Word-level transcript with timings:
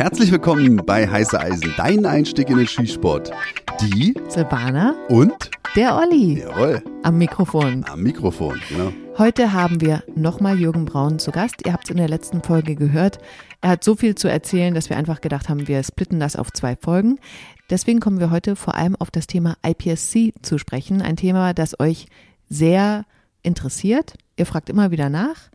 Herzlich 0.00 0.32
willkommen 0.32 0.76
bei 0.86 1.06
Heiße 1.06 1.38
Eisen, 1.38 1.74
dein 1.76 2.06
Einstieg 2.06 2.48
in 2.48 2.56
den 2.56 2.66
Skisport. 2.66 3.30
Die 3.82 4.14
Silvana 4.28 4.94
und 5.10 5.50
der 5.76 5.94
Olli 5.94 6.38
jawohl, 6.38 6.82
am 7.02 7.18
Mikrofon. 7.18 7.84
am 7.84 8.02
Mikrofon, 8.02 8.58
genau. 8.70 8.94
Heute 9.18 9.52
haben 9.52 9.82
wir 9.82 10.02
nochmal 10.14 10.58
Jürgen 10.58 10.86
Braun 10.86 11.18
zu 11.18 11.32
Gast. 11.32 11.66
Ihr 11.66 11.74
habt 11.74 11.84
es 11.84 11.90
in 11.90 11.98
der 11.98 12.08
letzten 12.08 12.42
Folge 12.42 12.76
gehört. 12.76 13.18
Er 13.60 13.72
hat 13.72 13.84
so 13.84 13.94
viel 13.94 14.14
zu 14.14 14.26
erzählen, 14.26 14.72
dass 14.72 14.88
wir 14.88 14.96
einfach 14.96 15.20
gedacht 15.20 15.50
haben, 15.50 15.68
wir 15.68 15.82
splitten 15.82 16.18
das 16.18 16.34
auf 16.34 16.50
zwei 16.50 16.76
Folgen. 16.76 17.18
Deswegen 17.68 18.00
kommen 18.00 18.20
wir 18.20 18.30
heute 18.30 18.56
vor 18.56 18.76
allem 18.76 18.96
auf 18.96 19.10
das 19.10 19.26
Thema 19.26 19.58
IPSC 19.62 20.32
zu 20.40 20.56
sprechen. 20.56 21.02
Ein 21.02 21.16
Thema, 21.16 21.52
das 21.52 21.78
euch 21.78 22.06
sehr 22.48 23.04
interessiert. 23.42 24.14
Ihr 24.38 24.46
fragt 24.46 24.70
immer 24.70 24.92
wieder 24.92 25.10
nach. 25.10 25.50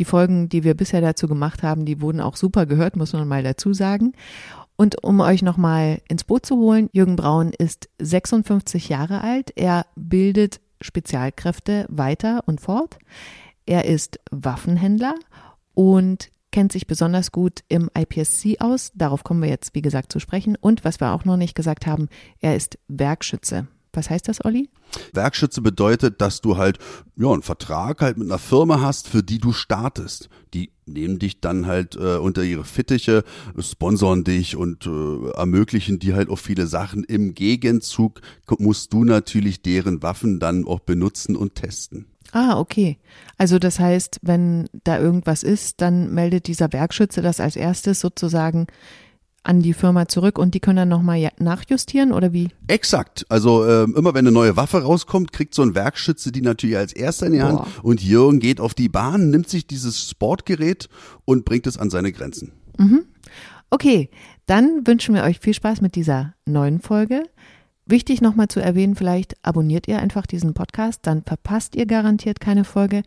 Die 0.00 0.06
Folgen, 0.06 0.48
die 0.48 0.64
wir 0.64 0.72
bisher 0.72 1.02
dazu 1.02 1.28
gemacht 1.28 1.62
haben, 1.62 1.84
die 1.84 2.00
wurden 2.00 2.22
auch 2.22 2.36
super 2.36 2.64
gehört, 2.64 2.96
muss 2.96 3.12
man 3.12 3.28
mal 3.28 3.42
dazu 3.42 3.74
sagen. 3.74 4.14
Und 4.76 5.04
um 5.04 5.20
euch 5.20 5.42
nochmal 5.42 6.00
ins 6.08 6.24
Boot 6.24 6.46
zu 6.46 6.56
holen, 6.56 6.88
Jürgen 6.92 7.16
Braun 7.16 7.52
ist 7.52 7.90
56 7.98 8.88
Jahre 8.88 9.20
alt. 9.20 9.52
Er 9.56 9.84
bildet 9.96 10.62
Spezialkräfte 10.80 11.84
weiter 11.90 12.44
und 12.46 12.62
fort. 12.62 12.98
Er 13.66 13.84
ist 13.84 14.18
Waffenhändler 14.30 15.16
und 15.74 16.30
kennt 16.50 16.72
sich 16.72 16.86
besonders 16.86 17.30
gut 17.30 17.60
im 17.68 17.90
IPSC 17.94 18.56
aus. 18.60 18.92
Darauf 18.94 19.22
kommen 19.22 19.42
wir 19.42 19.50
jetzt, 19.50 19.74
wie 19.74 19.82
gesagt, 19.82 20.12
zu 20.12 20.18
sprechen. 20.18 20.56
Und 20.58 20.82
was 20.82 20.98
wir 21.00 21.12
auch 21.12 21.26
noch 21.26 21.36
nicht 21.36 21.54
gesagt 21.54 21.86
haben, 21.86 22.08
er 22.40 22.56
ist 22.56 22.78
Werkschütze. 22.88 23.68
Was 23.92 24.10
heißt 24.10 24.28
das, 24.28 24.44
Olli? 24.44 24.68
Werkschütze 25.12 25.60
bedeutet, 25.62 26.20
dass 26.20 26.40
du 26.40 26.56
halt 26.56 26.78
ja 27.16 27.30
einen 27.32 27.42
Vertrag 27.42 28.00
halt 28.02 28.18
mit 28.18 28.28
einer 28.28 28.38
Firma 28.38 28.80
hast, 28.80 29.08
für 29.08 29.22
die 29.22 29.38
du 29.38 29.52
startest. 29.52 30.28
Die 30.54 30.70
nehmen 30.86 31.18
dich 31.18 31.40
dann 31.40 31.66
halt 31.66 31.96
äh, 31.96 32.16
unter 32.16 32.42
ihre 32.42 32.64
Fittiche, 32.64 33.24
sponsern 33.58 34.24
dich 34.24 34.56
und 34.56 34.86
äh, 34.86 35.30
ermöglichen 35.30 35.98
dir 35.98 36.14
halt 36.14 36.28
auch 36.28 36.38
viele 36.38 36.66
Sachen. 36.66 37.04
Im 37.04 37.34
Gegenzug 37.34 38.20
musst 38.58 38.92
du 38.92 39.04
natürlich 39.04 39.62
deren 39.62 40.02
Waffen 40.02 40.38
dann 40.38 40.64
auch 40.66 40.80
benutzen 40.80 41.36
und 41.36 41.54
testen. 41.54 42.06
Ah, 42.32 42.58
okay. 42.58 42.98
Also 43.38 43.58
das 43.58 43.80
heißt, 43.80 44.20
wenn 44.22 44.68
da 44.84 45.00
irgendwas 45.00 45.42
ist, 45.42 45.80
dann 45.80 46.14
meldet 46.14 46.46
dieser 46.46 46.72
Werkschütze 46.72 47.22
das 47.22 47.40
als 47.40 47.56
erstes 47.56 48.00
sozusagen 48.00 48.66
an 49.42 49.60
die 49.60 49.72
Firma 49.72 50.06
zurück 50.06 50.38
und 50.38 50.54
die 50.54 50.60
können 50.60 50.76
dann 50.76 50.88
nochmal 50.88 51.30
nachjustieren 51.38 52.12
oder 52.12 52.32
wie? 52.32 52.48
Exakt. 52.66 53.24
Also 53.28 53.66
ähm, 53.66 53.94
immer 53.96 54.12
wenn 54.12 54.26
eine 54.26 54.32
neue 54.32 54.56
Waffe 54.56 54.82
rauskommt, 54.82 55.32
kriegt 55.32 55.54
so 55.54 55.62
ein 55.62 55.74
Werkschütze 55.74 56.30
die 56.30 56.42
natürlich 56.42 56.76
als 56.76 56.92
erster 56.92 57.26
in 57.26 57.32
die 57.32 57.42
Hand 57.42 57.58
Boah. 57.58 57.68
und 57.82 58.02
Jürgen 58.02 58.38
geht 58.38 58.60
auf 58.60 58.74
die 58.74 58.88
Bahn, 58.88 59.30
nimmt 59.30 59.48
sich 59.48 59.66
dieses 59.66 60.10
Sportgerät 60.10 60.88
und 61.24 61.44
bringt 61.44 61.66
es 61.66 61.78
an 61.78 61.90
seine 61.90 62.12
Grenzen. 62.12 62.52
Okay, 63.70 64.10
dann 64.46 64.86
wünschen 64.86 65.14
wir 65.14 65.22
euch 65.22 65.38
viel 65.38 65.54
Spaß 65.54 65.80
mit 65.80 65.94
dieser 65.94 66.34
neuen 66.44 66.80
Folge. 66.80 67.22
Wichtig 67.86 68.20
nochmal 68.20 68.48
zu 68.48 68.60
erwähnen, 68.60 68.96
vielleicht 68.96 69.34
abonniert 69.42 69.88
ihr 69.88 69.98
einfach 69.98 70.26
diesen 70.26 70.54
Podcast, 70.54 71.00
dann 71.02 71.22
verpasst 71.22 71.74
ihr 71.76 71.86
garantiert 71.86 72.40
keine 72.40 72.64
Folge 72.64 73.02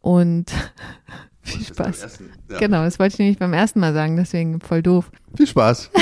und 0.00 0.52
viel 1.46 1.64
Spaß. 1.64 2.18
Ja. 2.50 2.58
Genau, 2.58 2.84
das 2.84 2.98
wollte 2.98 3.14
ich 3.14 3.18
nämlich 3.18 3.38
beim 3.38 3.52
ersten 3.52 3.80
Mal 3.80 3.94
sagen, 3.94 4.16
deswegen 4.16 4.60
voll 4.60 4.82
doof. 4.82 5.10
Viel 5.36 5.46
Spaß. 5.46 5.90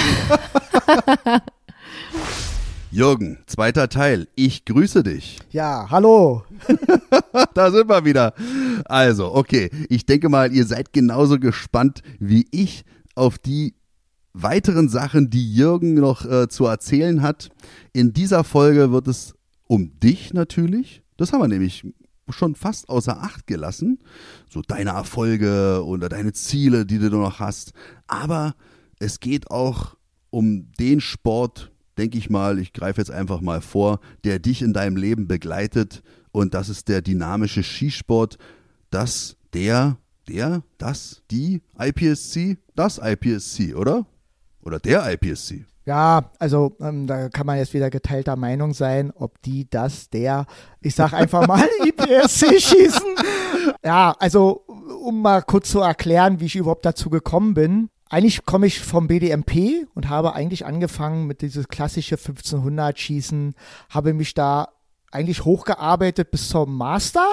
Jürgen, 2.90 3.38
zweiter 3.46 3.88
Teil. 3.88 4.28
Ich 4.36 4.64
grüße 4.64 5.02
dich. 5.02 5.40
Ja, 5.50 5.88
hallo. 5.90 6.44
Da 7.54 7.72
sind 7.72 7.88
wir 7.88 8.04
wieder. 8.04 8.34
Also, 8.84 9.34
okay. 9.34 9.68
Ich 9.88 10.06
denke 10.06 10.28
mal, 10.28 10.52
ihr 10.52 10.64
seid 10.64 10.92
genauso 10.92 11.40
gespannt 11.40 12.02
wie 12.20 12.46
ich 12.52 12.84
auf 13.16 13.38
die 13.38 13.74
weiteren 14.32 14.88
Sachen, 14.88 15.30
die 15.30 15.52
Jürgen 15.52 15.94
noch 15.94 16.24
äh, 16.24 16.48
zu 16.48 16.66
erzählen 16.66 17.22
hat. 17.22 17.50
In 17.92 18.12
dieser 18.12 18.44
Folge 18.44 18.92
wird 18.92 19.08
es 19.08 19.34
um 19.66 19.98
dich 19.98 20.32
natürlich. 20.32 21.02
Das 21.16 21.32
haben 21.32 21.40
wir 21.40 21.48
nämlich 21.48 21.84
schon 22.28 22.54
fast 22.54 22.88
außer 22.88 23.22
Acht 23.22 23.46
gelassen. 23.46 23.98
So 24.48 24.62
deine 24.62 24.90
Erfolge 24.90 25.82
oder 25.84 26.08
deine 26.08 26.32
Ziele, 26.32 26.86
die 26.86 26.98
du 26.98 27.10
noch 27.10 27.40
hast. 27.40 27.72
Aber 28.06 28.54
es 28.98 29.20
geht 29.20 29.50
auch 29.50 29.96
um 30.30 30.72
den 30.78 31.00
Sport, 31.00 31.72
denke 31.98 32.18
ich 32.18 32.30
mal, 32.30 32.58
ich 32.58 32.72
greife 32.72 33.00
jetzt 33.00 33.10
einfach 33.10 33.40
mal 33.40 33.60
vor, 33.60 34.00
der 34.24 34.38
dich 34.38 34.62
in 34.62 34.72
deinem 34.72 34.96
Leben 34.96 35.28
begleitet. 35.28 36.02
Und 36.32 36.54
das 36.54 36.68
ist 36.68 36.88
der 36.88 37.02
dynamische 37.02 37.62
Skisport, 37.62 38.38
das, 38.90 39.36
der, 39.52 39.98
der, 40.28 40.62
das, 40.78 41.22
die 41.30 41.62
IPSC, 41.78 42.58
das 42.74 42.98
IPSC, 42.98 43.74
oder? 43.74 44.06
Oder 44.62 44.80
der 44.80 45.12
IPSC. 45.12 45.66
Ja, 45.86 46.30
also 46.38 46.76
ähm, 46.80 47.06
da 47.06 47.28
kann 47.28 47.46
man 47.46 47.58
jetzt 47.58 47.74
wieder 47.74 47.90
geteilter 47.90 48.36
Meinung 48.36 48.72
sein, 48.72 49.12
ob 49.14 49.40
die, 49.42 49.68
das, 49.68 50.08
der, 50.08 50.46
ich 50.80 50.94
sag 50.94 51.12
einfach 51.12 51.46
mal 51.46 51.68
IPSC 51.84 52.58
schießen. 52.58 53.14
Ja, 53.84 54.16
also 54.18 54.64
um 55.02 55.20
mal 55.20 55.42
kurz 55.42 55.70
zu 55.70 55.80
erklären, 55.80 56.40
wie 56.40 56.46
ich 56.46 56.56
überhaupt 56.56 56.86
dazu 56.86 57.10
gekommen 57.10 57.52
bin. 57.52 57.90
Eigentlich 58.08 58.46
komme 58.46 58.66
ich 58.66 58.80
vom 58.80 59.08
BDMP 59.08 59.86
und 59.94 60.08
habe 60.08 60.34
eigentlich 60.34 60.64
angefangen 60.64 61.26
mit 61.26 61.42
dieses 61.42 61.68
klassische 61.68 62.16
1500 62.16 62.98
Schießen, 62.98 63.54
habe 63.90 64.14
mich 64.14 64.32
da 64.34 64.68
eigentlich 65.14 65.44
hochgearbeitet 65.44 66.30
bis 66.30 66.48
zum 66.48 66.76
Master. 66.76 67.24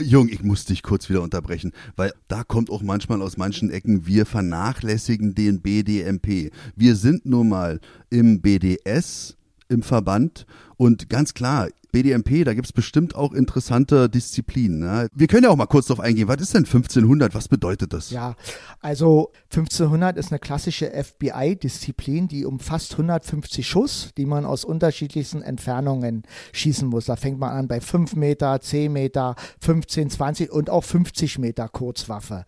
Jung, 0.00 0.28
ich 0.28 0.42
muss 0.42 0.64
dich 0.64 0.82
kurz 0.82 1.08
wieder 1.08 1.22
unterbrechen, 1.22 1.72
weil 1.94 2.12
da 2.28 2.44
kommt 2.44 2.70
auch 2.70 2.82
manchmal 2.82 3.22
aus 3.22 3.36
manchen 3.36 3.70
Ecken, 3.70 4.06
wir 4.06 4.26
vernachlässigen 4.26 5.34
den 5.34 5.60
BDMP. 5.60 6.50
Wir 6.74 6.96
sind 6.96 7.26
nun 7.26 7.48
mal 7.48 7.80
im 8.10 8.40
BDS, 8.40 9.36
im 9.68 9.82
Verband 9.82 10.46
und 10.76 11.08
ganz 11.08 11.34
klar, 11.34 11.68
BDMP, 11.96 12.44
da 12.44 12.52
gibt's 12.52 12.74
bestimmt 12.74 13.14
auch 13.14 13.32
interessante 13.32 14.10
Disziplinen. 14.10 14.80
Ne? 14.80 15.08
Wir 15.14 15.28
können 15.28 15.44
ja 15.44 15.48
auch 15.48 15.56
mal 15.56 15.64
kurz 15.64 15.86
drauf 15.86 15.98
eingehen, 15.98 16.28
was 16.28 16.42
ist 16.42 16.52
denn 16.52 16.66
1500, 16.66 17.34
was 17.34 17.48
bedeutet 17.48 17.94
das? 17.94 18.10
Ja, 18.10 18.34
also 18.80 19.32
1500 19.44 20.18
ist 20.18 20.30
eine 20.30 20.38
klassische 20.38 20.92
FBI-Disziplin, 20.92 22.28
die 22.28 22.44
umfasst 22.44 22.92
150 22.92 23.66
Schuss, 23.66 24.10
die 24.18 24.26
man 24.26 24.44
aus 24.44 24.66
unterschiedlichsten 24.66 25.40
Entfernungen 25.40 26.24
schießen 26.52 26.86
muss. 26.86 27.06
Da 27.06 27.16
fängt 27.16 27.38
man 27.38 27.52
an 27.52 27.66
bei 27.66 27.80
5 27.80 28.14
Meter, 28.14 28.60
10 28.60 28.92
Meter, 28.92 29.34
15, 29.62 30.10
20 30.10 30.52
und 30.52 30.68
auch 30.68 30.84
50 30.84 31.38
Meter 31.38 31.66
Kurzwaffe. 31.66 32.44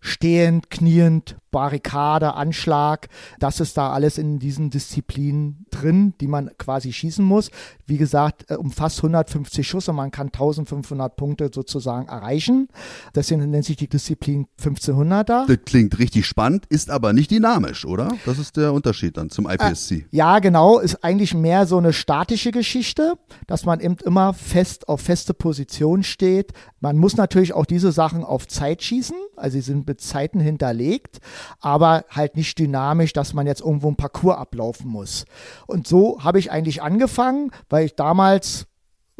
Stehend, 0.00 0.68
kniend, 0.70 1.36
Barrikade, 1.50 2.34
Anschlag, 2.34 3.08
das 3.38 3.60
ist 3.60 3.76
da 3.76 3.92
alles 3.92 4.18
in 4.18 4.38
diesen 4.38 4.70
Disziplinen 4.70 5.66
drin, 5.70 6.14
die 6.20 6.26
man 6.26 6.50
quasi 6.58 6.92
schießen 6.92 7.24
muss. 7.24 7.50
Wie 7.86 7.96
gesagt, 7.96 8.50
äh, 8.50 8.54
umfasst 8.54 8.98
150 8.98 9.66
Schuss 9.66 9.88
und 9.88 9.96
man 9.96 10.10
kann 10.10 10.28
1500 10.28 11.16
Punkte 11.16 11.50
sozusagen 11.52 12.08
erreichen. 12.08 12.68
Deswegen 13.14 13.50
nennt 13.50 13.64
sich 13.64 13.76
die 13.76 13.88
Disziplin 13.88 14.46
1500er. 14.60 15.46
Das 15.46 15.58
klingt 15.64 15.98
richtig 15.98 16.26
spannend, 16.26 16.66
ist 16.66 16.90
aber 16.90 17.12
nicht 17.12 17.30
dynamisch, 17.30 17.84
oder? 17.84 18.12
Das 18.26 18.38
ist 18.38 18.56
der 18.56 18.72
Unterschied 18.72 19.16
dann 19.16 19.30
zum 19.30 19.48
IPSC. 19.48 20.06
Ja, 20.10 20.38
genau, 20.38 20.78
ist 20.78 21.02
eigentlich 21.04 21.34
mehr 21.34 21.66
so 21.66 21.78
eine 21.78 21.92
statische 21.92 22.50
Geschichte, 22.50 23.14
dass 23.46 23.64
man 23.64 23.80
eben 23.80 23.96
immer 24.04 24.34
fest 24.34 24.88
auf 24.88 25.00
feste 25.00 25.34
Position 25.34 26.02
steht. 26.02 26.52
Man 26.80 26.96
muss 26.96 27.16
natürlich 27.16 27.52
auch 27.52 27.66
diese 27.66 27.92
Sachen 27.92 28.24
auf 28.24 28.46
Zeit 28.46 28.82
schießen, 28.82 29.16
also 29.36 29.54
sie 29.54 29.62
sind 29.62 29.86
mit 29.86 30.00
Zeiten 30.00 30.40
hinterlegt, 30.40 31.18
aber 31.60 32.04
halt 32.10 32.36
nicht 32.36 32.58
dynamisch, 32.58 33.12
dass 33.12 33.34
man 33.34 33.46
jetzt 33.46 33.60
irgendwo 33.60 33.88
ein 33.88 33.96
Parcours 33.96 34.38
ablaufen 34.38 34.88
muss. 34.88 35.24
Und 35.66 35.86
so 35.86 36.22
habe 36.22 36.38
ich 36.38 36.50
eigentlich 36.50 36.82
angefangen, 36.82 37.50
weil 37.68 37.86
ich 37.86 37.94
damals 37.94 38.66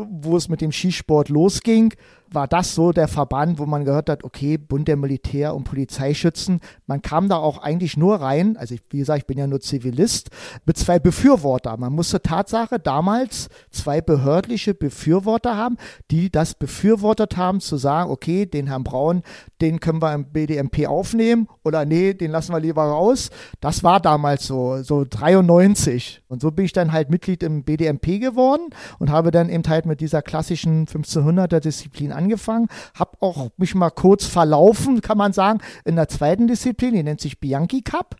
wo 0.08 0.36
es 0.36 0.48
mit 0.48 0.60
dem 0.60 0.72
Skisport 0.72 1.28
losging, 1.28 1.94
war 2.32 2.48
das 2.48 2.74
so 2.74 2.92
der 2.92 3.08
Verband, 3.08 3.58
wo 3.58 3.66
man 3.66 3.84
gehört 3.84 4.08
hat, 4.08 4.24
okay, 4.24 4.58
Bund 4.58 4.88
der 4.88 4.96
Militär- 4.96 5.54
und 5.54 5.64
Polizeischützen. 5.64 6.60
Man 6.86 7.02
kam 7.02 7.28
da 7.28 7.36
auch 7.36 7.58
eigentlich 7.58 7.96
nur 7.96 8.16
rein, 8.16 8.56
also 8.56 8.74
ich, 8.74 8.82
wie 8.90 8.98
gesagt, 8.98 9.20
ich 9.20 9.26
bin 9.26 9.38
ja 9.38 9.46
nur 9.46 9.60
Zivilist, 9.60 10.30
mit 10.64 10.76
zwei 10.76 10.98
Befürworter. 10.98 11.76
Man 11.76 11.92
musste 11.92 12.22
Tatsache 12.22 12.78
damals 12.78 13.48
zwei 13.70 14.00
behördliche 14.00 14.74
Befürworter 14.74 15.56
haben, 15.56 15.76
die 16.10 16.30
das 16.30 16.54
befürwortet 16.54 17.36
haben, 17.36 17.60
zu 17.60 17.76
sagen, 17.76 18.10
okay, 18.10 18.46
den 18.46 18.68
Herrn 18.68 18.84
Braun, 18.84 19.22
den 19.60 19.80
können 19.80 20.00
wir 20.00 20.14
im 20.14 20.24
BDMP 20.26 20.86
aufnehmen 20.86 21.48
oder 21.64 21.84
nee, 21.84 22.14
den 22.14 22.30
lassen 22.30 22.52
wir 22.52 22.60
lieber 22.60 22.84
raus. 22.84 23.30
Das 23.60 23.82
war 23.84 24.00
damals 24.00 24.46
so, 24.46 24.82
so 24.82 25.04
93. 25.08 26.22
Und 26.28 26.40
so 26.40 26.50
bin 26.50 26.64
ich 26.64 26.72
dann 26.72 26.92
halt 26.92 27.10
Mitglied 27.10 27.42
im 27.42 27.64
BDMP 27.64 28.20
geworden 28.20 28.70
und 28.98 29.10
habe 29.10 29.30
dann 29.30 29.48
eben 29.48 29.64
halt 29.66 29.86
mit 29.86 30.00
dieser 30.00 30.22
klassischen 30.22 30.86
1500er 30.86 31.60
Disziplin 31.60 32.12
angefangen, 32.20 32.68
habe 32.94 33.16
auch 33.20 33.48
mich 33.56 33.74
mal 33.74 33.90
kurz 33.90 34.26
verlaufen, 34.26 35.00
kann 35.00 35.18
man 35.18 35.32
sagen, 35.32 35.60
in 35.84 35.96
der 35.96 36.08
zweiten 36.08 36.46
Disziplin, 36.46 36.94
die 36.94 37.02
nennt 37.02 37.20
sich 37.20 37.40
Bianchi 37.40 37.82
Cup. 37.82 38.16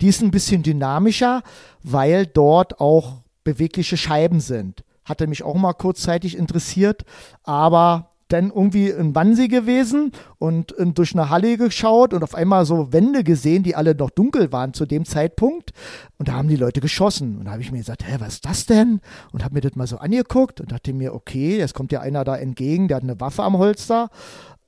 Die 0.00 0.08
ist 0.08 0.22
ein 0.22 0.30
bisschen 0.30 0.62
dynamischer, 0.62 1.42
weil 1.82 2.26
dort 2.26 2.80
auch 2.80 3.22
bewegliche 3.44 3.96
Scheiben 3.96 4.40
sind. 4.40 4.84
Hatte 5.04 5.26
mich 5.26 5.42
auch 5.42 5.54
mal 5.54 5.74
kurzzeitig 5.74 6.36
interessiert, 6.36 7.04
aber 7.42 8.13
dann 8.28 8.50
irgendwie 8.50 8.88
in 8.88 9.14
Wannsee 9.14 9.48
gewesen 9.48 10.12
und 10.38 10.74
durch 10.78 11.14
eine 11.14 11.30
Halle 11.30 11.56
geschaut 11.56 12.14
und 12.14 12.22
auf 12.22 12.34
einmal 12.34 12.64
so 12.66 12.92
Wände 12.92 13.24
gesehen, 13.24 13.62
die 13.62 13.76
alle 13.76 13.94
noch 13.94 14.10
dunkel 14.10 14.52
waren 14.52 14.74
zu 14.74 14.86
dem 14.86 15.04
Zeitpunkt. 15.04 15.72
Und 16.18 16.28
da 16.28 16.32
haben 16.34 16.48
die 16.48 16.56
Leute 16.56 16.80
geschossen. 16.80 17.38
Und 17.38 17.44
da 17.44 17.52
habe 17.52 17.62
ich 17.62 17.70
mir 17.70 17.78
gesagt, 17.78 18.06
hä, 18.06 18.16
was 18.18 18.34
ist 18.34 18.46
das 18.46 18.66
denn? 18.66 19.00
Und 19.32 19.44
habe 19.44 19.54
mir 19.54 19.60
das 19.60 19.76
mal 19.76 19.86
so 19.86 19.98
angeguckt 19.98 20.60
und 20.60 20.72
dachte 20.72 20.92
mir, 20.92 21.14
okay, 21.14 21.58
jetzt 21.58 21.74
kommt 21.74 21.92
ja 21.92 22.00
einer 22.00 22.24
da 22.24 22.36
entgegen, 22.36 22.88
der 22.88 22.96
hat 22.96 23.04
eine 23.04 23.20
Waffe 23.20 23.42
am 23.42 23.58
Holster. 23.58 24.10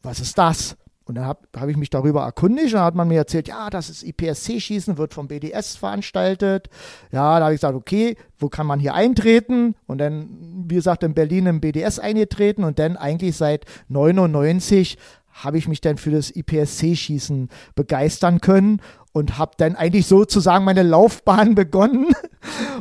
Was 0.02 0.20
ist 0.20 0.38
das? 0.38 0.76
Und 1.06 1.14
dann 1.14 1.24
habe 1.24 1.46
hab 1.56 1.68
ich 1.68 1.76
mich 1.76 1.90
darüber 1.90 2.24
erkundigt 2.24 2.66
und 2.66 2.74
dann 2.74 2.84
hat 2.84 2.96
man 2.96 3.06
mir 3.06 3.18
erzählt, 3.18 3.46
ja, 3.46 3.70
das 3.70 3.90
ist 3.90 4.02
IPSC-Schießen, 4.02 4.98
wird 4.98 5.14
vom 5.14 5.28
BDS 5.28 5.76
veranstaltet. 5.76 6.68
Ja, 7.12 7.38
da 7.38 7.44
habe 7.44 7.54
ich 7.54 7.60
gesagt, 7.60 7.76
okay, 7.76 8.16
wo 8.38 8.48
kann 8.48 8.66
man 8.66 8.80
hier 8.80 8.94
eintreten? 8.94 9.76
Und 9.86 9.98
dann, 9.98 10.64
wie 10.68 10.74
gesagt, 10.74 11.04
in 11.04 11.14
Berlin 11.14 11.46
im 11.46 11.60
BDS 11.60 12.00
eingetreten 12.00 12.64
und 12.64 12.80
dann 12.80 12.96
eigentlich 12.96 13.36
seit 13.36 13.66
99 13.88 14.98
habe 15.30 15.58
ich 15.58 15.68
mich 15.68 15.80
dann 15.80 15.96
für 15.96 16.10
das 16.10 16.34
IPSC-Schießen 16.34 17.50
begeistern 17.76 18.40
können 18.40 18.80
und 19.12 19.38
habe 19.38 19.52
dann 19.58 19.76
eigentlich 19.76 20.06
sozusagen 20.08 20.64
meine 20.64 20.82
Laufbahn 20.82 21.54
begonnen. 21.54 22.08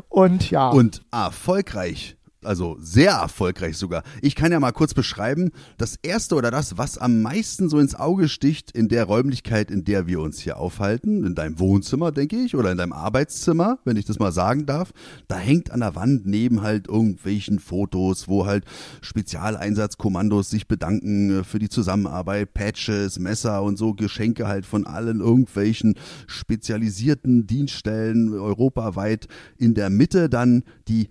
Und 0.10 0.50
ja. 0.50 0.70
Und 0.70 1.04
erfolgreich 1.12 2.18
also 2.46 2.78
sehr 2.80 3.12
erfolgreich 3.12 3.78
sogar. 3.78 4.04
Ich 4.22 4.36
kann 4.36 4.52
ja 4.52 4.60
mal 4.60 4.72
kurz 4.72 4.94
beschreiben, 4.94 5.52
das 5.78 5.98
erste 6.02 6.36
oder 6.36 6.52
das, 6.52 6.78
was 6.78 6.98
am 6.98 7.22
meisten 7.22 7.70
so 7.70 7.80
ins 7.80 7.96
Auge 7.96 8.30
sticht 8.30 8.72
in 8.72 8.88
der 8.88 9.06
Räumlichkeit, 9.06 9.72
in 9.72 9.84
der 9.84 10.08
wir 10.08 10.20
uns 10.22 10.40
hier 10.40 10.58
aufhalten, 10.58 11.24
in 11.24 11.36
deinem 11.36 11.60
Wohnzimmer, 11.60 12.12
denke 12.12 12.38
ich, 12.38 12.56
oder 12.56 12.72
in 12.72 12.78
deinem 12.78 12.94
Arbeitszimmer, 12.94 13.80
wenn 13.84 13.98
ich 13.98 14.06
das 14.06 14.20
mal 14.20 14.32
sagen 14.32 14.66
darf, 14.66 14.92
da 15.28 15.38
hängt 15.38 15.72
an 15.72 15.80
der 15.80 15.96
Wand 15.96 16.26
neben 16.26 16.62
halt 16.62 16.88
irgendwelchen 16.88 17.60
Fotos, 17.60 18.28
wo 18.28 18.46
halt 18.46 18.66
Spezialeinsatzkommandos 19.02 20.50
sich 20.50 20.68
bedanken 20.68 21.40
äh, 21.40 21.44
für 21.44 21.60
die 21.60 21.70
Zusammenarbeit, 21.70 22.54
Patches, 22.54 23.20
Messer 23.20 23.64
und 23.64 23.78
so 23.78 23.94
Geschenke 23.94 24.48
halt 24.48 24.66
von 24.66 24.86
allen 24.86 25.20
irgendwelchen 25.20 25.96
spezialisierten 26.28 27.48
Dienststellen 27.48 28.34
europaweit. 28.34 29.28
In 29.58 29.74
der 29.74 29.90
Mitte 29.90 30.30
dann 30.30 30.64
die 30.88 31.10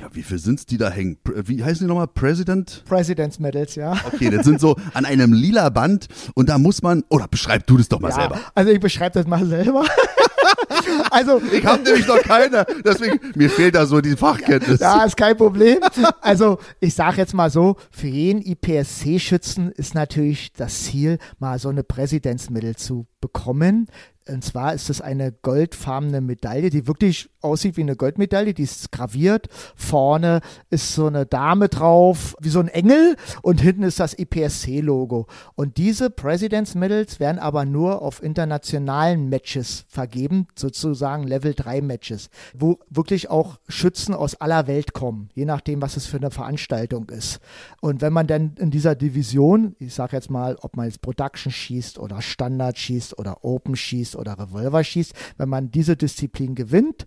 ja, 0.00 0.08
wie 0.12 0.22
viel 0.22 0.38
sind 0.38 0.58
es, 0.58 0.66
die 0.66 0.78
da 0.78 0.90
hängen? 0.90 1.18
Wie 1.24 1.62
heißen 1.62 1.86
die 1.86 1.88
nochmal? 1.88 2.08
President? 2.08 2.84
President's 2.86 3.38
Medals, 3.38 3.74
ja. 3.74 3.96
Okay, 4.06 4.30
das 4.30 4.44
sind 4.44 4.60
so 4.60 4.76
an 4.94 5.04
einem 5.04 5.32
lila 5.32 5.68
Band 5.68 6.08
und 6.34 6.48
da 6.48 6.58
muss 6.58 6.82
man, 6.82 7.04
oder 7.08 7.28
beschreib 7.28 7.66
du 7.66 7.76
das 7.76 7.88
doch 7.88 8.00
mal 8.00 8.10
ja, 8.10 8.14
selber. 8.14 8.40
Also 8.54 8.70
ich 8.70 8.80
beschreibe 8.80 9.14
das 9.14 9.26
mal 9.26 9.44
selber. 9.44 9.84
also 11.10 11.40
ich 11.52 11.64
habe 11.64 11.82
nämlich 11.82 12.06
noch 12.06 12.22
keine, 12.22 12.66
deswegen 12.84 13.20
mir 13.34 13.50
fehlt 13.50 13.74
da 13.74 13.86
so 13.86 14.00
die 14.00 14.16
Fachkenntnis. 14.16 14.80
Ja, 14.80 15.04
ist 15.04 15.16
kein 15.16 15.36
Problem. 15.36 15.78
Also 16.20 16.58
ich 16.80 16.94
sage 16.94 17.18
jetzt 17.18 17.34
mal 17.34 17.50
so, 17.50 17.76
für 17.90 18.08
jeden 18.08 18.42
IPSC-Schützen 18.42 19.72
ist 19.72 19.94
natürlich 19.94 20.52
das 20.52 20.84
Ziel, 20.84 21.18
mal 21.38 21.58
so 21.58 21.68
eine 21.68 21.84
Präsidentsmittel 21.84 22.76
zu 22.76 23.06
bekommen. 23.20 23.88
Und 24.28 24.44
zwar 24.44 24.74
ist 24.74 24.88
es 24.88 25.00
eine 25.00 25.32
goldfarbene 25.32 26.20
Medaille, 26.20 26.70
die 26.70 26.86
wirklich 26.86 27.28
aussieht 27.42 27.76
wie 27.76 27.82
eine 27.82 27.96
Goldmedaille, 27.96 28.54
die 28.54 28.62
ist 28.62 28.92
graviert. 28.92 29.48
Vorne 29.76 30.40
ist 30.70 30.94
so 30.94 31.06
eine 31.06 31.26
Dame 31.26 31.68
drauf, 31.68 32.36
wie 32.40 32.48
so 32.48 32.60
ein 32.60 32.68
Engel 32.68 33.16
und 33.42 33.60
hinten 33.60 33.82
ist 33.82 34.00
das 34.00 34.18
IPSC-Logo. 34.18 35.26
Und 35.54 35.76
diese 35.76 36.10
President's 36.10 36.74
Medals 36.74 37.20
werden 37.20 37.38
aber 37.38 37.64
nur 37.64 38.02
auf 38.02 38.22
internationalen 38.22 39.28
Matches 39.28 39.84
vergeben, 39.88 40.46
sozusagen 40.56 41.24
Level 41.24 41.54
3 41.54 41.80
Matches, 41.80 42.30
wo 42.54 42.78
wirklich 42.88 43.30
auch 43.30 43.58
Schützen 43.68 44.14
aus 44.14 44.34
aller 44.36 44.66
Welt 44.66 44.92
kommen, 44.92 45.28
je 45.34 45.44
nachdem, 45.44 45.82
was 45.82 45.96
es 45.96 46.06
für 46.06 46.18
eine 46.18 46.30
Veranstaltung 46.30 47.08
ist. 47.10 47.40
Und 47.80 48.00
wenn 48.00 48.12
man 48.12 48.26
dann 48.26 48.54
in 48.58 48.70
dieser 48.70 48.94
Division, 48.94 49.74
ich 49.78 49.94
sage 49.94 50.16
jetzt 50.16 50.30
mal, 50.30 50.56
ob 50.60 50.76
man 50.76 50.86
jetzt 50.86 51.02
Production 51.02 51.52
schießt 51.52 51.98
oder 51.98 52.22
Standard 52.22 52.78
schießt 52.78 53.18
oder 53.18 53.44
Open 53.44 53.76
schießt 53.76 54.16
oder 54.16 54.38
Revolver 54.38 54.84
schießt, 54.84 55.12
wenn 55.36 55.48
man 55.48 55.70
diese 55.70 55.96
Disziplin 55.96 56.54
gewinnt, 56.54 57.06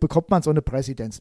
bekommt 0.00 0.30
man 0.30 0.42
so 0.42 0.50
eine 0.50 0.62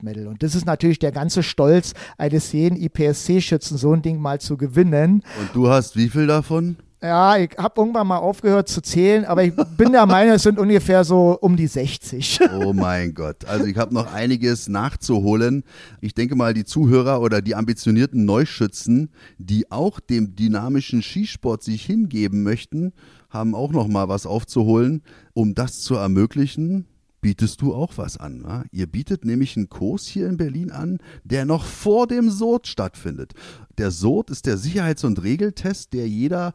Medal. 0.01 0.27
Und 0.27 0.43
das 0.43 0.55
ist 0.55 0.65
natürlich 0.65 0.99
der 0.99 1.11
ganze 1.11 1.43
Stolz 1.43 1.93
eines 2.17 2.51
jeden 2.51 2.77
IPSC-Schützen, 2.77 3.77
so 3.77 3.93
ein 3.93 4.01
Ding 4.01 4.19
mal 4.19 4.39
zu 4.41 4.57
gewinnen. 4.57 5.23
Und 5.39 5.49
du 5.53 5.69
hast 5.69 5.95
wie 5.95 6.09
viel 6.09 6.27
davon? 6.27 6.77
Ja, 7.03 7.35
ich 7.35 7.51
habe 7.57 7.81
irgendwann 7.81 8.07
mal 8.07 8.19
aufgehört 8.19 8.69
zu 8.69 8.81
zählen, 8.81 9.25
aber 9.25 9.43
ich 9.43 9.53
bin 9.77 9.91
der 9.91 10.05
Meinung, 10.05 10.35
es 10.35 10.43
sind 10.43 10.57
ungefähr 10.57 11.03
so 11.03 11.37
um 11.41 11.57
die 11.57 11.67
60. 11.67 12.39
Oh 12.61 12.71
mein 12.71 13.13
Gott. 13.13 13.43
Also 13.43 13.65
ich 13.65 13.75
habe 13.75 13.93
noch 13.93 14.13
einiges 14.13 14.69
nachzuholen. 14.69 15.65
Ich 15.99 16.13
denke 16.13 16.37
mal, 16.37 16.53
die 16.53 16.63
Zuhörer 16.63 17.19
oder 17.19 17.41
die 17.41 17.55
ambitionierten 17.55 18.23
Neuschützen, 18.23 19.09
die 19.37 19.69
auch 19.69 19.99
dem 19.99 20.37
dynamischen 20.37 21.01
Skisport 21.01 21.61
sich 21.61 21.85
hingeben 21.85 22.41
möchten, 22.41 22.93
haben 23.29 23.53
auch 23.53 23.73
noch 23.73 23.89
mal 23.89 24.07
was 24.07 24.25
aufzuholen, 24.25 25.03
um 25.33 25.55
das 25.55 25.81
zu 25.81 25.95
ermöglichen 25.95 26.85
bietest 27.23 27.61
du 27.61 27.73
auch 27.73 27.93
was 27.97 28.17
an. 28.17 28.43
Wa? 28.43 28.65
Ihr 28.71 28.85
bietet 28.85 29.25
nämlich 29.25 29.57
einen 29.57 29.69
Kurs 29.69 30.05
hier 30.05 30.27
in 30.27 30.37
Berlin 30.37 30.69
an, 30.69 30.99
der 31.23 31.45
noch 31.45 31.65
vor 31.65 32.05
dem 32.05 32.29
SOT 32.29 32.67
stattfindet. 32.67 33.33
Der 33.79 33.89
SOT 33.89 34.29
ist 34.29 34.45
der 34.45 34.57
Sicherheits- 34.57 35.05
und 35.05 35.23
Regeltest, 35.23 35.93
der 35.93 36.07
jeder 36.07 36.53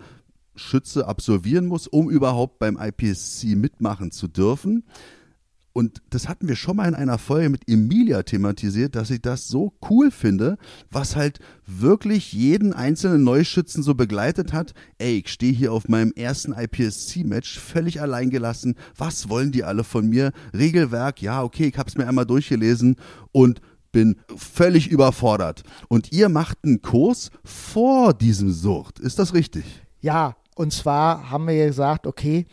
Schütze 0.54 1.08
absolvieren 1.08 1.66
muss, 1.66 1.88
um 1.88 2.10
überhaupt 2.10 2.58
beim 2.58 2.78
IPSC 2.78 3.56
mitmachen 3.56 4.12
zu 4.12 4.28
dürfen. 4.28 4.84
Und 5.78 6.02
das 6.10 6.28
hatten 6.28 6.48
wir 6.48 6.56
schon 6.56 6.74
mal 6.74 6.88
in 6.88 6.96
einer 6.96 7.18
Folge 7.18 7.50
mit 7.50 7.68
Emilia 7.68 8.24
thematisiert, 8.24 8.96
dass 8.96 9.10
ich 9.10 9.22
das 9.22 9.46
so 9.46 9.74
cool 9.88 10.10
finde, 10.10 10.58
was 10.90 11.14
halt 11.14 11.38
wirklich 11.68 12.32
jeden 12.32 12.72
einzelnen 12.72 13.22
Neuschützen 13.22 13.84
so 13.84 13.94
begleitet 13.94 14.52
hat. 14.52 14.74
Ey, 14.98 15.18
ich 15.18 15.28
stehe 15.28 15.52
hier 15.52 15.72
auf 15.72 15.88
meinem 15.88 16.12
ersten 16.16 16.52
IPSC-Match, 16.52 17.60
völlig 17.60 18.00
alleingelassen. 18.00 18.74
Was 18.96 19.28
wollen 19.28 19.52
die 19.52 19.62
alle 19.62 19.84
von 19.84 20.08
mir? 20.08 20.32
Regelwerk, 20.52 21.22
ja, 21.22 21.44
okay, 21.44 21.68
ich 21.68 21.78
habe 21.78 21.88
es 21.88 21.96
mir 21.96 22.08
einmal 22.08 22.26
durchgelesen 22.26 22.96
und 23.30 23.60
bin 23.92 24.16
völlig 24.36 24.88
überfordert. 24.88 25.62
Und 25.86 26.10
ihr 26.10 26.28
macht 26.28 26.58
einen 26.64 26.82
Kurs 26.82 27.30
vor 27.44 28.14
diesem 28.14 28.50
Sucht. 28.50 28.98
Ist 28.98 29.20
das 29.20 29.32
richtig? 29.32 29.64
Ja, 30.00 30.34
und 30.56 30.72
zwar 30.72 31.30
haben 31.30 31.46
wir 31.46 31.66
gesagt, 31.66 32.08
okay, 32.08 32.46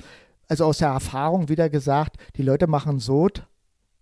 also 0.47 0.65
aus 0.65 0.77
der 0.79 0.89
Erfahrung 0.89 1.49
wieder 1.49 1.69
gesagt, 1.69 2.17
die 2.35 2.43
Leute 2.43 2.67
machen 2.67 2.99
Sod, 2.99 3.47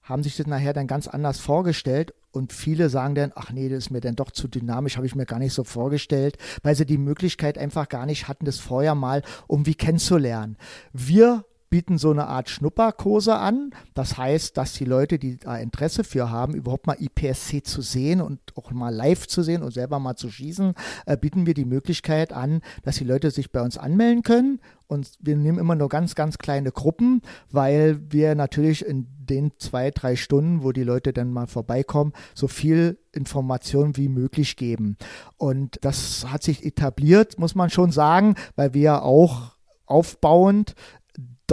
haben 0.01 0.23
sich 0.23 0.35
das 0.35 0.47
nachher 0.47 0.73
dann 0.73 0.87
ganz 0.87 1.07
anders 1.07 1.39
vorgestellt 1.39 2.13
und 2.31 2.51
viele 2.51 2.89
sagen 2.89 3.15
dann, 3.15 3.31
ach 3.35 3.51
nee, 3.51 3.69
das 3.69 3.85
ist 3.85 3.89
mir 3.91 4.01
dann 4.01 4.15
doch 4.15 4.31
zu 4.31 4.47
dynamisch, 4.47 4.97
habe 4.97 5.05
ich 5.05 5.15
mir 5.15 5.25
gar 5.25 5.39
nicht 5.39 5.53
so 5.53 5.63
vorgestellt, 5.63 6.37
weil 6.61 6.75
sie 6.75 6.85
die 6.85 6.97
Möglichkeit 6.97 7.57
einfach 7.57 7.87
gar 7.87 8.05
nicht 8.05 8.27
hatten, 8.27 8.45
das 8.45 8.59
vorher 8.59 8.95
mal 8.95 9.21
irgendwie 9.47 9.75
kennenzulernen. 9.75 10.57
Wir 10.91 11.45
bieten 11.73 11.97
so 11.97 12.11
eine 12.11 12.27
Art 12.27 12.51
Schnupperkurse 12.51 13.35
an. 13.35 13.71
Das 13.95 14.15
heißt, 14.15 14.57
dass 14.57 14.73
die 14.73 14.85
Leute, 14.85 15.17
die 15.17 15.39
da 15.39 15.57
Interesse 15.57 16.03
für 16.03 16.29
haben, 16.29 16.53
überhaupt 16.53 16.85
mal 16.85 16.97
IPSC 16.99 17.63
zu 17.63 17.81
sehen 17.81 18.21
und 18.21 18.39
auch 18.55 18.69
mal 18.69 18.93
live 18.93 19.25
zu 19.25 19.41
sehen 19.41 19.63
und 19.63 19.71
selber 19.71 19.97
mal 19.97 20.15
zu 20.15 20.29
schießen, 20.29 20.75
äh, 21.07 21.17
bieten 21.17 21.47
wir 21.47 21.55
die 21.55 21.65
Möglichkeit 21.65 22.31
an, 22.31 22.61
dass 22.83 22.97
die 22.97 23.05
Leute 23.05 23.31
sich 23.31 23.51
bei 23.51 23.59
uns 23.59 23.79
anmelden 23.79 24.21
können. 24.21 24.59
Und 24.85 25.13
wir 25.19 25.35
nehmen 25.35 25.57
immer 25.57 25.73
nur 25.73 25.89
ganz, 25.89 26.13
ganz 26.13 26.37
kleine 26.37 26.71
Gruppen, 26.71 27.23
weil 27.49 27.99
wir 28.11 28.35
natürlich 28.35 28.85
in 28.85 29.07
den 29.17 29.53
zwei, 29.57 29.89
drei 29.89 30.15
Stunden, 30.15 30.61
wo 30.61 30.73
die 30.73 30.83
Leute 30.83 31.11
dann 31.11 31.33
mal 31.33 31.47
vorbeikommen, 31.47 32.13
so 32.35 32.47
viel 32.47 32.99
Information 33.13 33.97
wie 33.97 34.09
möglich 34.09 34.57
geben. 34.57 34.95
Und 35.37 35.79
das 35.81 36.27
hat 36.31 36.43
sich 36.43 36.63
etabliert, 36.63 37.39
muss 37.39 37.55
man 37.55 37.71
schon 37.71 37.91
sagen, 37.91 38.35
weil 38.55 38.75
wir 38.75 39.01
auch 39.01 39.53
aufbauend 39.85 40.75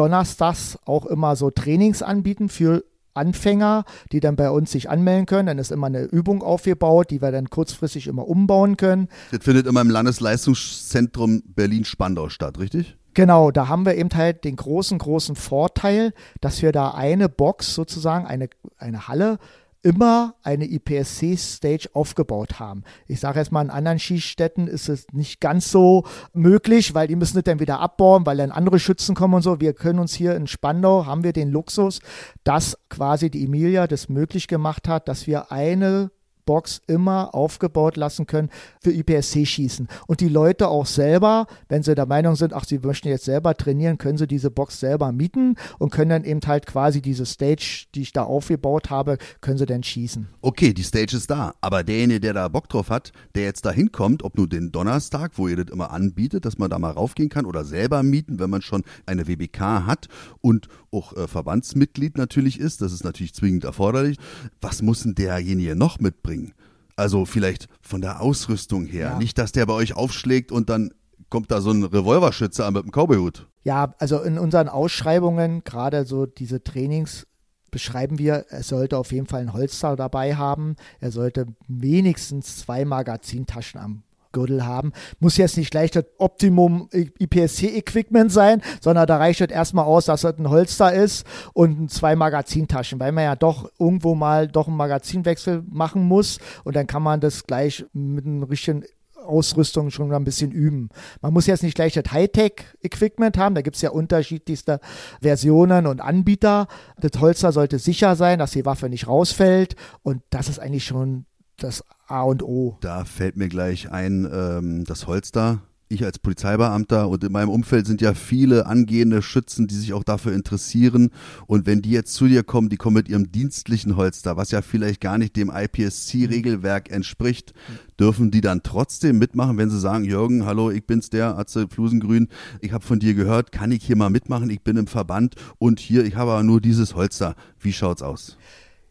donnerstags 0.00 0.78
auch 0.86 1.04
immer 1.04 1.36
so 1.36 1.50
Trainings 1.50 2.02
anbieten 2.02 2.48
für 2.48 2.84
Anfänger, 3.12 3.84
die 4.12 4.20
dann 4.20 4.34
bei 4.34 4.50
uns 4.50 4.70
sich 4.70 4.88
anmelden 4.88 5.26
können. 5.26 5.46
Dann 5.46 5.58
ist 5.58 5.70
immer 5.70 5.88
eine 5.88 6.04
Übung 6.04 6.42
aufgebaut, 6.42 7.10
die 7.10 7.20
wir 7.20 7.30
dann 7.32 7.50
kurzfristig 7.50 8.06
immer 8.06 8.26
umbauen 8.26 8.78
können. 8.78 9.08
Das 9.30 9.44
findet 9.44 9.66
immer 9.66 9.82
im 9.82 9.90
Landesleistungszentrum 9.90 11.42
Berlin-Spandau 11.54 12.30
statt, 12.30 12.58
richtig? 12.58 12.96
Genau, 13.12 13.50
da 13.50 13.68
haben 13.68 13.84
wir 13.84 13.96
eben 13.96 14.10
halt 14.14 14.44
den 14.44 14.56
großen, 14.56 14.96
großen 14.98 15.36
Vorteil, 15.36 16.14
dass 16.40 16.62
wir 16.62 16.72
da 16.72 16.92
eine 16.92 17.28
Box 17.28 17.74
sozusagen, 17.74 18.24
eine, 18.24 18.48
eine 18.78 19.08
Halle 19.08 19.38
immer 19.82 20.34
eine 20.42 20.66
IPSC-Stage 20.66 21.90
aufgebaut 21.92 22.60
haben. 22.60 22.84
Ich 23.06 23.20
sage 23.20 23.38
jetzt 23.38 23.52
mal, 23.52 23.62
in 23.62 23.70
anderen 23.70 23.98
Skistätten 23.98 24.66
ist 24.66 24.88
es 24.88 25.06
nicht 25.12 25.40
ganz 25.40 25.70
so 25.70 26.04
möglich, 26.32 26.94
weil 26.94 27.08
die 27.08 27.16
müssen 27.16 27.38
es 27.38 27.44
dann 27.44 27.60
wieder 27.60 27.80
abbauen, 27.80 28.26
weil 28.26 28.36
dann 28.36 28.50
andere 28.50 28.78
Schützen 28.78 29.14
kommen 29.14 29.34
und 29.34 29.42
so. 29.42 29.60
Wir 29.60 29.72
können 29.72 29.98
uns 29.98 30.14
hier 30.14 30.36
in 30.36 30.46
Spandau, 30.46 31.06
haben 31.06 31.24
wir 31.24 31.32
den 31.32 31.50
Luxus, 31.50 32.00
dass 32.44 32.78
quasi 32.88 33.30
die 33.30 33.44
Emilia 33.44 33.86
das 33.86 34.08
möglich 34.08 34.48
gemacht 34.48 34.88
hat, 34.88 35.08
dass 35.08 35.26
wir 35.26 35.50
eine 35.50 36.10
Box 36.50 36.82
immer 36.88 37.32
aufgebaut 37.32 37.96
lassen 37.96 38.26
können 38.26 38.50
für 38.82 38.90
IPSC-Schießen. 38.90 39.86
Und 40.08 40.20
die 40.20 40.28
Leute 40.28 40.66
auch 40.66 40.84
selber, 40.84 41.46
wenn 41.68 41.84
sie 41.84 41.94
der 41.94 42.06
Meinung 42.06 42.34
sind, 42.34 42.52
ach, 42.52 42.64
sie 42.64 42.80
möchten 42.80 43.06
jetzt 43.06 43.24
selber 43.24 43.56
trainieren, 43.56 43.98
können 43.98 44.18
sie 44.18 44.26
diese 44.26 44.50
Box 44.50 44.80
selber 44.80 45.12
mieten 45.12 45.54
und 45.78 45.92
können 45.92 46.10
dann 46.10 46.24
eben 46.24 46.40
halt 46.44 46.66
quasi 46.66 47.00
diese 47.00 47.24
Stage, 47.24 47.86
die 47.94 48.02
ich 48.02 48.12
da 48.12 48.24
aufgebaut 48.24 48.90
habe, 48.90 49.18
können 49.40 49.58
sie 49.58 49.66
dann 49.66 49.84
schießen. 49.84 50.26
Okay, 50.40 50.74
die 50.74 50.82
Stage 50.82 51.16
ist 51.16 51.30
da, 51.30 51.54
aber 51.60 51.84
derjenige, 51.84 52.18
der 52.18 52.32
da 52.34 52.48
Bock 52.48 52.68
drauf 52.68 52.90
hat, 52.90 53.12
der 53.36 53.44
jetzt 53.44 53.64
da 53.64 53.70
hinkommt, 53.70 54.24
ob 54.24 54.36
nur 54.36 54.48
den 54.48 54.72
Donnerstag, 54.72 55.30
wo 55.36 55.46
ihr 55.46 55.54
das 55.54 55.72
immer 55.72 55.92
anbietet, 55.92 56.44
dass 56.44 56.58
man 56.58 56.68
da 56.68 56.80
mal 56.80 56.90
raufgehen 56.90 57.28
kann 57.28 57.46
oder 57.46 57.64
selber 57.64 58.02
mieten, 58.02 58.40
wenn 58.40 58.50
man 58.50 58.60
schon 58.60 58.82
eine 59.06 59.28
WBK 59.28 59.86
hat 59.86 60.08
und 60.40 60.66
auch 60.92 61.16
äh, 61.16 61.26
Verbandsmitglied 61.26 62.18
natürlich 62.18 62.58
ist, 62.58 62.82
das 62.82 62.92
ist 62.92 63.04
natürlich 63.04 63.34
zwingend 63.34 63.64
erforderlich. 63.64 64.18
Was 64.60 64.82
muss 64.82 65.02
denn 65.02 65.14
derjenige 65.14 65.76
noch 65.76 66.00
mitbringen? 66.00 66.52
Also 66.96 67.24
vielleicht 67.24 67.68
von 67.80 68.00
der 68.00 68.20
Ausrüstung 68.20 68.86
her. 68.86 69.10
Ja. 69.12 69.18
Nicht, 69.18 69.38
dass 69.38 69.52
der 69.52 69.66
bei 69.66 69.72
euch 69.72 69.94
aufschlägt 69.94 70.52
und 70.52 70.68
dann 70.68 70.92
kommt 71.30 71.50
da 71.50 71.60
so 71.60 71.70
ein 71.70 71.84
Revolverschütze 71.84 72.64
an 72.64 72.74
mit 72.74 72.82
einem 72.82 72.92
Cowboyhut. 72.92 73.46
Ja, 73.62 73.94
also 73.98 74.20
in 74.20 74.38
unseren 74.38 74.68
Ausschreibungen, 74.68 75.62
gerade 75.64 76.04
so 76.04 76.26
diese 76.26 76.62
Trainings, 76.62 77.26
beschreiben 77.70 78.18
wir, 78.18 78.46
er 78.48 78.62
sollte 78.62 78.98
auf 78.98 79.12
jeden 79.12 79.26
Fall 79.26 79.40
ein 79.42 79.52
Holster 79.52 79.96
dabei 79.96 80.34
haben. 80.34 80.76
Er 80.98 81.12
sollte 81.12 81.46
wenigstens 81.68 82.58
zwei 82.58 82.84
Magazintaschen 82.84 83.80
am 83.80 84.02
Gürtel 84.32 84.66
haben. 84.66 84.92
Muss 85.18 85.36
jetzt 85.36 85.56
nicht 85.56 85.70
gleich 85.70 85.90
das 85.90 86.04
Optimum 86.18 86.88
IPSC-Equipment 86.92 88.30
sein, 88.30 88.62
sondern 88.80 89.06
da 89.06 89.16
reicht 89.16 89.40
es 89.40 89.50
erstmal 89.50 89.84
aus, 89.84 90.06
dass 90.06 90.24
es 90.24 90.38
ein 90.38 90.50
Holster 90.50 90.92
ist 90.92 91.26
und 91.52 91.90
zwei 91.90 92.16
Magazintaschen, 92.16 93.00
weil 93.00 93.12
man 93.12 93.24
ja 93.24 93.36
doch 93.36 93.70
irgendwo 93.78 94.14
mal 94.14 94.48
doch 94.48 94.68
einen 94.68 94.76
Magazinwechsel 94.76 95.62
machen 95.68 96.02
muss 96.02 96.38
und 96.64 96.76
dann 96.76 96.86
kann 96.86 97.02
man 97.02 97.20
das 97.20 97.44
gleich 97.44 97.84
mit 97.92 98.26
einem 98.26 98.42
richtigen 98.42 98.84
Ausrüstung 99.24 99.90
schon 99.90 100.12
ein 100.12 100.24
bisschen 100.24 100.50
üben. 100.50 100.88
Man 101.20 101.32
muss 101.32 101.46
jetzt 101.46 101.62
nicht 101.62 101.74
gleich 101.74 101.94
das 101.94 102.12
Hightech-Equipment 102.12 103.38
haben, 103.38 103.54
da 103.54 103.62
gibt 103.62 103.76
es 103.76 103.82
ja 103.82 103.90
unterschiedlichste 103.90 104.80
Versionen 105.20 105.86
und 105.86 106.00
Anbieter. 106.00 106.68
Das 106.98 107.20
Holster 107.20 107.52
sollte 107.52 107.78
sicher 107.78 108.16
sein, 108.16 108.38
dass 108.38 108.52
die 108.52 108.64
Waffe 108.64 108.88
nicht 108.88 109.06
rausfällt 109.06 109.76
und 110.02 110.22
das 110.30 110.48
ist 110.48 110.58
eigentlich 110.58 110.84
schon 110.84 111.26
das 111.56 111.84
A 112.10 112.22
und 112.22 112.42
O. 112.42 112.76
Da 112.80 113.04
fällt 113.04 113.36
mir 113.36 113.48
gleich 113.48 113.90
ein, 113.90 114.28
ähm, 114.32 114.84
das 114.84 115.06
Holster. 115.06 115.62
Ich 115.92 116.04
als 116.04 116.20
Polizeibeamter 116.20 117.08
und 117.08 117.24
in 117.24 117.32
meinem 117.32 117.48
Umfeld 117.48 117.84
sind 117.84 118.00
ja 118.00 118.14
viele 118.14 118.66
angehende 118.66 119.22
Schützen, 119.22 119.66
die 119.66 119.74
sich 119.74 119.92
auch 119.92 120.04
dafür 120.04 120.32
interessieren. 120.32 121.10
Und 121.48 121.66
wenn 121.66 121.82
die 121.82 121.90
jetzt 121.90 122.14
zu 122.14 122.28
dir 122.28 122.44
kommen, 122.44 122.68
die 122.68 122.76
kommen 122.76 122.94
mit 122.94 123.08
ihrem 123.08 123.32
dienstlichen 123.32 123.96
Holster, 123.96 124.36
was 124.36 124.52
ja 124.52 124.62
vielleicht 124.62 125.00
gar 125.00 125.18
nicht 125.18 125.34
dem 125.34 125.50
IPSC-Regelwerk 125.50 126.90
entspricht, 126.92 127.54
dürfen 127.98 128.30
die 128.30 128.40
dann 128.40 128.62
trotzdem 128.62 129.18
mitmachen, 129.18 129.58
wenn 129.58 129.70
sie 129.70 129.80
sagen, 129.80 130.04
Jürgen, 130.04 130.46
hallo, 130.46 130.70
ich 130.70 130.86
bin's 130.86 131.10
der, 131.10 131.36
Atze 131.36 131.66
Flusengrün, 131.68 132.28
ich 132.60 132.72
habe 132.72 132.84
von 132.84 133.00
dir 133.00 133.14
gehört, 133.14 133.50
kann 133.50 133.72
ich 133.72 133.84
hier 133.84 133.96
mal 133.96 134.10
mitmachen, 134.10 134.48
ich 134.50 134.62
bin 134.62 134.76
im 134.76 134.86
Verband 134.86 135.34
und 135.58 135.80
hier, 135.80 136.04
ich 136.04 136.14
habe 136.14 136.30
aber 136.32 136.44
nur 136.44 136.60
dieses 136.60 136.94
Holster. 136.94 137.34
Wie 137.58 137.72
schaut's 137.72 138.02
aus? 138.02 138.36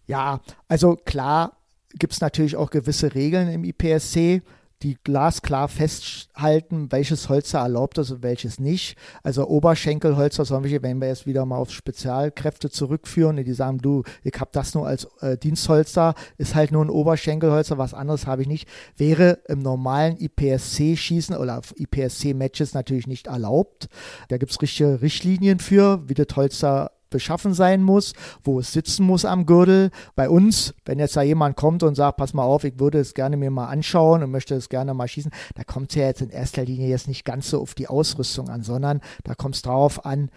Ja, 0.05 0.41
also 0.67 0.95
klar, 0.95 1.58
gibt 1.97 2.13
es 2.13 2.21
natürlich 2.21 2.55
auch 2.55 2.69
gewisse 2.69 3.15
Regeln 3.15 3.49
im 3.49 3.63
IPSC, 3.63 4.41
die 4.81 4.97
glasklar 5.03 5.67
festhalten, 5.67 6.89
welches 6.91 7.27
Holster 7.27 7.59
erlaubt 7.59 7.97
ist 7.97 8.11
und 8.11 8.23
welches 8.23 8.59
nicht. 8.59 8.97
Also 9.23 9.45
Oberschenkelholzer, 9.45 10.49
wenn 10.49 11.01
wir 11.01 11.07
jetzt 11.09 11.25
wieder 11.25 11.45
mal 11.45 11.57
auf 11.57 11.71
Spezialkräfte 11.71 12.69
zurückführen, 12.69 13.43
die 13.43 13.53
sagen, 13.53 13.79
du, 13.79 14.03
ich 14.23 14.39
habe 14.39 14.51
das 14.53 14.73
nur 14.75 14.87
als 14.87 15.05
äh, 15.19 15.37
Dienstholster, 15.37 16.15
ist 16.37 16.55
halt 16.55 16.71
nur 16.71 16.85
ein 16.85 16.89
Oberschenkelholzer, 16.89 17.77
was 17.77 17.93
anderes 17.93 18.25
habe 18.25 18.43
ich 18.43 18.47
nicht, 18.47 18.69
wäre 18.95 19.39
im 19.47 19.59
normalen 19.59 20.17
IPSC-Schießen 20.17 21.35
oder 21.35 21.61
IPSC-Matches 21.75 22.73
natürlich 22.73 23.07
nicht 23.07 23.27
erlaubt. 23.27 23.89
Da 24.29 24.37
gibt 24.37 24.51
es 24.51 24.61
richtige 24.61 25.01
Richtlinien 25.01 25.59
für, 25.59 26.07
wie 26.07 26.13
das 26.13 26.27
Holster 26.35 26.91
beschaffen 27.09 27.53
sein 27.53 27.83
muss, 27.83 28.13
wo 28.43 28.59
es 28.59 28.71
sitzen 28.73 29.05
muss 29.05 29.25
am 29.25 29.45
Gürtel. 29.45 29.91
Bei 30.15 30.29
uns, 30.29 30.73
wenn 30.85 30.99
jetzt 30.99 31.15
da 31.15 31.21
jemand 31.21 31.55
kommt 31.55 31.83
und 31.83 31.95
sagt, 31.95 32.17
pass 32.17 32.33
mal 32.33 32.43
auf, 32.43 32.63
ich 32.63 32.79
würde 32.79 32.99
es 32.99 33.13
gerne 33.13 33.37
mir 33.37 33.51
mal 33.51 33.67
anschauen 33.67 34.23
und 34.23 34.31
möchte 34.31 34.55
es 34.55 34.69
gerne 34.69 34.93
mal 34.93 35.07
schießen, 35.07 35.31
da 35.55 35.63
kommt 35.63 35.91
es 35.91 35.95
ja 35.95 36.05
jetzt 36.05 36.21
in 36.21 36.29
erster 36.29 36.63
Linie 36.65 36.87
jetzt 36.87 37.07
nicht 37.07 37.25
ganz 37.25 37.49
so 37.49 37.61
auf 37.61 37.75
die 37.75 37.87
Ausrüstung 37.87 38.49
an, 38.49 38.63
sondern 38.63 39.01
da 39.23 39.35
kommt 39.35 39.55
es 39.55 39.61
darauf 39.61 40.05
an, 40.05 40.29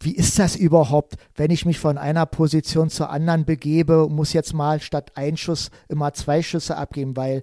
wie 0.00 0.14
ist 0.14 0.38
das 0.38 0.56
überhaupt, 0.56 1.14
wenn 1.36 1.50
ich 1.50 1.64
mich 1.64 1.78
von 1.78 1.96
einer 1.96 2.26
Position 2.26 2.90
zur 2.90 3.10
anderen 3.10 3.44
begebe, 3.44 4.08
muss 4.10 4.32
jetzt 4.32 4.52
mal 4.52 4.80
statt 4.80 5.12
ein 5.14 5.36
Schuss 5.36 5.70
immer 5.88 6.12
zwei 6.12 6.42
Schüsse 6.42 6.76
abgeben, 6.76 7.16
weil 7.16 7.42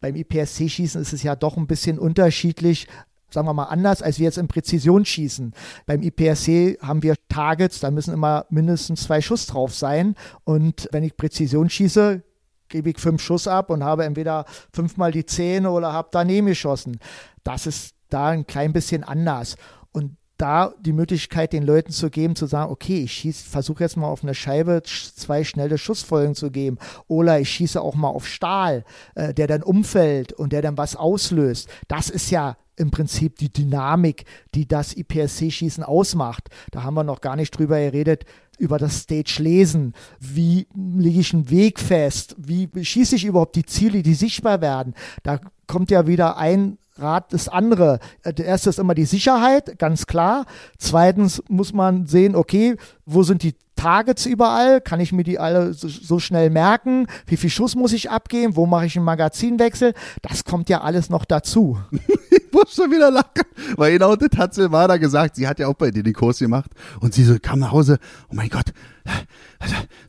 beim 0.00 0.16
IPSC-Schießen 0.16 1.00
ist 1.00 1.12
es 1.12 1.22
ja 1.22 1.36
doch 1.36 1.58
ein 1.58 1.66
bisschen 1.66 1.98
unterschiedlich, 1.98 2.86
sagen 3.32 3.46
wir 3.46 3.54
mal, 3.54 3.64
anders, 3.64 4.02
als 4.02 4.18
wir 4.18 4.24
jetzt 4.24 4.38
im 4.38 4.48
Präzisionsschießen. 4.48 5.52
Beim 5.86 6.02
IPSC 6.02 6.78
haben 6.82 7.02
wir 7.02 7.14
Targets, 7.28 7.80
da 7.80 7.90
müssen 7.90 8.14
immer 8.14 8.46
mindestens 8.50 9.04
zwei 9.04 9.20
Schuss 9.20 9.46
drauf 9.46 9.74
sein. 9.74 10.14
Und 10.44 10.88
wenn 10.92 11.04
ich 11.04 11.16
Präzision 11.16 11.70
schieße, 11.70 12.22
gebe 12.68 12.90
ich 12.90 12.98
fünf 12.98 13.20
Schuss 13.20 13.46
ab 13.46 13.70
und 13.70 13.84
habe 13.84 14.04
entweder 14.04 14.44
fünfmal 14.72 15.12
die 15.12 15.26
Zähne 15.26 15.70
oder 15.70 15.92
habe 15.92 16.08
daneben 16.12 16.46
geschossen. 16.46 16.98
Das 17.44 17.66
ist 17.66 17.94
da 18.08 18.28
ein 18.28 18.46
klein 18.46 18.72
bisschen 18.72 19.04
anders. 19.04 19.56
Und 19.92 20.16
da 20.40 20.72
die 20.80 20.94
Möglichkeit 20.94 21.52
den 21.52 21.64
Leuten 21.64 21.92
zu 21.92 22.08
geben, 22.08 22.34
zu 22.34 22.46
sagen, 22.46 22.72
okay, 22.72 23.02
ich 23.02 23.34
versuche 23.34 23.84
jetzt 23.84 23.98
mal 23.98 24.08
auf 24.08 24.22
eine 24.22 24.34
Scheibe 24.34 24.82
zwei 24.84 25.44
schnelle 25.44 25.76
Schussfolgen 25.76 26.34
zu 26.34 26.50
geben 26.50 26.78
oder 27.08 27.40
ich 27.40 27.50
schieße 27.50 27.80
auch 27.80 27.94
mal 27.94 28.08
auf 28.08 28.26
Stahl, 28.26 28.84
äh, 29.14 29.34
der 29.34 29.46
dann 29.46 29.62
umfällt 29.62 30.32
und 30.32 30.52
der 30.52 30.62
dann 30.62 30.78
was 30.78 30.96
auslöst. 30.96 31.68
Das 31.88 32.08
ist 32.08 32.30
ja 32.30 32.56
im 32.80 32.90
Prinzip 32.90 33.36
die 33.36 33.52
Dynamik, 33.52 34.24
die 34.54 34.66
das 34.66 34.96
IPSC-Schießen 34.96 35.84
ausmacht. 35.84 36.48
Da 36.72 36.82
haben 36.82 36.94
wir 36.94 37.04
noch 37.04 37.20
gar 37.20 37.36
nicht 37.36 37.56
drüber 37.56 37.78
geredet, 37.78 38.24
über 38.58 38.78
das 38.78 39.00
Stage-Lesen. 39.00 39.94
Wie 40.18 40.66
lege 40.74 41.20
ich 41.20 41.32
einen 41.32 41.50
Weg 41.50 41.78
fest? 41.78 42.34
Wie 42.38 42.68
schieße 42.82 43.16
ich 43.16 43.24
überhaupt 43.24 43.56
die 43.56 43.64
Ziele, 43.64 44.02
die 44.02 44.14
sichtbar 44.14 44.60
werden? 44.60 44.94
Da 45.22 45.40
kommt 45.66 45.90
ja 45.90 46.06
wieder 46.06 46.36
ein 46.36 46.78
Rad 46.96 47.32
das 47.32 47.48
andere. 47.48 47.98
Äh, 48.22 48.34
der 48.34 48.46
erste 48.46 48.70
ist 48.70 48.78
immer 48.78 48.94
die 48.94 49.04
Sicherheit, 49.04 49.78
ganz 49.78 50.06
klar. 50.06 50.46
Zweitens 50.78 51.42
muss 51.48 51.72
man 51.72 52.06
sehen, 52.06 52.34
okay, 52.34 52.76
wo 53.06 53.22
sind 53.22 53.42
die 53.42 53.54
Targets 53.80 54.26
überall? 54.26 54.82
Kann 54.82 55.00
ich 55.00 55.10
mir 55.10 55.24
die 55.24 55.38
alle 55.38 55.72
so, 55.72 55.88
so, 55.88 56.18
schnell 56.18 56.50
merken? 56.50 57.06
Wie 57.26 57.38
viel 57.38 57.48
Schuss 57.48 57.74
muss 57.74 57.94
ich 57.94 58.10
abgeben? 58.10 58.54
Wo 58.54 58.66
mache 58.66 58.84
ich 58.84 58.96
einen 58.96 59.06
Magazinwechsel? 59.06 59.94
Das 60.20 60.44
kommt 60.44 60.68
ja 60.68 60.82
alles 60.82 61.08
noch 61.08 61.24
dazu. 61.24 61.78
ich 62.30 62.52
muss 62.52 62.74
schon 62.74 62.90
wieder 62.90 63.10
lachen, 63.10 63.46
weil 63.76 63.92
genau 63.92 64.16
das 64.16 64.36
hat 64.36 64.52
Silvana 64.52 64.98
gesagt. 64.98 65.36
Sie 65.36 65.48
hat 65.48 65.58
ja 65.58 65.66
auch 65.66 65.74
bei 65.74 65.90
dir 65.90 66.02
den 66.02 66.12
Kurs 66.12 66.40
gemacht 66.40 66.70
und 67.00 67.14
sie 67.14 67.24
so 67.24 67.38
kam 67.40 67.60
nach 67.60 67.72
Hause. 67.72 67.98
Oh 68.28 68.34
mein 68.34 68.50
Gott, 68.50 68.66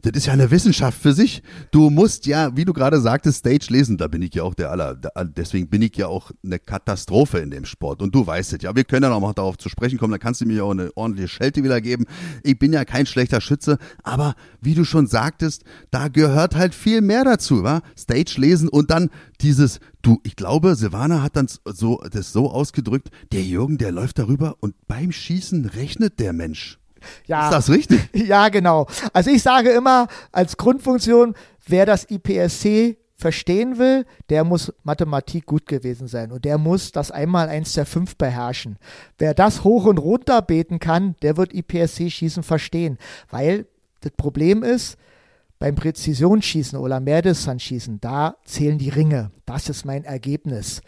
das 0.02 0.14
ist 0.14 0.26
ja 0.26 0.34
eine 0.34 0.50
Wissenschaft 0.52 1.02
für 1.02 1.14
sich. 1.14 1.44
Du 1.72 1.90
musst 1.90 2.26
ja, 2.26 2.56
wie 2.56 2.66
du 2.66 2.74
gerade 2.74 3.00
sagtest, 3.00 3.40
Stage 3.40 3.68
lesen. 3.70 3.98
Da 3.98 4.08
bin 4.08 4.22
ich 4.22 4.34
ja 4.34 4.44
auch 4.44 4.54
der 4.54 4.72
aller. 4.72 4.96
Deswegen 4.96 5.70
bin 5.70 5.82
ich 5.82 5.96
ja 5.96 6.08
auch 6.08 6.32
eine 6.44 6.60
Katastrophe 6.60 7.40
in 7.40 7.52
dem 7.52 7.66
Sport. 7.66 8.02
Und 8.02 8.16
du 8.16 8.26
weißt 8.26 8.54
es 8.54 8.62
ja. 8.62 8.76
Wir 8.76 8.84
können 8.84 9.04
ja 9.04 9.10
noch 9.10 9.20
mal 9.20 9.34
darauf 9.34 9.58
zu 9.58 9.70
sprechen 9.70 9.98
kommen. 9.98 10.12
Da 10.12 10.18
kannst 10.18 10.42
du 10.42 10.46
mir 10.46 10.58
ja 10.58 10.64
auch 10.64 10.72
eine 10.72 10.92
ordentliche 10.96 11.28
Schelte 11.28 11.64
wieder 11.64 11.82
geben. 11.82 12.06
Ich 12.44 12.58
bin 12.58 12.74
ja 12.74 12.86
kein 12.86 13.06
schlechter 13.06 13.42
Schütze. 13.42 13.61
Aber 14.04 14.36
wie 14.62 14.76
du 14.76 14.84
schon 14.84 15.08
sagtest, 15.08 15.64
da 15.92 16.08
gehört 16.08 16.56
halt 16.56 16.76
viel 16.76 17.02
mehr 17.02 17.24
dazu, 17.24 17.64
wa? 17.64 17.82
Stage 17.98 18.36
lesen 18.38 18.70
und 18.70 18.92
dann 18.92 19.10
dieses, 19.42 19.80
du, 20.02 20.20
ich 20.24 20.36
glaube, 20.36 20.76
Silvana 20.76 21.22
hat 21.22 21.36
dann 21.36 21.48
so, 21.66 22.02
das 22.12 22.34
so 22.34 22.52
ausgedrückt, 22.52 23.10
der 23.32 23.44
Jürgen, 23.44 23.78
der 23.78 23.92
läuft 23.92 24.20
darüber 24.20 24.56
und 24.60 24.76
beim 24.88 25.12
Schießen 25.12 25.66
rechnet 25.66 26.20
der 26.20 26.34
Mensch. 26.34 26.80
Ja. 27.26 27.46
Ist 27.46 27.54
das 27.54 27.70
richtig? 27.70 28.10
Ja, 28.14 28.50
genau. 28.50 28.88
Also 29.14 29.32
ich 29.32 29.42
sage 29.42 29.70
immer 29.72 30.08
als 30.32 30.58
Grundfunktion, 30.58 31.34
wer 31.66 31.86
das 31.86 32.06
IPSC 32.10 32.98
verstehen 33.22 33.78
will, 33.78 34.06
der 34.30 34.44
muss 34.44 34.74
Mathematik 34.84 35.46
gut 35.46 35.68
gewesen 35.68 36.08
sein 36.08 36.32
und 36.32 36.44
der 36.44 36.58
muss 36.58 36.92
das 36.92 37.12
einmal 37.12 37.50
eins 37.50 37.74
der 37.74 37.86
fünf 37.86 38.18
beherrschen. 38.18 38.78
Wer 39.20 39.36
das 39.36 39.64
hoch 39.64 39.86
und 39.86 40.00
runter 40.00 40.42
beten 40.42 40.80
kann, 40.80 41.16
der 41.22 41.38
wird 41.38 41.54
IPSC-Schießen 41.54 42.42
verstehen, 42.42 42.98
weil 43.30 43.68
das 44.02 44.12
Problem 44.18 44.64
ist, 44.64 44.98
beim 45.60 45.76
Präzisionsschießen 45.76 46.80
oder 46.80 47.00
Mehrdistanzschießen, 47.00 48.02
da 48.02 48.38
zählen 48.44 48.80
die 48.80 48.90
Ringe. 48.90 49.30
Das 49.46 49.70
ist 49.70 49.86
mein 49.86 50.04
Ergebnis. 50.04 50.82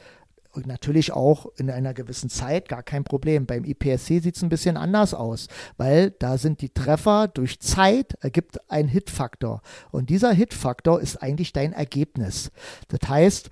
Und 0.53 0.67
natürlich 0.67 1.11
auch 1.11 1.47
in 1.57 1.71
einer 1.71 1.95
gewissen 1.95 2.29
Zeit, 2.29 2.69
gar 2.69 2.83
kein 2.83 3.03
Problem. 3.03 3.47
Beim 3.47 3.65
IPSC 3.65 4.19
sieht 4.19 4.35
es 4.35 4.43
ein 4.43 4.49
bisschen 4.49 4.77
anders 4.77 5.15
aus, 5.15 5.47
weil 5.77 6.11
da 6.11 6.37
sind 6.37 6.61
die 6.61 6.69
Treffer 6.69 7.27
durch 7.27 7.59
Zeit 7.59 8.13
ergibt 8.21 8.59
ein 8.69 8.87
Hitfaktor. 8.87 9.63
Und 9.89 10.11
dieser 10.11 10.31
Hitfaktor 10.31 11.01
ist 11.01 11.17
eigentlich 11.23 11.53
dein 11.53 11.73
Ergebnis. 11.73 12.51
Das 12.89 13.09
heißt, 13.09 13.49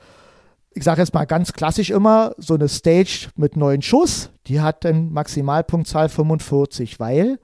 ich 0.73 0.83
sage 0.83 1.01
jetzt 1.01 1.15
mal 1.15 1.25
ganz 1.25 1.53
klassisch 1.53 1.89
immer, 1.89 2.35
so 2.37 2.53
eine 2.53 2.69
Stage 2.69 3.29
mit 3.35 3.57
neun 3.57 3.81
Schuss, 3.81 4.29
die 4.45 4.61
hat 4.61 4.85
dann 4.85 5.11
Maximalpunktzahl 5.11 6.07
45, 6.07 6.99
weil 6.99 7.39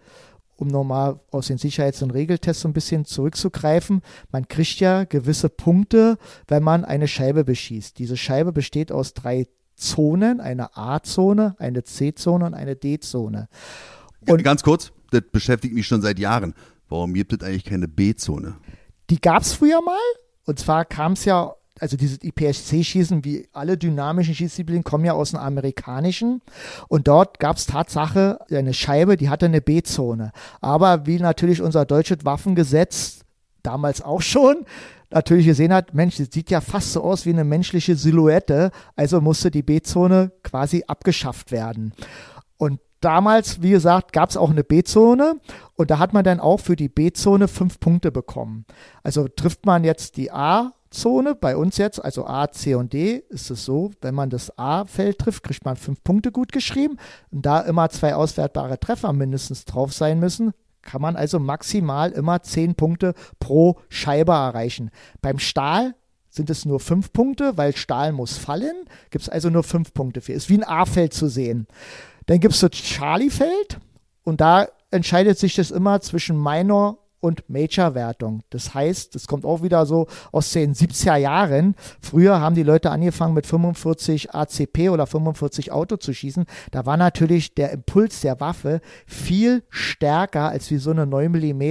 um 0.58 0.68
nochmal 0.68 1.20
aus 1.32 1.48
den 1.48 1.58
Sicherheits- 1.58 2.02
und 2.02 2.12
Regeltests 2.12 2.64
so 2.64 2.68
ein 2.68 2.74
bisschen 2.74 3.06
zurückzugreifen, 3.06 4.02
man 4.32 4.48
kriegt 4.48 4.80
ja 4.80 5.06
gewisse 5.06 5.50
Punkte, 5.50 6.18
wenn 6.48 6.64
man 6.64 6.84
eine 6.84 7.08
Scheibe 7.08 7.44
beschießt. 7.44 7.98
Diese 7.98 8.18
Scheibe 8.18 8.52
besteht 8.52 8.92
aus 8.92 9.14
drei 9.14 9.48
Zonen, 9.76 10.42
eine 10.42 10.76
A-Zone, 10.76 11.56
eine 11.60 11.84
C-Zone 11.84 12.46
und 12.46 12.54
eine 12.56 12.76
D-Zone. 12.76 13.48
Und 14.28 14.44
ganz 14.44 14.64
kurz, 14.64 14.92
das 15.12 15.22
beschäftigt 15.32 15.74
mich 15.74 15.88
schon 15.88 16.02
seit 16.02 16.20
Jahren. 16.20 16.54
Warum 16.90 17.14
gibt 17.14 17.34
es 17.34 17.48
eigentlich 17.48 17.64
keine 17.64 17.88
B-Zone? 17.88 18.58
Die 19.10 19.22
gab 19.22 19.44
es 19.44 19.54
früher 19.54 19.82
mal. 19.82 19.98
Und 20.46 20.60
zwar 20.60 20.86
kam 20.86 21.14
es 21.14 21.26
ja, 21.26 21.54
also 21.80 21.98
dieses 21.98 22.20
IPSC-Schießen, 22.24 23.24
wie 23.24 23.48
alle 23.54 23.78
dynamischen 23.78 24.36
Schießdisziplinen, 24.36 24.84
kommen 24.84 25.06
ja 25.06 25.14
aus 25.14 25.32
dem 25.32 25.40
amerikanischen. 25.40 26.42
Und 26.88 27.08
dort 27.08 27.40
gab 27.40 27.58
es 27.58 27.66
Tatsache 27.66 28.40
eine 28.52 28.74
Scheibe, 28.74 29.18
die 29.18 29.30
hatte 29.30 29.46
eine 29.46 29.62
B-Zone. 29.62 30.32
Aber 30.62 31.06
wie 31.06 31.20
natürlich 31.20 31.62
unser 31.62 31.86
deutsches 31.86 32.26
Waffengesetz 32.26 33.20
damals 33.64 34.02
auch 34.02 34.22
schon 34.22 34.66
natürlich 35.10 35.46
gesehen 35.46 35.74
hat, 35.74 35.94
Mensch, 35.94 36.18
das 36.18 36.30
sieht 36.32 36.50
ja 36.50 36.62
fast 36.62 36.94
so 36.94 37.02
aus 37.02 37.26
wie 37.26 37.32
eine 37.32 37.44
menschliche 37.44 37.96
Silhouette, 37.96 38.72
also 38.96 39.22
musste 39.22 39.52
die 39.52 39.64
B-Zone 39.64 40.32
quasi 40.44 40.84
abgeschafft 40.88 41.52
werden. 41.52 41.94
Und 42.58 42.80
damals, 43.00 43.62
wie 43.62 43.72
gesagt, 43.72 44.12
gab 44.12 44.30
es 44.30 44.38
auch 44.38 44.50
eine 44.50 44.64
B-Zone 44.64 45.40
und 45.76 45.92
da 45.92 46.00
hat 46.00 46.14
man 46.14 46.24
dann 46.24 46.40
auch 46.40 46.60
für 46.60 46.76
die 46.76 46.90
B-Zone 46.90 47.48
fünf 47.48 47.80
Punkte 47.80 48.12
bekommen. 48.12 48.66
Also 49.04 49.28
trifft 49.28 49.66
man 49.66 49.84
jetzt 49.84 50.18
die 50.18 50.32
A-Zone, 50.88 51.36
bei 51.36 51.56
uns 51.56 51.78
jetzt, 51.78 52.04
also 52.04 52.26
A, 52.26 52.52
C 52.52 52.76
und 52.76 52.94
D, 52.94 53.24
ist 53.30 53.50
es 53.50 53.66
so, 53.66 53.92
wenn 54.02 54.16
man 54.16 54.30
das 54.30 54.58
A-Feld 54.58 55.20
trifft, 55.20 55.44
kriegt 55.44 55.66
man 55.66 55.76
fünf 55.76 56.04
Punkte 56.04 56.32
gut 56.32 56.52
geschrieben. 56.52 56.98
Und 57.32 57.46
da 57.46 57.62
immer 57.62 57.90
zwei 57.90 58.16
auswertbare 58.16 58.80
Treffer 58.80 59.14
mindestens 59.14 59.66
drauf 59.66 59.94
sein 59.94 60.20
müssen, 60.20 60.54
kann 60.82 61.02
man 61.02 61.16
also 61.16 61.40
maximal 61.40 62.12
immer 62.12 62.42
zehn 62.42 62.76
Punkte 62.76 63.14
pro 63.40 63.78
Scheibe 63.90 64.32
erreichen. 64.32 64.90
Beim 65.22 65.40
Stahl 65.40 65.96
sind 66.30 66.50
es 66.50 66.66
nur 66.66 66.80
fünf 66.80 67.12
Punkte, 67.12 67.58
weil 67.58 67.76
Stahl 67.76 68.14
muss 68.14 68.38
fallen. 68.38 68.86
Gibt 69.10 69.24
es 69.24 69.30
also 69.30 69.50
nur 69.50 69.64
fünf 69.64 69.94
Punkte 69.94 70.22
für. 70.22 70.34
Ist 70.34 70.50
wie 70.50 70.58
ein 70.58 70.64
A-Feld 70.64 71.14
zu 71.14 71.28
sehen. 71.28 71.68
Dann 72.28 72.40
gibt 72.40 72.54
es 72.54 72.62
das 72.62 72.72
Charlie-Feld 72.72 73.80
und 74.24 74.40
da 74.40 74.68
entscheidet 74.92 75.38
sich 75.38 75.56
das 75.56 75.72
immer 75.72 76.00
zwischen 76.02 76.42
Minor 76.42 77.00
und 77.20 77.50
Major-Wertung. 77.50 78.44
Das 78.50 78.74
heißt, 78.74 79.16
das 79.16 79.28
kommt 79.28 79.46
auch 79.46 79.64
wieder 79.64 79.86
so 79.86 80.08
aus 80.32 80.52
den 80.52 80.74
70er 80.74 81.16
Jahren. 81.16 81.76
Früher 82.02 82.40
haben 82.40 82.56
die 82.56 82.64
Leute 82.64 82.92
angefangen 82.92 83.34
mit 83.34 83.48
45 83.48 84.34
ACP 84.34 84.90
oder 84.90 85.08
45 85.08 85.72
Auto 85.72 85.98
zu 85.98 86.14
schießen. 86.14 86.46
Da 86.72 86.86
war 86.86 86.98
natürlich 86.98 87.56
der 87.56 87.72
Impuls 87.72 88.22
der 88.22 88.40
Waffe 88.40 88.82
viel 89.06 89.64
stärker 89.70 90.50
als 90.50 90.70
wie 90.72 90.78
so 90.78 90.92
eine 90.92 91.06
9 91.06 91.32
mm. 91.32 91.62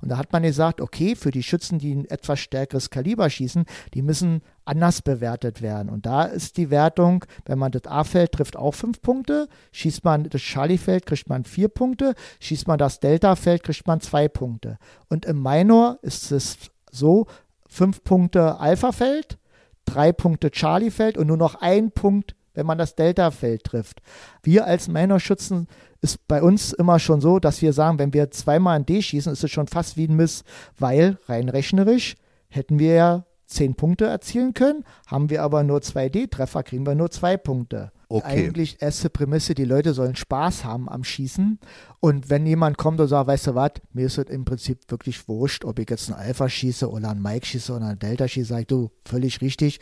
Und 0.00 0.08
da 0.08 0.16
hat 0.16 0.32
man 0.32 0.42
gesagt, 0.42 0.80
okay, 0.80 1.14
für 1.14 1.30
die 1.30 1.42
Schützen, 1.42 1.78
die 1.78 1.94
ein 1.94 2.04
etwas 2.06 2.40
stärkeres 2.40 2.90
Kaliber 2.90 3.28
schießen, 3.28 3.64
die 3.94 4.02
müssen 4.02 4.42
anders 4.68 5.02
bewertet 5.02 5.62
werden. 5.62 5.88
Und 5.88 6.06
da 6.06 6.24
ist 6.24 6.56
die 6.56 6.70
Wertung, 6.70 7.24
wenn 7.46 7.58
man 7.58 7.72
das 7.72 7.86
A-Feld 7.86 8.32
trifft, 8.32 8.56
auch 8.56 8.74
fünf 8.74 9.00
Punkte. 9.00 9.48
Schießt 9.72 10.04
man 10.04 10.24
das 10.28 10.42
Charlie-Feld, 10.42 11.06
kriegt 11.06 11.28
man 11.28 11.44
vier 11.44 11.68
Punkte. 11.68 12.14
Schießt 12.40 12.68
man 12.68 12.78
das 12.78 13.00
Delta-Feld, 13.00 13.62
kriegt 13.62 13.86
man 13.86 14.00
zwei 14.00 14.28
Punkte. 14.28 14.78
Und 15.08 15.24
im 15.24 15.42
Minor 15.42 15.98
ist 16.02 16.30
es 16.30 16.58
so, 16.90 17.26
fünf 17.68 18.04
Punkte 18.04 18.60
Alpha-Feld, 18.60 19.38
drei 19.84 20.12
Punkte 20.12 20.50
Charlie-Feld 20.50 21.16
und 21.16 21.26
nur 21.26 21.36
noch 21.36 21.56
ein 21.56 21.90
Punkt, 21.90 22.34
wenn 22.54 22.66
man 22.66 22.78
das 22.78 22.94
Delta-Feld 22.94 23.64
trifft. 23.64 24.02
Wir 24.42 24.66
als 24.66 24.88
Minor-Schützen 24.88 25.68
ist 26.00 26.26
bei 26.28 26.42
uns 26.42 26.72
immer 26.72 26.98
schon 26.98 27.20
so, 27.20 27.38
dass 27.38 27.62
wir 27.62 27.72
sagen, 27.72 27.98
wenn 27.98 28.12
wir 28.12 28.30
zweimal 28.30 28.76
ein 28.76 28.86
D 28.86 29.00
schießen, 29.00 29.32
ist 29.32 29.44
es 29.44 29.50
schon 29.50 29.66
fast 29.66 29.96
wie 29.96 30.08
ein 30.08 30.16
Miss, 30.16 30.44
weil 30.78 31.18
rein 31.26 31.48
rechnerisch 31.48 32.16
hätten 32.48 32.78
wir 32.78 32.94
ja 32.94 33.24
zehn 33.48 33.74
Punkte 33.74 34.06
erzielen 34.06 34.54
können. 34.54 34.84
Haben 35.06 35.30
wir 35.30 35.42
aber 35.42 35.64
nur 35.64 35.82
zwei 35.82 36.08
D-Treffer, 36.08 36.62
kriegen 36.62 36.86
wir 36.86 36.94
nur 36.94 37.10
zwei 37.10 37.36
Punkte. 37.36 37.90
Okay. 38.10 38.26
Eigentlich 38.26 38.80
erste 38.80 39.10
Prämisse, 39.10 39.54
die 39.54 39.64
Leute 39.64 39.92
sollen 39.92 40.16
Spaß 40.16 40.64
haben 40.64 40.88
am 40.88 41.04
Schießen. 41.04 41.58
Und 42.00 42.30
wenn 42.30 42.46
jemand 42.46 42.78
kommt 42.78 43.00
und 43.00 43.08
sagt, 43.08 43.28
weißt 43.28 43.48
du 43.48 43.54
was, 43.54 43.72
mir 43.92 44.06
ist 44.06 44.16
es 44.16 44.26
im 44.26 44.44
Prinzip 44.44 44.78
wirklich 44.88 45.28
wurscht, 45.28 45.64
ob 45.64 45.78
ich 45.78 45.90
jetzt 45.90 46.10
einen 46.10 46.18
Alpha 46.18 46.48
schieße 46.48 46.90
oder 46.90 47.10
einen 47.10 47.22
Mike 47.22 47.44
schieße 47.44 47.74
oder 47.74 47.86
einen 47.86 47.98
Delta 47.98 48.26
schieße, 48.26 48.48
sag 48.48 48.60
ich, 48.60 48.66
du, 48.66 48.90
völlig 49.04 49.40
richtig, 49.42 49.80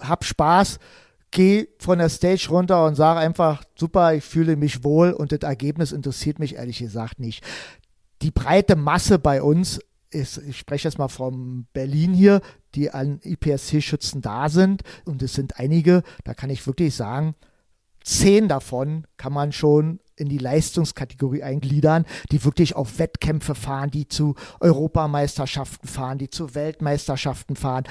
hab 0.00 0.24
Spaß, 0.24 0.78
geh 1.32 1.66
von 1.78 1.98
der 1.98 2.10
Stage 2.10 2.46
runter 2.48 2.84
und 2.86 2.94
sag 2.94 3.16
einfach, 3.16 3.64
super, 3.76 4.14
ich 4.14 4.24
fühle 4.24 4.54
mich 4.56 4.84
wohl 4.84 5.10
und 5.10 5.32
das 5.32 5.40
Ergebnis 5.40 5.90
interessiert 5.90 6.38
mich 6.38 6.54
ehrlich 6.54 6.78
gesagt 6.78 7.18
nicht. 7.18 7.44
Die 8.22 8.30
breite 8.30 8.76
Masse 8.76 9.18
bei 9.18 9.42
uns 9.42 9.80
ist, 10.14 10.38
ich 10.38 10.58
spreche 10.58 10.88
jetzt 10.88 10.98
mal 10.98 11.08
von 11.08 11.66
Berlin 11.72 12.14
hier, 12.14 12.40
die 12.74 12.90
an 12.90 13.20
IPSC-Schützen 13.22 14.22
da 14.22 14.48
sind. 14.48 14.82
Und 15.04 15.22
es 15.22 15.34
sind 15.34 15.58
einige, 15.58 16.02
da 16.24 16.34
kann 16.34 16.50
ich 16.50 16.66
wirklich 16.66 16.94
sagen, 16.94 17.34
zehn 18.02 18.48
davon 18.48 19.06
kann 19.16 19.32
man 19.32 19.52
schon 19.52 20.00
in 20.16 20.28
die 20.28 20.38
Leistungskategorie 20.38 21.42
eingliedern, 21.42 22.04
die 22.30 22.44
wirklich 22.44 22.76
auf 22.76 22.98
Wettkämpfe 22.98 23.54
fahren, 23.54 23.90
die 23.90 24.06
zu 24.06 24.34
Europameisterschaften 24.60 25.88
fahren, 25.88 26.18
die 26.18 26.30
zu 26.30 26.54
Weltmeisterschaften 26.54 27.56
fahren. 27.56 27.84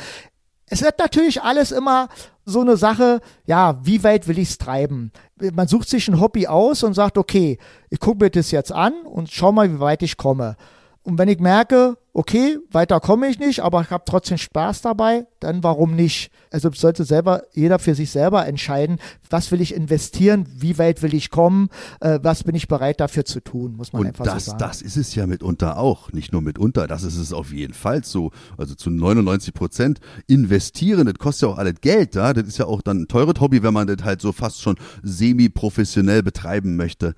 Es 0.67 0.81
wird 0.81 0.99
natürlich 0.99 1.41
alles 1.41 1.71
immer 1.71 2.07
so 2.45 2.61
eine 2.61 2.77
Sache, 2.77 3.19
ja, 3.45 3.79
wie 3.83 4.03
weit 4.03 4.27
will 4.27 4.39
ich 4.39 4.51
es 4.51 4.57
treiben? 4.57 5.11
Man 5.53 5.67
sucht 5.67 5.89
sich 5.89 6.07
ein 6.07 6.19
Hobby 6.19 6.47
aus 6.47 6.83
und 6.83 6.93
sagt, 6.93 7.17
okay, 7.17 7.57
ich 7.89 7.99
gucke 7.99 8.23
mir 8.23 8.29
das 8.29 8.51
jetzt 8.51 8.71
an 8.71 8.93
und 9.05 9.29
schau 9.29 9.51
mal, 9.51 9.71
wie 9.71 9.79
weit 9.79 10.01
ich 10.03 10.17
komme. 10.17 10.55
Und 11.03 11.17
wenn 11.17 11.27
ich 11.27 11.39
merke, 11.39 11.97
okay, 12.13 12.59
weiter 12.71 12.99
komme 12.99 13.27
ich 13.27 13.39
nicht, 13.39 13.61
aber 13.61 13.81
ich 13.81 13.89
habe 13.89 14.03
trotzdem 14.05 14.37
Spaß 14.37 14.81
dabei, 14.81 15.25
dann 15.39 15.63
warum 15.63 15.95
nicht? 15.95 16.31
Also 16.51 16.69
sollte 16.71 17.03
selber 17.05 17.43
jeder 17.53 17.79
für 17.79 17.95
sich 17.95 18.11
selber 18.11 18.45
entscheiden, 18.45 18.99
was 19.29 19.51
will 19.51 19.61
ich 19.61 19.73
investieren, 19.73 20.45
wie 20.55 20.77
weit 20.77 21.01
will 21.01 21.15
ich 21.15 21.31
kommen, 21.31 21.69
äh, 22.01 22.19
was 22.21 22.43
bin 22.43 22.53
ich 22.53 22.67
bereit 22.67 22.99
dafür 22.99 23.25
zu 23.25 23.39
tun, 23.39 23.75
muss 23.75 23.93
man 23.93 24.03
Und 24.03 24.07
einfach 24.09 24.25
das, 24.25 24.45
so 24.45 24.51
sagen. 24.51 24.59
das 24.59 24.81
ist 24.83 24.95
es 24.95 25.15
ja 25.15 25.25
mitunter 25.25 25.77
auch, 25.77 26.11
nicht 26.13 26.31
nur 26.31 26.43
mitunter, 26.43 26.87
das 26.87 27.03
ist 27.03 27.17
es 27.17 27.33
auf 27.33 27.51
jeden 27.51 27.73
Fall 27.73 28.03
so. 28.03 28.31
Also 28.57 28.75
zu 28.75 28.91
99 28.91 29.53
Prozent 29.53 29.99
investieren, 30.27 31.07
das 31.07 31.15
kostet 31.15 31.49
ja 31.49 31.55
auch 31.55 31.57
alles 31.57 31.81
Geld, 31.81 32.13
ja? 32.13 32.33
das 32.33 32.47
ist 32.47 32.59
ja 32.59 32.65
auch 32.65 32.83
dann 32.83 33.01
ein 33.01 33.07
teures 33.07 33.39
Hobby, 33.39 33.63
wenn 33.63 33.73
man 33.73 33.87
das 33.87 34.03
halt 34.03 34.21
so 34.21 34.31
fast 34.31 34.61
schon 34.61 34.75
semi-professionell 35.01 36.21
betreiben 36.21 36.75
möchte. 36.75 37.15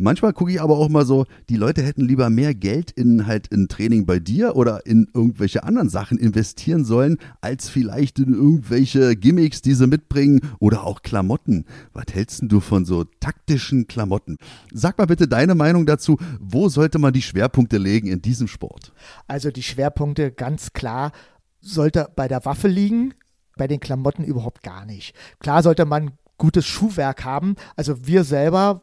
Manchmal 0.00 0.32
gucke 0.32 0.52
ich 0.52 0.62
aber 0.62 0.78
auch 0.78 0.88
mal 0.88 1.04
so, 1.04 1.26
die 1.48 1.56
Leute 1.56 1.82
hätten 1.82 2.06
lieber 2.06 2.30
mehr 2.30 2.54
Geld 2.54 2.92
in 2.92 3.26
halt 3.26 3.48
in 3.48 3.66
Training 3.66 4.06
bei 4.06 4.20
dir 4.20 4.37
oder 4.46 4.86
in 4.86 5.08
irgendwelche 5.12 5.64
anderen 5.64 5.88
Sachen 5.88 6.18
investieren 6.18 6.84
sollen, 6.84 7.18
als 7.40 7.68
vielleicht 7.68 8.18
in 8.18 8.32
irgendwelche 8.32 9.16
Gimmicks, 9.16 9.62
die 9.62 9.74
sie 9.74 9.86
mitbringen 9.86 10.40
oder 10.58 10.84
auch 10.84 11.02
Klamotten. 11.02 11.64
Was 11.92 12.06
hältst 12.12 12.42
du 12.42 12.60
von 12.60 12.84
so 12.84 13.04
taktischen 13.04 13.86
Klamotten? 13.86 14.36
Sag 14.72 14.98
mal 14.98 15.06
bitte 15.06 15.28
deine 15.28 15.54
Meinung 15.54 15.86
dazu. 15.86 16.18
Wo 16.40 16.68
sollte 16.68 16.98
man 16.98 17.12
die 17.12 17.22
Schwerpunkte 17.22 17.78
legen 17.78 18.08
in 18.08 18.22
diesem 18.22 18.48
Sport? 18.48 18.92
Also 19.26 19.50
die 19.50 19.62
Schwerpunkte 19.62 20.30
ganz 20.32 20.72
klar 20.72 21.12
sollte 21.60 22.08
bei 22.14 22.28
der 22.28 22.44
Waffe 22.44 22.68
liegen, 22.68 23.14
bei 23.56 23.66
den 23.66 23.80
Klamotten 23.80 24.24
überhaupt 24.24 24.62
gar 24.62 24.86
nicht. 24.86 25.14
Klar 25.40 25.62
sollte 25.62 25.84
man 25.84 26.12
gutes 26.38 26.64
Schuhwerk 26.66 27.24
haben. 27.24 27.56
Also 27.76 28.06
wir 28.06 28.24
selber 28.24 28.82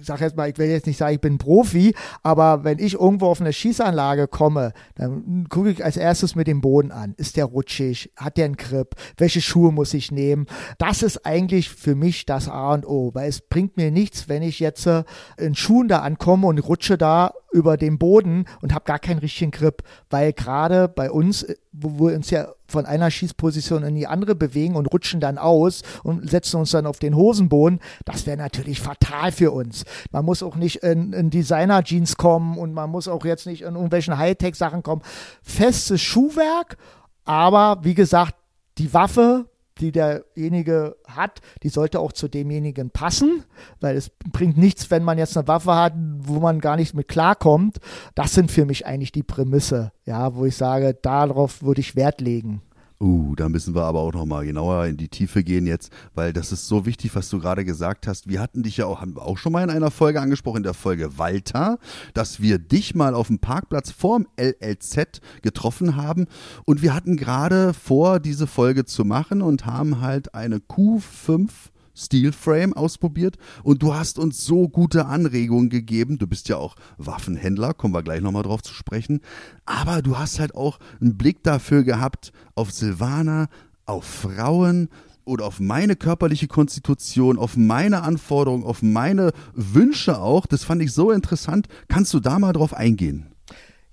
ich 0.00 0.06
sage 0.06 0.24
jetzt 0.24 0.36
mal, 0.36 0.48
ich 0.48 0.58
will 0.58 0.68
jetzt 0.68 0.86
nicht 0.86 0.96
sagen, 0.96 1.14
ich 1.14 1.20
bin 1.20 1.38
Profi, 1.38 1.94
aber 2.22 2.64
wenn 2.64 2.78
ich 2.78 2.94
irgendwo 2.94 3.26
auf 3.26 3.40
eine 3.40 3.52
Schießanlage 3.52 4.28
komme, 4.28 4.72
dann 4.94 5.46
gucke 5.48 5.70
ich 5.70 5.84
als 5.84 5.96
erstes 5.96 6.34
mit 6.34 6.46
dem 6.46 6.60
Boden 6.60 6.90
an. 6.90 7.14
Ist 7.16 7.36
der 7.36 7.46
rutschig? 7.46 8.12
Hat 8.16 8.36
der 8.36 8.46
einen 8.46 8.56
Grip? 8.56 8.94
Welche 9.16 9.40
Schuhe 9.40 9.72
muss 9.72 9.94
ich 9.94 10.10
nehmen? 10.10 10.46
Das 10.78 11.02
ist 11.02 11.26
eigentlich 11.26 11.70
für 11.70 11.94
mich 11.94 12.26
das 12.26 12.48
A 12.48 12.74
und 12.74 12.86
O, 12.86 13.10
weil 13.14 13.28
es 13.28 13.40
bringt 13.40 13.76
mir 13.76 13.90
nichts, 13.90 14.28
wenn 14.28 14.42
ich 14.42 14.60
jetzt 14.60 14.86
äh, 14.86 15.04
in 15.36 15.54
Schuhen 15.54 15.88
da 15.88 16.00
ankomme 16.00 16.46
und 16.46 16.58
rutsche 16.58 16.98
da 16.98 17.32
über 17.54 17.76
den 17.76 17.98
Boden 17.98 18.46
und 18.60 18.74
habe 18.74 18.84
gar 18.84 18.98
keinen 18.98 19.20
richtigen 19.20 19.52
Grip, 19.52 19.82
weil 20.10 20.32
gerade 20.32 20.88
bei 20.88 21.10
uns, 21.10 21.44
äh, 21.44 21.54
wo 21.72 22.08
wir 22.08 22.16
uns 22.16 22.30
ja 22.30 22.48
von 22.66 22.84
einer 22.84 23.10
Schießposition 23.10 23.84
in 23.84 23.94
die 23.94 24.08
andere 24.08 24.34
bewegen 24.34 24.74
und 24.74 24.86
rutschen 24.86 25.20
dann 25.20 25.38
aus 25.38 25.82
und 26.02 26.28
setzen 26.28 26.58
uns 26.58 26.72
dann 26.72 26.86
auf 26.86 26.98
den 26.98 27.14
Hosenboden, 27.14 27.78
das 28.04 28.26
wäre 28.26 28.36
natürlich 28.36 28.80
fatal 28.80 29.30
für 29.30 29.52
uns. 29.52 29.84
Man 30.10 30.24
muss 30.24 30.42
auch 30.42 30.56
nicht 30.56 30.82
in, 30.82 31.12
in 31.12 31.30
Designer-Jeans 31.30 32.16
kommen 32.16 32.58
und 32.58 32.74
man 32.74 32.90
muss 32.90 33.06
auch 33.06 33.24
jetzt 33.24 33.46
nicht 33.46 33.62
in 33.62 33.74
irgendwelchen 33.74 34.18
Hightech-Sachen 34.18 34.82
kommen. 34.82 35.02
Festes 35.42 36.00
Schuhwerk, 36.00 36.76
aber 37.24 37.78
wie 37.82 37.94
gesagt, 37.94 38.34
die 38.78 38.92
Waffe 38.92 39.46
die 39.78 39.92
derjenige 39.92 40.96
hat, 41.06 41.40
die 41.62 41.68
sollte 41.68 42.00
auch 42.00 42.12
zu 42.12 42.28
demjenigen 42.28 42.90
passen, 42.90 43.44
weil 43.80 43.96
es 43.96 44.10
bringt 44.32 44.56
nichts, 44.56 44.90
wenn 44.90 45.02
man 45.02 45.18
jetzt 45.18 45.36
eine 45.36 45.48
Waffe 45.48 45.74
hat, 45.74 45.94
wo 45.96 46.40
man 46.40 46.60
gar 46.60 46.76
nicht 46.76 46.94
mit 46.94 47.08
klarkommt. 47.08 47.78
Das 48.14 48.34
sind 48.34 48.50
für 48.50 48.64
mich 48.64 48.86
eigentlich 48.86 49.12
die 49.12 49.22
Prämisse, 49.22 49.92
ja, 50.04 50.34
wo 50.34 50.44
ich 50.44 50.56
sage, 50.56 50.94
darauf 50.94 51.62
würde 51.62 51.80
ich 51.80 51.96
Wert 51.96 52.20
legen. 52.20 52.62
Uh, 53.00 53.34
da 53.34 53.48
müssen 53.48 53.74
wir 53.74 53.82
aber 53.82 54.00
auch 54.00 54.12
noch 54.12 54.24
mal 54.24 54.46
genauer 54.46 54.86
in 54.86 54.96
die 54.96 55.08
Tiefe 55.08 55.42
gehen 55.42 55.66
jetzt, 55.66 55.92
weil 56.14 56.32
das 56.32 56.52
ist 56.52 56.68
so 56.68 56.86
wichtig, 56.86 57.14
was 57.16 57.28
du 57.28 57.40
gerade 57.40 57.64
gesagt 57.64 58.06
hast. 58.06 58.28
Wir 58.28 58.40
hatten 58.40 58.62
dich 58.62 58.76
ja 58.76 58.86
auch, 58.86 59.00
haben 59.00 59.16
wir 59.16 59.22
auch 59.22 59.36
schon 59.36 59.52
mal 59.52 59.64
in 59.64 59.70
einer 59.70 59.90
Folge 59.90 60.20
angesprochen, 60.20 60.58
in 60.58 60.62
der 60.62 60.74
Folge 60.74 61.18
Walter, 61.18 61.78
dass 62.14 62.40
wir 62.40 62.58
dich 62.58 62.94
mal 62.94 63.14
auf 63.14 63.26
dem 63.26 63.40
Parkplatz 63.40 63.90
vorm 63.90 64.28
LLZ 64.38 65.20
getroffen 65.42 65.96
haben 65.96 66.26
und 66.64 66.82
wir 66.82 66.94
hatten 66.94 67.16
gerade 67.16 67.74
vor, 67.74 68.20
diese 68.20 68.46
Folge 68.46 68.84
zu 68.84 69.04
machen 69.04 69.42
und 69.42 69.66
haben 69.66 70.00
halt 70.00 70.34
eine 70.34 70.58
Q5 70.58 71.50
Steel 71.94 72.32
Frame 72.32 72.72
ausprobiert 72.72 73.36
und 73.62 73.82
du 73.82 73.94
hast 73.94 74.18
uns 74.18 74.44
so 74.44 74.68
gute 74.68 75.06
Anregungen 75.06 75.70
gegeben. 75.70 76.18
Du 76.18 76.26
bist 76.26 76.48
ja 76.48 76.56
auch 76.56 76.76
Waffenhändler, 76.98 77.74
kommen 77.74 77.94
wir 77.94 78.02
gleich 78.02 78.20
nochmal 78.20 78.42
drauf 78.42 78.62
zu 78.62 78.74
sprechen. 78.74 79.20
Aber 79.64 80.02
du 80.02 80.18
hast 80.18 80.40
halt 80.40 80.54
auch 80.54 80.78
einen 81.00 81.16
Blick 81.16 81.42
dafür 81.42 81.84
gehabt 81.84 82.32
auf 82.54 82.72
Silvana, 82.72 83.48
auf 83.86 84.04
Frauen 84.04 84.88
oder 85.24 85.46
auf 85.46 85.60
meine 85.60 85.96
körperliche 85.96 86.48
Konstitution, 86.48 87.38
auf 87.38 87.56
meine 87.56 88.02
Anforderungen, 88.02 88.64
auf 88.64 88.82
meine 88.82 89.32
Wünsche 89.54 90.20
auch. 90.20 90.46
Das 90.46 90.64
fand 90.64 90.82
ich 90.82 90.92
so 90.92 91.10
interessant. 91.10 91.68
Kannst 91.88 92.12
du 92.12 92.20
da 92.20 92.38
mal 92.38 92.52
drauf 92.52 92.74
eingehen? 92.74 93.32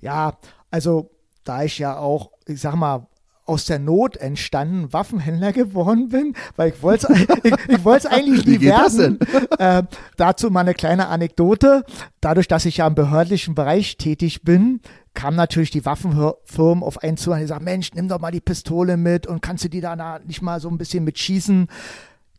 Ja, 0.02 0.38
also 0.70 1.12
da 1.44 1.64
ich 1.64 1.78
ja 1.78 1.98
auch, 1.98 2.32
ich 2.48 2.60
sag 2.60 2.76
mal, 2.76 3.08
aus 3.52 3.66
der 3.66 3.80
Not 3.80 4.18
entstanden 4.18 4.94
Waffenhändler 4.94 5.52
geworden 5.54 6.10
bin, 6.10 6.34
weil 6.56 6.70
ich 6.72 6.82
wollte 6.82 7.14
ich, 7.44 7.54
ich 7.68 7.84
wollte 7.84 8.08
es 8.08 8.14
eigentlich 8.14 8.46
nie 8.46 8.62
werden. 8.62 9.20
Äh, 9.58 9.84
dazu 10.18 10.50
mal 10.50 10.62
eine 10.62 10.74
kleine 10.74 11.08
Anekdote. 11.08 11.84
Dadurch, 12.20 12.48
dass 12.48 12.66
ich 12.66 12.78
ja 12.78 12.88
im 12.88 12.96
behördlichen 12.96 13.54
Bereich 13.54 13.98
tätig 13.98 14.44
bin, 14.44 14.82
kam 15.14 15.36
natürlich 15.36 15.72
die 15.72 15.86
Waffenfirmen 15.86 16.84
auf 16.84 17.04
einen 17.04 17.18
zu 17.18 17.32
und 17.32 17.40
die 17.40 17.46
sagen, 17.46 17.66
Mensch, 17.66 17.92
nimm 17.94 18.08
doch 18.08 18.20
mal 18.20 18.32
die 18.32 18.42
Pistole 18.42 18.98
mit 18.98 19.28
und 19.28 19.42
kannst 19.42 19.64
du 19.64 19.70
die 19.70 19.82
da 19.82 20.20
nicht 20.26 20.42
mal 20.42 20.60
so 20.60 20.70
ein 20.70 20.78
bisschen 20.78 21.04
mitschießen. 21.04 21.68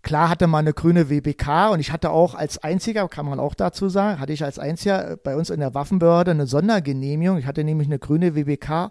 Klar 0.03 0.29
hatte 0.29 0.49
man 0.49 0.65
eine 0.65 0.73
grüne 0.73 1.11
WBK 1.11 1.71
und 1.71 1.81
ich 1.81 1.93
hatte 1.93 2.11
auch 2.11 2.35
als 2.35 2.59
einziger, 2.59 3.09
kann 3.09 3.27
man 3.27 3.39
auch 3.39 3.55
dazu 3.55 3.89
sagen, 3.89 4.19
hatte 4.19 4.33
ich 4.33 4.43
als 4.43 4.59
einziger 4.59 5.17
bei 5.23 5.37
uns 5.37 5.49
in 5.49 5.61
der 5.61 5.75
Waffenbehörde 5.75 6.33
eine 6.33 6.47
Sondergenehmigung. 6.47 7.39
Ich 7.39 7.47
hatte 7.47 7.63
nämlich 7.63 7.87
eine 7.87 8.01
grüne 8.01 8.35
WBK 8.35 8.91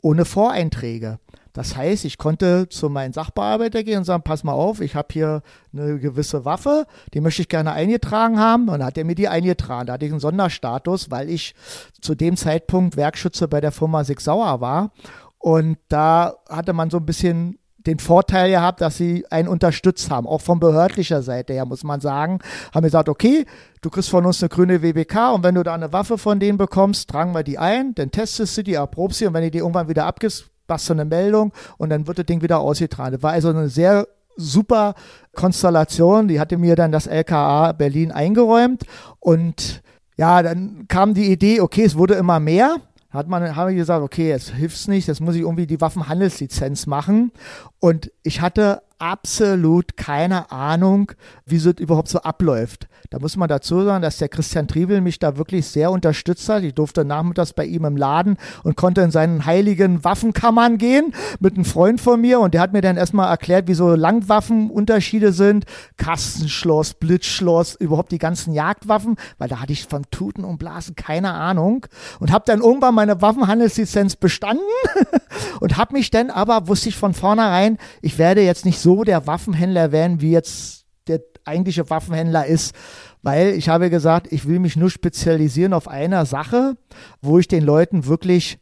ohne 0.00 0.24
Voreinträge. 0.24 1.18
Das 1.56 1.74
heißt, 1.74 2.04
ich 2.04 2.18
konnte 2.18 2.68
zu 2.68 2.90
meinem 2.90 3.14
Sachbearbeiter 3.14 3.82
gehen 3.82 3.96
und 3.96 4.04
sagen, 4.04 4.22
pass 4.22 4.44
mal 4.44 4.52
auf, 4.52 4.82
ich 4.82 4.94
habe 4.94 5.08
hier 5.10 5.40
eine 5.72 5.98
gewisse 5.98 6.44
Waffe, 6.44 6.86
die 7.14 7.22
möchte 7.22 7.40
ich 7.40 7.48
gerne 7.48 7.72
eingetragen 7.72 8.38
haben. 8.38 8.68
Und 8.68 8.80
dann 8.80 8.84
hat 8.84 8.98
er 8.98 9.06
mir 9.06 9.14
die 9.14 9.28
eingetragen. 9.28 9.86
Da 9.86 9.94
hatte 9.94 10.04
ich 10.04 10.12
einen 10.12 10.20
Sonderstatus, 10.20 11.10
weil 11.10 11.30
ich 11.30 11.54
zu 12.02 12.14
dem 12.14 12.36
Zeitpunkt 12.36 12.98
Werkschütze 12.98 13.48
bei 13.48 13.62
der 13.62 13.72
Firma 13.72 14.04
Sig 14.04 14.20
Sauer 14.20 14.60
war. 14.60 14.90
Und 15.38 15.78
da 15.88 16.34
hatte 16.46 16.74
man 16.74 16.90
so 16.90 16.98
ein 16.98 17.06
bisschen 17.06 17.58
den 17.86 18.00
Vorteil 18.00 18.50
gehabt, 18.50 18.82
dass 18.82 18.98
sie 18.98 19.24
einen 19.30 19.48
unterstützt 19.48 20.10
haben, 20.10 20.26
auch 20.26 20.42
von 20.42 20.60
behördlicher 20.60 21.22
Seite 21.22 21.54
her, 21.54 21.64
muss 21.64 21.84
man 21.84 22.02
sagen. 22.02 22.40
Haben 22.74 22.84
gesagt, 22.84 23.08
okay, 23.08 23.46
du 23.80 23.88
kriegst 23.88 24.10
von 24.10 24.26
uns 24.26 24.42
eine 24.42 24.50
grüne 24.50 24.82
WBK 24.82 25.32
und 25.32 25.42
wenn 25.42 25.54
du 25.54 25.62
da 25.62 25.72
eine 25.72 25.94
Waffe 25.94 26.18
von 26.18 26.38
denen 26.38 26.58
bekommst, 26.58 27.08
tragen 27.08 27.32
wir 27.32 27.44
die 27.44 27.56
ein, 27.56 27.94
dann 27.94 28.10
testest 28.10 28.58
du 28.58 28.62
die, 28.62 28.74
erprobst 28.74 29.20
sie 29.20 29.26
und 29.26 29.32
wenn 29.32 29.44
du 29.44 29.50
die 29.50 29.58
irgendwann 29.58 29.88
wieder 29.88 30.04
abgibst, 30.04 30.50
machst 30.68 30.88
du 30.88 30.92
eine 30.92 31.04
Meldung 31.04 31.52
und 31.78 31.90
dann 31.90 32.06
wird 32.06 32.18
das 32.18 32.26
Ding 32.26 32.42
wieder 32.42 32.60
ausgetragen. 32.60 33.12
Das 33.12 33.22
war 33.22 33.32
also 33.32 33.48
eine 33.50 33.68
sehr 33.68 34.06
super 34.36 34.94
Konstellation. 35.34 36.28
Die 36.28 36.40
hatte 36.40 36.58
mir 36.58 36.76
dann 36.76 36.92
das 36.92 37.06
LKA 37.06 37.72
Berlin 37.72 38.12
eingeräumt 38.12 38.84
und 39.20 39.82
ja, 40.18 40.42
dann 40.42 40.86
kam 40.88 41.14
die 41.14 41.30
Idee, 41.30 41.60
okay, 41.60 41.84
es 41.84 41.96
wurde 41.96 42.14
immer 42.14 42.40
mehr. 42.40 42.76
Hat 43.10 43.28
man, 43.28 43.54
habe 43.56 43.72
ich 43.72 43.78
gesagt, 43.78 44.02
okay, 44.02 44.32
es 44.32 44.50
hilft 44.50 44.88
nicht, 44.88 45.08
jetzt 45.08 45.20
muss 45.20 45.34
ich 45.34 45.42
irgendwie 45.42 45.66
die 45.66 45.80
Waffenhandelslizenz 45.80 46.86
machen. 46.86 47.32
Und 47.78 48.10
ich 48.22 48.40
hatte 48.40 48.82
absolut 48.98 49.96
keine 49.96 50.50
Ahnung, 50.50 51.12
wie 51.44 51.56
es 51.56 51.66
überhaupt 51.66 52.08
so 52.08 52.20
abläuft. 52.20 52.88
Da 53.10 53.18
muss 53.18 53.36
man 53.36 53.48
dazu 53.48 53.84
sagen, 53.84 54.02
dass 54.02 54.18
der 54.18 54.28
Christian 54.28 54.66
Triebel 54.66 55.00
mich 55.00 55.18
da 55.18 55.36
wirklich 55.36 55.66
sehr 55.66 55.90
unterstützt 55.90 56.48
hat. 56.48 56.62
Ich 56.64 56.74
durfte 56.74 57.04
nachmittags 57.04 57.52
bei 57.52 57.64
ihm 57.64 57.84
im 57.84 57.96
Laden 57.96 58.36
und 58.64 58.76
konnte 58.76 59.00
in 59.02 59.10
seinen 59.10 59.46
heiligen 59.46 60.02
Waffenkammern 60.02 60.78
gehen 60.78 61.14
mit 61.38 61.54
einem 61.54 61.64
Freund 61.64 62.00
von 62.00 62.20
mir 62.20 62.40
und 62.40 62.54
der 62.54 62.60
hat 62.60 62.72
mir 62.72 62.80
dann 62.80 62.96
erstmal 62.96 63.28
erklärt, 63.28 63.68
wie 63.68 63.74
so 63.74 63.94
Langwaffenunterschiede 63.94 65.32
sind. 65.32 65.66
Kastenschloss, 65.96 66.94
Blitzschloss, 66.94 67.74
überhaupt 67.74 68.12
die 68.12 68.18
ganzen 68.18 68.52
Jagdwaffen, 68.52 69.16
weil 69.38 69.48
da 69.48 69.60
hatte 69.60 69.72
ich 69.72 69.86
von 69.86 70.02
Tuten 70.10 70.44
und 70.44 70.58
Blasen 70.58 70.96
keine 70.96 71.32
Ahnung 71.32 71.86
und 72.18 72.32
habe 72.32 72.44
dann 72.46 72.60
irgendwann 72.60 72.94
meine 72.94 73.20
Waffenhandelslizenz 73.22 74.16
bestanden 74.16 74.64
und 75.60 75.76
habe 75.76 75.94
mich 75.94 76.10
dann 76.10 76.30
aber, 76.30 76.68
wusste 76.68 76.88
ich 76.88 76.96
von 76.96 77.14
vornherein, 77.14 77.78
ich 78.02 78.18
werde 78.18 78.42
jetzt 78.42 78.64
nicht 78.64 78.80
so 78.80 78.85
der 79.04 79.26
Waffenhändler 79.26 79.92
werden, 79.92 80.20
wie 80.20 80.30
jetzt 80.30 80.86
der 81.08 81.20
eigentliche 81.44 81.88
Waffenhändler 81.90 82.46
ist, 82.46 82.74
weil 83.22 83.50
ich 83.50 83.68
habe 83.68 83.90
gesagt, 83.90 84.32
ich 84.32 84.46
will 84.46 84.58
mich 84.58 84.76
nur 84.76 84.90
spezialisieren 84.90 85.72
auf 85.72 85.88
einer 85.88 86.26
Sache, 86.26 86.76
wo 87.20 87.38
ich 87.38 87.48
den 87.48 87.64
Leuten 87.64 88.06
wirklich 88.06 88.58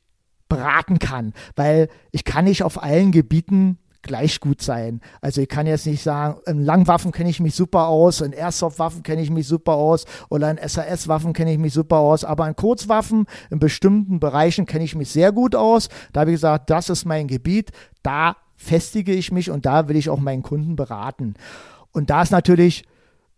beraten 0.49 0.99
kann, 0.99 1.33
weil 1.57 1.89
ich 2.13 2.25
kann 2.25 2.45
nicht 2.45 2.63
auf 2.63 2.83
allen 2.83 3.13
Gebieten 3.13 3.79
gleich 4.05 4.39
gut 4.39 4.63
sein. 4.63 5.01
Also 5.21 5.41
ich 5.41 5.49
kann 5.49 5.67
jetzt 5.67 5.87
nicht 5.87 6.03
sagen, 6.03 6.39
in 6.47 6.63
Langwaffen 6.63 7.11
kenne 7.11 7.31
ich 7.31 7.41
mich 7.41 7.55
super 7.55 7.89
aus, 7.89 8.21
in 8.21 8.33
Airsoft-Waffen 8.33 9.03
kenne 9.03 9.23
ich 9.23 9.31
mich 9.31 9.49
super 9.49 9.73
aus 9.73 10.05
oder 10.29 10.51
in 10.51 10.59
SAS-Waffen 10.69 11.33
kenne 11.33 11.53
ich 11.53 11.59
mich 11.59 11.73
super 11.73 11.97
aus, 11.97 12.23
aber 12.23 12.47
in 12.47 12.55
Kurzwaffen 12.55 13.25
in 13.51 13.59
bestimmten 13.59 14.21
Bereichen 14.21 14.67
kenne 14.67 14.85
ich 14.85 14.95
mich 14.95 15.11
sehr 15.11 15.33
gut 15.33 15.57
aus. 15.57 15.89
Da 16.13 16.21
habe 16.21 16.31
ich 16.31 16.37
gesagt, 16.37 16.71
das 16.71 16.91
ist 16.91 17.05
mein 17.07 17.27
Gebiet, 17.27 17.71
da 18.03 18.37
festige 18.57 19.13
ich 19.13 19.33
mich 19.33 19.51
und 19.51 19.67
da 19.67 19.89
will 19.89 19.97
ich 19.97 20.11
auch 20.11 20.21
meinen 20.21 20.43
Kunden 20.43 20.77
beraten. 20.77 21.35
Und 21.93 22.11
da 22.11 22.23
ist 22.23 22.33
natürlich 22.33 22.85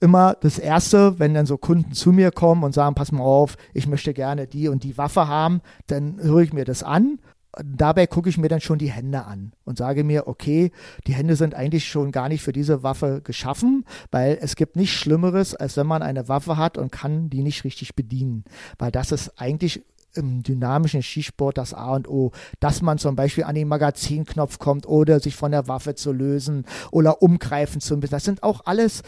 immer 0.00 0.36
das 0.40 0.58
Erste, 0.58 1.18
wenn 1.18 1.34
dann 1.34 1.46
so 1.46 1.56
Kunden 1.56 1.92
zu 1.92 2.12
mir 2.12 2.30
kommen 2.30 2.64
und 2.64 2.74
sagen, 2.74 2.94
pass 2.94 3.12
mal 3.12 3.22
auf, 3.22 3.56
ich 3.72 3.86
möchte 3.86 4.12
gerne 4.12 4.46
die 4.46 4.68
und 4.68 4.84
die 4.84 4.98
Waffe 4.98 5.28
haben, 5.28 5.60
dann 5.86 6.20
höre 6.20 6.40
ich 6.40 6.52
mir 6.52 6.64
das 6.64 6.82
an. 6.82 7.18
Dabei 7.64 8.06
gucke 8.06 8.28
ich 8.28 8.36
mir 8.36 8.48
dann 8.48 8.60
schon 8.60 8.78
die 8.78 8.90
Hände 8.90 9.24
an 9.24 9.52
und 9.64 9.78
sage 9.78 10.04
mir, 10.04 10.28
okay, 10.28 10.72
die 11.06 11.14
Hände 11.14 11.36
sind 11.36 11.54
eigentlich 11.54 11.88
schon 11.88 12.12
gar 12.12 12.28
nicht 12.28 12.42
für 12.42 12.52
diese 12.52 12.82
Waffe 12.82 13.22
geschaffen, 13.24 13.86
weil 14.10 14.36
es 14.42 14.56
gibt 14.56 14.76
nichts 14.76 14.94
Schlimmeres, 14.94 15.54
als 15.54 15.78
wenn 15.78 15.86
man 15.86 16.02
eine 16.02 16.28
Waffe 16.28 16.58
hat 16.58 16.76
und 16.76 16.92
kann 16.92 17.30
die 17.30 17.42
nicht 17.42 17.64
richtig 17.64 17.94
bedienen. 17.94 18.44
Weil 18.78 18.90
das 18.90 19.10
ist 19.10 19.40
eigentlich 19.40 19.82
im 20.16 20.42
dynamischen 20.42 21.02
Skisport 21.02 21.58
das 21.58 21.74
A 21.74 21.94
und 21.94 22.08
O, 22.08 22.32
dass 22.60 22.82
man 22.82 22.98
zum 22.98 23.16
Beispiel 23.16 23.44
an 23.44 23.54
den 23.54 23.68
Magazinknopf 23.68 24.58
kommt 24.58 24.86
oder 24.86 25.20
sich 25.20 25.36
von 25.36 25.52
der 25.52 25.68
Waffe 25.68 25.94
zu 25.94 26.12
lösen 26.12 26.64
oder 26.90 27.22
umgreifen 27.22 27.80
zu 27.80 27.96
müssen. 27.96 28.10
Das 28.10 28.24
sind 28.24 28.42
auch 28.42 28.62
alles 28.64 29.02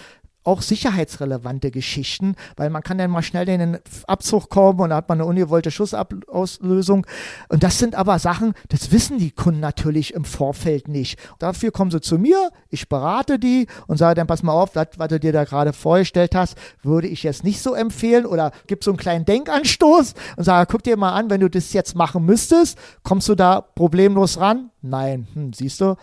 auch 0.49 0.63
sicherheitsrelevante 0.63 1.71
Geschichten, 1.71 2.35
weil 2.57 2.71
man 2.71 2.83
kann 2.83 2.99
dann 2.99 3.11
mal 3.11 3.23
schnell 3.23 3.49
in 3.49 3.61
den 3.61 3.79
Abzug 4.07 4.49
kommen 4.49 4.81
und 4.81 4.91
da 4.91 4.97
hat 4.97 5.09
man 5.09 5.21
eine 5.21 5.29
ungewollte 5.29 5.71
Schussauslösung. 5.71 7.07
Und 7.49 7.63
das 7.63 7.79
sind 7.79 7.95
aber 7.95 8.19
Sachen, 8.19 8.55
das 8.71 8.91
wissen 8.91 9.19
die 9.19 9.31
Kunden 9.31 9.61
natürlich 9.61 10.15
im 10.15 10.25
Vorfeld 10.25 10.89
nicht. 10.89 11.19
Dafür 11.39 11.71
kommen 11.71 11.91
sie 11.91 12.01
zu 12.01 12.19
mir, 12.19 12.51
ich 12.71 12.89
berate 12.89 13.39
die 13.39 13.67
und 13.87 13.99
sage 13.99 14.15
dann, 14.15 14.27
pass 14.27 14.43
mal 14.43 14.53
auf, 14.53 14.73
das, 14.73 14.89
was 14.97 15.09
du 15.09 15.21
dir 15.21 15.33
da 15.33 15.45
gerade 15.45 15.73
vorgestellt 15.73 16.35
hast, 16.35 16.57
würde 16.83 17.09
ich 17.09 17.23
jetzt 17.23 17.45
nicht 17.45 17.61
so 17.61 17.75
empfehlen 17.75 18.25
oder 18.25 18.53
gib 18.67 18.83
so 18.83 18.91
einen 18.91 18.99
kleinen 18.99 19.27
Denkanstoß 19.27 20.15
und 20.37 20.45
sage, 20.45 20.67
guck 20.71 20.83
dir 20.83 20.97
mal 20.97 21.13
an, 21.13 21.29
wenn 21.29 21.41
du 21.41 21.51
das 21.51 21.75
jetzt 21.75 21.95
machen 21.95 22.25
müsstest, 22.25 22.79
kommst 23.03 23.29
du 23.29 23.35
da 23.35 23.61
problemlos 23.61 24.41
ran? 24.41 24.71
Nein, 24.81 25.27
hm, 25.35 25.53
siehst 25.53 25.81
du, 25.81 25.97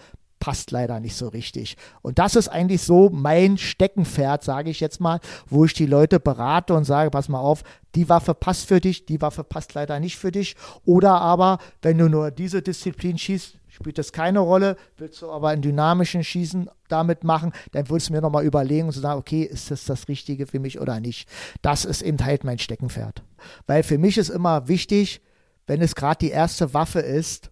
passt 0.45 0.69
leider 0.69 0.99
nicht 0.99 1.15
so 1.15 1.27
richtig. 1.29 1.75
Und 2.03 2.19
das 2.19 2.36
ist 2.36 2.49
eigentlich 2.49 2.84
so 2.84 3.10
mein 3.10 3.58
Steckenpferd, 3.58 4.43
sage 4.43 4.69
ich 4.69 4.79
jetzt 4.79 5.01
mal, 5.01 5.19
wo 5.47 5.65
ich 5.65 5.73
die 5.73 5.88
Leute 5.88 6.19
berate 6.19 6.75
und 6.75 6.84
sage, 6.84 7.10
pass 7.10 7.29
mal 7.29 7.39
auf, 7.39 7.63
die 7.95 8.10
Waffe 8.10 8.36
passt 8.36 8.67
für 8.67 8.79
dich, 8.79 9.08
die 9.08 9.19
Waffe 9.23 9.43
passt 9.43 9.73
leider 9.73 9.99
nicht 9.99 10.17
für 10.17 10.31
dich. 10.31 10.55
Oder 10.86 11.19
aber, 11.19 11.58
wenn 11.81 11.97
du 11.97 12.10
nur 12.10 12.29
diese 12.29 12.62
Disziplin 12.62 13.17
schießt, 13.17 13.58
spielt 13.69 13.97
das 13.97 14.12
keine 14.12 14.38
Rolle. 14.38 14.77
Willst 14.97 15.19
du 15.23 15.31
aber 15.31 15.49
einen 15.49 15.63
dynamischen 15.63 16.23
Schießen 16.23 16.69
damit 16.89 17.23
machen, 17.23 17.51
dann 17.71 17.89
würdest 17.89 18.10
du 18.10 18.13
mir 18.13 18.21
nochmal 18.21 18.45
überlegen 18.45 18.86
und 18.86 18.91
sagen, 18.91 19.17
okay, 19.17 19.41
ist 19.41 19.71
das 19.71 19.86
das 19.86 20.08
Richtige 20.08 20.45
für 20.45 20.60
mich 20.60 20.79
oder 20.79 20.99
nicht. 20.99 21.27
Das 21.63 21.86
ist 21.86 22.03
eben 22.03 22.23
halt 22.23 22.43
mein 22.43 22.60
Steckenpferd. 22.60 23.23
Weil 23.65 23.81
für 23.81 23.97
mich 23.97 24.19
ist 24.19 24.29
immer 24.29 24.67
wichtig, 24.67 25.21
wenn 25.65 25.81
es 25.81 25.95
gerade 25.95 26.19
die 26.19 26.29
erste 26.29 26.75
Waffe 26.75 26.99
ist, 26.99 27.49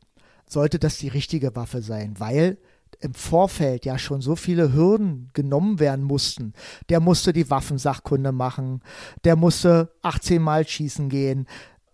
sollte 0.47 0.77
das 0.77 0.99
die 0.99 1.08
richtige 1.08 1.56
Waffe 1.56 1.82
sein, 1.82 2.13
weil 2.19 2.60
im 3.01 3.13
Vorfeld 3.13 3.86
ja 3.86 3.97
schon 3.97 4.21
so 4.21 4.36
viele 4.36 4.73
Hürden 4.73 5.29
genommen 5.34 5.79
werden 5.79 6.03
mussten. 6.03 6.53
Der 6.89 6.99
musste 6.99 7.34
die 7.34 7.49
Waffensachkunde 7.49 8.32
machen, 8.32 8.82
der 9.23 9.36
musste 9.36 9.91
18 10.01 10.41
Mal 10.41 10.67
schießen 10.67 11.10
gehen, 11.10 11.47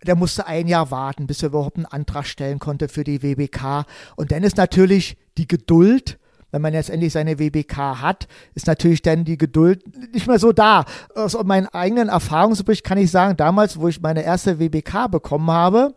der 0.05 0.15
musste 0.15 0.47
ein 0.47 0.67
Jahr 0.67 0.91
warten, 0.91 1.27
bis 1.27 1.43
er 1.43 1.49
überhaupt 1.49 1.77
einen 1.77 1.85
Antrag 1.85 2.25
stellen 2.25 2.59
konnte 2.59 2.87
für 2.87 3.03
die 3.03 3.21
WBK. 3.21 3.85
Und 4.15 4.31
dann 4.31 4.43
ist 4.43 4.57
natürlich 4.57 5.17
die 5.37 5.47
Geduld, 5.47 6.19
wenn 6.51 6.61
man 6.61 6.73
jetzt 6.73 6.89
endlich 6.89 7.13
seine 7.13 7.37
WBK 7.37 8.01
hat, 8.01 8.27
ist 8.55 8.67
natürlich 8.67 9.01
dann 9.01 9.23
die 9.23 9.37
Geduld 9.37 9.83
nicht 10.13 10.27
mehr 10.27 10.39
so 10.39 10.51
da. 10.51 10.85
Aus 11.13 11.37
meinem 11.43 11.67
eigenen 11.71 12.09
Erfahrungsbericht 12.09 12.83
kann 12.83 12.97
ich 12.97 13.11
sagen, 13.11 13.37
damals, 13.37 13.79
wo 13.79 13.87
ich 13.87 14.01
meine 14.01 14.23
erste 14.23 14.59
WBK 14.59 15.07
bekommen 15.11 15.51
habe, 15.51 15.95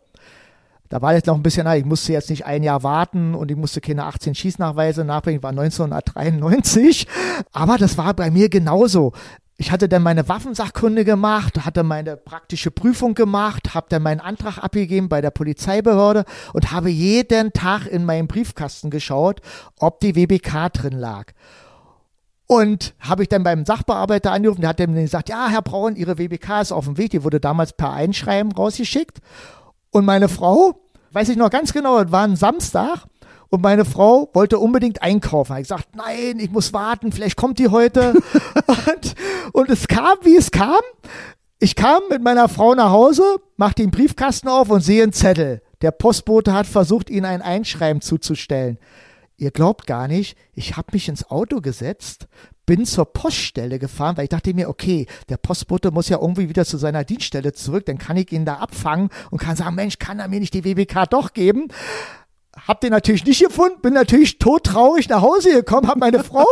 Da 0.93 1.01
war 1.01 1.15
jetzt 1.15 1.27
noch 1.27 1.37
ein 1.37 1.43
bisschen, 1.43 1.67
ich 1.69 1.87
musste 1.87 2.13
jetzt 2.13 2.29
nicht 2.29 2.45
ein 2.45 2.63
Jahr 2.63 2.83
warten 2.83 3.35
und 3.35 3.51
ich 3.51 3.57
musste 3.57 3.81
keine 3.81 4.05
18 4.05 4.35
Schießnachweise 4.35 5.07
nachbringen, 5.07 5.43
war 5.43 5.49
1993. 5.49 7.07
Aber 7.51 7.79
das 7.79 7.97
war 7.97 8.13
bei 8.13 8.31
mir 8.31 8.51
genauso. 8.51 9.15
Ich 9.57 9.73
hatte 9.73 9.89
dann 9.89 10.03
meine 10.03 10.29
Waffensachkunde 10.29 11.07
gemacht, 11.07 11.65
hatte 11.65 11.83
meine 11.83 12.19
praktische 12.19 12.71
Prüfung 12.71 13.15
gemacht, 13.15 13.75
habe 13.75 13.87
dann 13.89 14.03
meinen 14.03 14.21
Antrag 14.21 14.59
abgegeben 14.59 15.09
bei 15.09 15.23
der 15.23 15.31
Polizeibehörde 15.31 16.27
und 16.53 16.73
habe 16.73 16.91
jeden 16.91 17.55
Tag 17.55 17.87
in 17.87 18.05
meinen 18.05 18.29
Briefkasten 18.29 18.91
geschaut, 18.91 19.41
ob 19.79 19.99
die 20.01 20.15
WBK 20.15 20.69
drin 20.75 20.99
lag. 20.99 21.33
Und 22.47 22.93
habe 23.01 23.23
ich 23.23 23.31
dann 23.31 23.45
beim 23.45 23.65
Sachbearbeiter 23.65 24.31
angerufen, 24.31 24.61
der 24.61 24.71
hat 24.71 24.81
dann 24.81 24.95
gesagt, 24.95 25.31
ja, 25.31 25.49
Herr 25.49 25.63
Braun, 25.63 25.97
Ihre 25.97 26.19
WBK 26.19 26.61
ist 26.61 26.71
auf 26.71 26.85
dem 26.85 26.99
Weg, 26.99 27.13
die 27.13 27.25
wurde 27.25 27.41
damals 27.41 27.73
per 27.73 27.95
Einschreiben 27.95 28.53
rausgeschickt. 28.53 29.23
Und 29.91 30.07
meine 30.07 30.29
Frau, 30.29 30.82
weiß 31.13 31.29
ich 31.29 31.37
noch 31.37 31.51
ganz 31.51 31.73
genau, 31.73 31.99
es 31.99 32.13
war 32.13 32.25
ein 32.25 32.37
Samstag, 32.37 33.07
und 33.53 33.63
meine 33.63 33.85
Frau 33.85 34.31
wollte 34.33 34.59
unbedingt 34.59 35.03
einkaufen. 35.03 35.55
Ich 35.57 35.65
gesagt, 35.65 35.95
nein, 35.95 36.39
ich 36.39 36.51
muss 36.51 36.73
warten, 36.73 37.13
vielleicht 37.13 37.37
kommt 37.37 37.59
die 37.59 37.69
heute. 37.69 38.15
und, 38.67 39.15
und 39.53 39.69
es 39.69 39.87
kam, 39.89 40.17
wie 40.23 40.37
es 40.37 40.51
kam. 40.51 40.81
Ich 41.59 41.77
kam 41.77 42.01
mit 42.09 42.23
meiner 42.23 42.49
Frau 42.49 42.75
nach 42.75 42.91
Hause, 42.91 43.23
mach 43.59 43.75
den 43.75 43.91
Briefkasten 43.91 44.49
auf 44.49 44.71
und 44.71 44.81
sehe 44.81 45.03
einen 45.03 45.13
Zettel. 45.13 45.61
Der 45.83 45.91
Postbote 45.91 46.55
hat 46.55 46.67
versucht, 46.67 47.11
ihnen 47.11 47.27
ein 47.27 47.43
Einschreiben 47.43 48.01
zuzustellen. 48.01 48.79
Ihr 49.37 49.51
glaubt 49.51 49.87
gar 49.87 50.09
nicht, 50.09 50.39
ich 50.55 50.79
habe 50.79 50.89
mich 50.93 51.11
ins 51.11 51.31
Auto 51.31 51.61
gesetzt, 51.61 52.29
bin 52.67 52.85
zur 52.85 53.07
Poststelle 53.07 53.79
gefahren, 53.79 54.17
weil 54.17 54.25
ich 54.25 54.31
dachte 54.31 54.55
mir, 54.55 54.69
okay, 54.69 55.07
der 55.29 55.37
Postbote 55.37 55.91
muss 55.91 56.09
ja 56.09 56.19
irgendwie 56.21 56.49
wieder 56.49 56.65
zu 56.65 56.79
seiner 56.79 57.05
Dienststelle 57.05 57.53
zurück, 57.53 57.87
dann 57.87 57.99
kann 57.99 58.17
ich 58.17 58.31
ihn 58.33 58.45
da 58.45 58.57
abfangen 58.57 59.11
und 59.31 59.39
kann 59.39 59.57
sagen, 59.57 59.75
Mensch, 59.75 59.99
kann 59.99 60.19
er 60.19 60.29
mir 60.29 60.41
nicht 60.41 60.55
die 60.55 60.65
WBK 60.65 61.07
doch 61.09 61.33
geben? 61.33 61.69
hab 62.67 62.81
den 62.81 62.91
natürlich 62.91 63.25
nicht 63.25 63.43
gefunden, 63.43 63.81
bin 63.81 63.95
natürlich 63.95 64.39
todtraurig 64.39 65.09
nach 65.09 65.23
Hause 65.23 65.53
gekommen, 65.53 65.89
habe 65.89 66.01
meine 66.01 66.23
Frau 66.25 66.47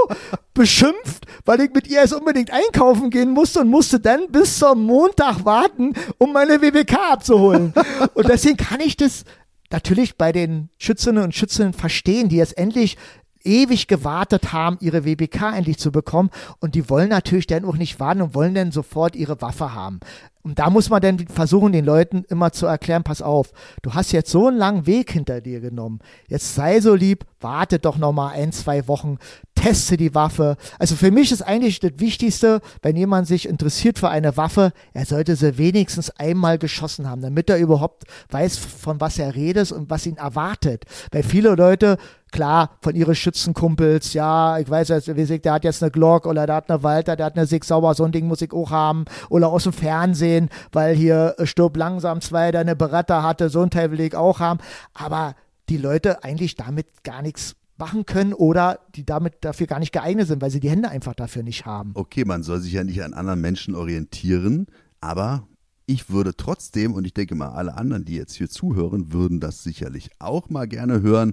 beschimpft, 0.54 1.26
weil 1.44 1.60
ich 1.60 1.72
mit 1.72 1.88
ihr 1.88 2.00
erst 2.00 2.14
unbedingt 2.14 2.50
einkaufen 2.50 3.10
gehen 3.10 3.30
musste 3.30 3.60
und 3.60 3.68
musste 3.68 4.00
dann 4.00 4.30
bis 4.30 4.58
zum 4.58 4.84
Montag 4.84 5.44
warten, 5.44 5.94
um 6.18 6.32
meine 6.32 6.60
WBK 6.60 7.12
abzuholen. 7.12 7.72
Und 8.14 8.28
deswegen 8.28 8.56
kann 8.56 8.80
ich 8.80 8.96
das 8.96 9.24
natürlich 9.70 10.16
bei 10.16 10.32
den 10.32 10.70
Schützinnen 10.78 11.22
und 11.22 11.34
Schützen 11.34 11.72
verstehen, 11.72 12.28
die 12.28 12.36
jetzt 12.36 12.58
endlich 12.58 12.96
ewig 13.44 13.86
gewartet 13.88 14.52
haben, 14.52 14.78
ihre 14.80 15.04
WBK 15.04 15.56
endlich 15.56 15.78
zu 15.78 15.92
bekommen. 15.92 16.30
Und 16.60 16.74
die 16.74 16.88
wollen 16.88 17.08
natürlich 17.08 17.46
dann 17.46 17.64
auch 17.64 17.76
nicht 17.76 18.00
warten 18.00 18.22
und 18.22 18.34
wollen 18.34 18.54
dann 18.54 18.72
sofort 18.72 19.16
ihre 19.16 19.40
Waffe 19.40 19.74
haben. 19.74 20.00
Und 20.42 20.58
da 20.58 20.70
muss 20.70 20.88
man 20.88 21.02
dann 21.02 21.18
versuchen, 21.28 21.72
den 21.72 21.84
Leuten 21.84 22.24
immer 22.28 22.50
zu 22.52 22.66
erklären, 22.66 23.02
pass 23.02 23.20
auf, 23.20 23.52
du 23.82 23.92
hast 23.92 24.12
jetzt 24.12 24.30
so 24.30 24.48
einen 24.48 24.56
langen 24.56 24.86
Weg 24.86 25.12
hinter 25.12 25.40
dir 25.42 25.60
genommen. 25.60 26.00
Jetzt 26.28 26.54
sei 26.54 26.80
so 26.80 26.94
lieb, 26.94 27.26
warte 27.40 27.78
doch 27.78 27.98
noch 27.98 28.12
mal 28.12 28.28
ein, 28.28 28.52
zwei 28.52 28.88
Wochen, 28.88 29.18
teste 29.54 29.98
die 29.98 30.14
Waffe. 30.14 30.56
Also 30.78 30.96
für 30.96 31.10
mich 31.10 31.30
ist 31.32 31.42
eigentlich 31.42 31.80
das 31.80 31.92
Wichtigste, 31.96 32.62
wenn 32.80 32.96
jemand 32.96 33.26
sich 33.26 33.46
interessiert 33.46 33.98
für 33.98 34.08
eine 34.08 34.36
Waffe, 34.38 34.72
er 34.94 35.04
sollte 35.04 35.36
sie 35.36 35.58
wenigstens 35.58 36.10
einmal 36.10 36.58
geschossen 36.58 37.08
haben, 37.08 37.20
damit 37.20 37.50
er 37.50 37.58
überhaupt 37.58 38.04
weiß, 38.30 38.56
von 38.56 39.00
was 39.00 39.18
er 39.18 39.34
redet 39.34 39.70
und 39.72 39.90
was 39.90 40.06
ihn 40.06 40.16
erwartet. 40.16 40.84
Weil 41.12 41.22
viele 41.22 41.54
Leute 41.54 41.98
klar, 42.30 42.70
von 42.80 42.94
ihren 42.94 43.14
Schützenkumpels, 43.14 44.12
ja, 44.12 44.58
ich 44.58 44.68
weiß 44.68 44.90
wie 44.90 45.38
der 45.38 45.52
hat 45.52 45.64
jetzt 45.64 45.82
eine 45.82 45.90
Glock 45.90 46.26
oder 46.26 46.46
der 46.46 46.56
hat 46.56 46.70
eine 46.70 46.82
Walter, 46.82 47.16
der 47.16 47.26
hat 47.26 47.36
eine 47.36 47.46
Sig 47.46 47.64
Sauber, 47.64 47.94
so 47.94 48.04
ein 48.04 48.12
Ding 48.12 48.26
muss 48.26 48.42
ich 48.42 48.52
auch 48.52 48.70
haben. 48.70 49.04
Oder 49.28 49.48
aus 49.48 49.64
dem 49.64 49.72
Fernsehen, 49.72 50.29
weil 50.72 50.94
hier 50.94 51.34
äh, 51.38 51.46
Stirb 51.46 51.76
langsam 51.76 52.20
zwei, 52.20 52.50
der 52.50 52.60
eine 52.60 52.76
Beretta 52.76 53.22
hatte, 53.22 53.48
so 53.48 53.62
ein 53.62 53.70
Teil 53.70 53.90
will 53.90 54.00
ich 54.00 54.14
auch 54.14 54.40
haben. 54.40 54.60
Aber 54.94 55.34
die 55.68 55.76
Leute 55.76 56.24
eigentlich 56.24 56.54
damit 56.54 56.86
gar 57.04 57.22
nichts 57.22 57.56
machen 57.78 58.04
können 58.06 58.34
oder 58.34 58.80
die 58.94 59.04
damit 59.04 59.36
dafür 59.40 59.66
gar 59.66 59.78
nicht 59.78 59.92
geeignet 59.92 60.28
sind, 60.28 60.42
weil 60.42 60.50
sie 60.50 60.60
die 60.60 60.70
Hände 60.70 60.90
einfach 60.90 61.14
dafür 61.14 61.42
nicht 61.42 61.66
haben. 61.66 61.92
Okay, 61.94 62.24
man 62.24 62.42
soll 62.42 62.60
sich 62.60 62.74
ja 62.74 62.84
nicht 62.84 63.02
an 63.02 63.14
anderen 63.14 63.40
Menschen 63.40 63.74
orientieren, 63.74 64.66
aber 65.00 65.48
ich 65.86 66.10
würde 66.10 66.36
trotzdem, 66.36 66.94
und 66.94 67.04
ich 67.04 67.14
denke 67.14 67.34
mal, 67.34 67.48
alle 67.48 67.76
anderen, 67.76 68.04
die 68.04 68.14
jetzt 68.14 68.34
hier 68.34 68.48
zuhören, 68.48 69.12
würden 69.12 69.40
das 69.40 69.64
sicherlich 69.64 70.10
auch 70.20 70.48
mal 70.48 70.68
gerne 70.68 71.02
hören, 71.02 71.32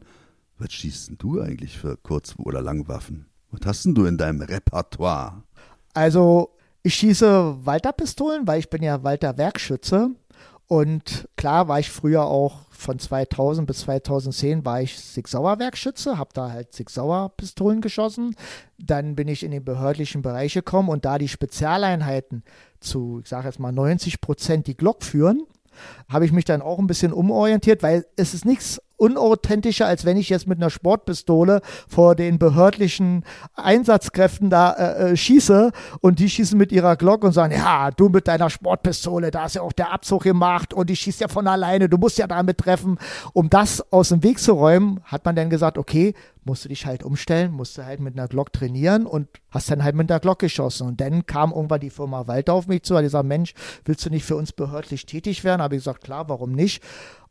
was 0.58 0.74
schießt 0.74 1.10
denn 1.10 1.18
du 1.20 1.40
eigentlich 1.40 1.78
für 1.78 1.98
Kurz- 1.98 2.34
oder 2.38 2.62
Langwaffen? 2.62 3.28
Was 3.52 3.62
hast 3.66 3.86
denn 3.86 3.94
du 3.94 4.06
in 4.06 4.18
deinem 4.18 4.42
Repertoire? 4.42 5.44
Also, 5.94 6.57
ich 6.84 6.96
schieße 6.96 7.66
Walter-Pistolen, 7.66 8.48
weil 8.48 8.60
ich 8.60 8.70
bin 8.70 8.84
ja 8.84 9.04
Walter-Werkschütze. 9.04 10.12
Und 10.68 11.30
klar 11.38 11.70
war 11.70 11.80
ich 11.80 11.90
früher 11.90 12.26
auch 12.26 12.68
von 12.72 13.00
2000 13.00 13.66
bis 13.66 13.80
2010 13.80 14.66
war 14.66 14.82
ich 14.82 15.00
Sig 15.00 15.28
Sauer 15.28 15.60
Werkschütze, 15.60 16.18
habe 16.18 16.30
da 16.34 16.52
halt 16.52 16.74
Sig 16.74 16.90
Sauer 16.90 17.32
Pistolen 17.38 17.80
geschossen. 17.80 18.36
Dann 18.78 19.16
bin 19.16 19.30
ich 19.30 19.44
in 19.44 19.52
den 19.52 19.64
behördlichen 19.64 20.22
Bereich 20.22 20.54
gekommen 20.54 20.90
und 20.90 21.06
da 21.06 21.18
die 21.18 21.30
Spezialeinheiten 21.30 22.44
zu, 22.82 23.22
ich 23.24 23.30
sage 23.30 23.48
jetzt 23.48 23.60
mal 23.60 23.72
90 23.72 24.20
Prozent 24.20 24.68
die 24.68 24.76
Glock 24.76 25.04
führen, 25.04 25.44
habe 26.10 26.26
ich 26.26 26.32
mich 26.32 26.46
dann 26.46 26.62
auch 26.62 26.80
ein 26.80 26.88
bisschen 26.88 27.14
umorientiert, 27.14 27.82
weil 27.82 28.06
es 28.16 28.34
ist 28.34 28.46
nichts 28.46 28.82
unauthentischer, 28.98 29.86
als 29.86 30.06
wenn 30.06 30.18
ich 30.18 30.30
jetzt 30.30 30.48
mit 30.48 30.58
einer 30.58 30.70
Sportpistole 30.70 31.62
vor 31.88 32.16
den 32.16 32.40
behördlichen 32.40 33.24
Einsatzkräften 33.56 34.50
da 34.50 34.74
äh, 34.74 35.12
äh, 35.12 35.18
schieße 35.18 35.72
und 36.02 36.20
die 36.20 36.30
schießen 36.30 36.58
mit 36.58 36.72
ihrer 36.72 36.96
Glock 36.96 37.24
und 37.24 37.32
sagen, 37.32 37.54
ja, 37.54 37.92
du 37.92 38.10
mit 38.10 38.28
deiner 38.28 38.50
Sportpistole, 38.50 39.32
da 39.32 39.46
ist 39.46 39.56
ja 39.56 39.62
auch 39.62 39.72
der 39.72 39.94
Abzug 39.94 40.24
gemacht 40.24 40.74
und 40.74 40.90
die 40.90 40.96
schießt 40.96 41.22
ja 41.22 41.28
von 41.28 41.48
alleine, 41.48 41.88
du 41.90 41.98
musst 41.98 42.18
ja 42.18 42.28
damit 42.28 42.58
treffen. 42.58 42.98
Um 43.34 43.50
das 43.50 43.92
aus 43.92 44.10
dem 44.10 44.24
Weg 44.24 44.40
zu 44.40 44.54
räumen, 44.54 45.00
hat 45.04 45.24
man 45.26 45.36
dann 45.36 45.50
gesagt, 45.50 45.78
okay, 45.78 46.14
musst 46.48 46.66
du 46.66 46.70
dich 46.70 46.86
halt 46.86 47.04
umstellen, 47.04 47.52
musst 47.52 47.78
du 47.78 47.86
halt 47.86 48.00
mit 48.00 48.18
einer 48.18 48.28
Glock 48.28 48.52
trainieren 48.54 49.06
und 49.06 49.28
hast 49.52 49.70
dann 49.70 49.84
halt 49.84 49.96
mit 49.96 50.10
einer 50.10 50.20
Glock 50.20 50.40
geschossen. 50.40 50.88
Und 50.88 51.02
dann 51.02 51.26
kam 51.26 51.52
irgendwann 51.52 51.82
die 51.82 51.90
Firma 51.90 52.26
Walter 52.26 52.54
auf 52.54 52.68
mich 52.68 52.84
zu, 52.84 52.96
hat 52.96 53.04
gesagt, 53.04 53.28
Mensch, 53.28 53.54
willst 53.86 54.06
du 54.06 54.10
nicht 54.10 54.26
für 54.26 54.38
uns 54.38 54.54
behördlich 54.54 55.06
tätig 55.06 55.44
werden? 55.44 55.62
Habe 55.62 55.76
ich 55.76 55.82
gesagt, 55.82 56.04
klar, 56.04 56.30
warum 56.30 56.54
nicht? 56.54 56.82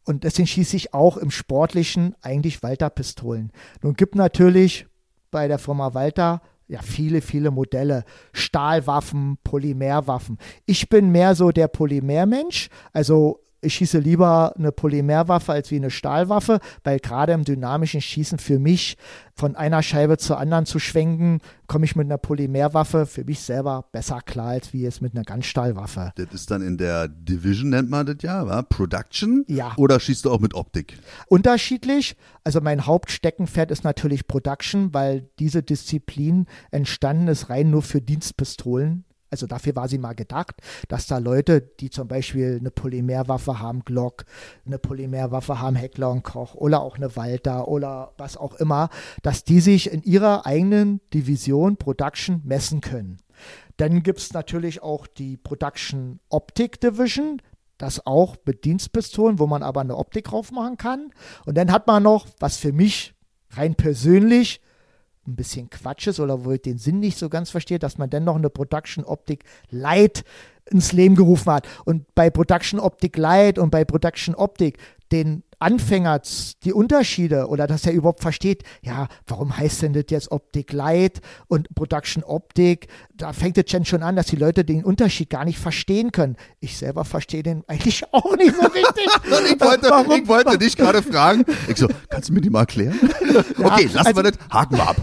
Und 0.06 0.24
deswegen 0.24 0.46
schieße 0.46 0.76
ich 0.76 0.94
auch 0.94 1.16
im 1.16 1.30
Sportlichen 1.30 2.14
eigentlich 2.22 2.62
Walter-Pistolen. 2.62 3.52
Nun 3.82 3.94
gibt 3.94 4.14
natürlich 4.14 4.86
bei 5.30 5.48
der 5.48 5.58
Firma 5.58 5.92
Walter 5.94 6.40
ja 6.68 6.80
viele, 6.80 7.20
viele 7.20 7.50
Modelle. 7.50 8.04
Stahlwaffen, 8.32 9.38
Polymerwaffen. 9.44 10.38
Ich 10.64 10.88
bin 10.88 11.10
mehr 11.10 11.34
so 11.34 11.50
der 11.50 11.68
Polymermensch. 11.68 12.68
Also 12.92 13.40
ich 13.60 13.74
schieße 13.74 13.98
lieber 13.98 14.54
eine 14.56 14.72
Polymerwaffe 14.72 15.52
als 15.52 15.70
wie 15.70 15.76
eine 15.76 15.90
Stahlwaffe, 15.90 16.60
weil 16.84 16.98
gerade 16.98 17.32
im 17.32 17.44
dynamischen 17.44 18.00
Schießen 18.00 18.38
für 18.38 18.58
mich 18.58 18.96
von 19.34 19.56
einer 19.56 19.82
Scheibe 19.82 20.18
zur 20.18 20.38
anderen 20.38 20.66
zu 20.66 20.78
schwenken, 20.78 21.40
komme 21.66 21.84
ich 21.84 21.96
mit 21.96 22.06
einer 22.06 22.18
Polymerwaffe 22.18 23.06
für 23.06 23.24
mich 23.24 23.40
selber 23.40 23.86
besser 23.92 24.20
klar 24.24 24.48
als 24.48 24.72
wie 24.72 24.82
jetzt 24.82 25.02
mit 25.02 25.14
einer 25.14 25.24
Ganzstahlwaffe. 25.24 26.12
Das 26.16 26.32
ist 26.32 26.50
dann 26.50 26.62
in 26.62 26.78
der 26.78 27.08
Division, 27.08 27.70
nennt 27.70 27.90
man 27.90 28.06
das 28.06 28.16
ja, 28.20 28.46
wa? 28.46 28.62
Production? 28.62 29.44
Ja. 29.48 29.72
Oder 29.76 30.00
schießt 30.00 30.24
du 30.24 30.30
auch 30.30 30.40
mit 30.40 30.54
Optik? 30.54 30.98
Unterschiedlich. 31.28 32.16
Also 32.44 32.60
mein 32.60 32.86
Hauptsteckenpferd 32.86 33.70
ist 33.70 33.84
natürlich 33.84 34.26
Production, 34.26 34.94
weil 34.94 35.28
diese 35.38 35.62
Disziplin 35.62 36.46
entstanden 36.70 37.28
ist 37.28 37.50
rein 37.50 37.70
nur 37.70 37.82
für 37.82 38.00
Dienstpistolen. 38.00 39.05
Also 39.30 39.46
dafür 39.46 39.74
war 39.76 39.88
sie 39.88 39.98
mal 39.98 40.14
gedacht, 40.14 40.56
dass 40.88 41.06
da 41.06 41.18
Leute, 41.18 41.60
die 41.60 41.90
zum 41.90 42.08
Beispiel 42.08 42.58
eine 42.60 42.70
Polymerwaffe 42.70 43.58
haben, 43.60 43.84
Glock, 43.84 44.24
eine 44.64 44.78
Polymerwaffe 44.78 45.60
haben, 45.60 45.76
Heckler 45.76 46.10
und 46.10 46.22
Koch 46.22 46.54
oder 46.54 46.80
auch 46.80 46.96
eine 46.96 47.16
Walter 47.16 47.68
oder 47.68 48.12
was 48.18 48.36
auch 48.36 48.54
immer, 48.54 48.88
dass 49.22 49.44
die 49.44 49.60
sich 49.60 49.92
in 49.92 50.02
ihrer 50.02 50.46
eigenen 50.46 51.00
Division 51.12 51.76
Production 51.76 52.40
messen 52.44 52.80
können. 52.80 53.18
Dann 53.76 54.02
gibt 54.02 54.20
es 54.20 54.32
natürlich 54.32 54.82
auch 54.82 55.06
die 55.06 55.36
Production 55.36 56.20
Optik 56.28 56.80
Division, 56.80 57.42
das 57.78 58.06
auch 58.06 58.36
mit 58.46 58.64
Dienstpistolen, 58.64 59.38
wo 59.38 59.46
man 59.46 59.62
aber 59.62 59.82
eine 59.82 59.96
Optik 59.96 60.24
drauf 60.24 60.50
machen 60.50 60.78
kann. 60.78 61.10
Und 61.44 61.58
dann 61.58 61.70
hat 61.70 61.86
man 61.86 62.02
noch, 62.02 62.26
was 62.38 62.56
für 62.56 62.72
mich 62.72 63.14
rein 63.50 63.74
persönlich 63.74 64.60
ein 65.26 65.36
bisschen 65.36 65.70
Quatsch 65.70 66.06
ist 66.06 66.20
oder 66.20 66.44
wo 66.44 66.52
ich 66.52 66.62
den 66.62 66.78
Sinn 66.78 67.00
nicht 67.00 67.18
so 67.18 67.28
ganz 67.28 67.50
verstehe, 67.50 67.78
dass 67.78 67.98
man 67.98 68.10
dann 68.10 68.24
noch 68.24 68.36
eine 68.36 68.50
Production 68.50 69.04
Optik 69.04 69.44
Light 69.70 70.24
ins 70.70 70.92
Leben 70.92 71.14
gerufen 71.14 71.52
hat. 71.52 71.66
Und 71.84 72.14
bei 72.14 72.30
Production 72.30 72.80
Optik 72.80 73.16
Light 73.16 73.58
und 73.58 73.70
bei 73.70 73.84
Production 73.84 74.34
Optik 74.34 74.78
den 75.12 75.42
Anfänger 75.58 76.20
die 76.64 76.72
Unterschiede 76.72 77.48
oder 77.48 77.66
dass 77.66 77.86
er 77.86 77.92
überhaupt 77.92 78.20
versteht, 78.20 78.62
ja, 78.82 79.08
warum 79.26 79.56
heißt 79.56 79.82
denn 79.82 79.94
das 79.94 80.04
jetzt 80.10 80.30
Optik 80.30 80.72
Light 80.72 81.20
und 81.48 81.74
Production 81.74 82.22
Optik? 82.22 82.88
Da 83.14 83.32
fängt 83.32 83.56
es 83.56 83.88
schon 83.88 84.02
an, 84.02 84.16
dass 84.16 84.26
die 84.26 84.36
Leute 84.36 84.64
den 84.64 84.84
Unterschied 84.84 85.30
gar 85.30 85.44
nicht 85.44 85.58
verstehen 85.58 86.12
können. 86.12 86.36
Ich 86.60 86.76
selber 86.76 87.04
verstehe 87.04 87.42
den 87.42 87.64
eigentlich 87.68 88.04
auch 88.12 88.36
nicht 88.36 88.54
so 88.54 88.66
richtig. 88.66 89.06
ich 89.54 89.60
wollte, 89.60 90.20
ich 90.22 90.28
wollte 90.28 90.58
dich 90.58 90.76
gerade 90.76 91.02
fragen. 91.02 91.44
Ich 91.68 91.78
so, 91.78 91.88
kannst 92.10 92.28
du 92.28 92.34
mir 92.34 92.42
die 92.42 92.50
mal 92.50 92.60
erklären? 92.60 92.98
okay, 93.58 93.88
lassen 93.92 93.98
also, 93.98 94.16
wir 94.16 94.30
das, 94.30 94.38
haken 94.50 94.76
wir 94.76 94.88
ab. 94.88 94.96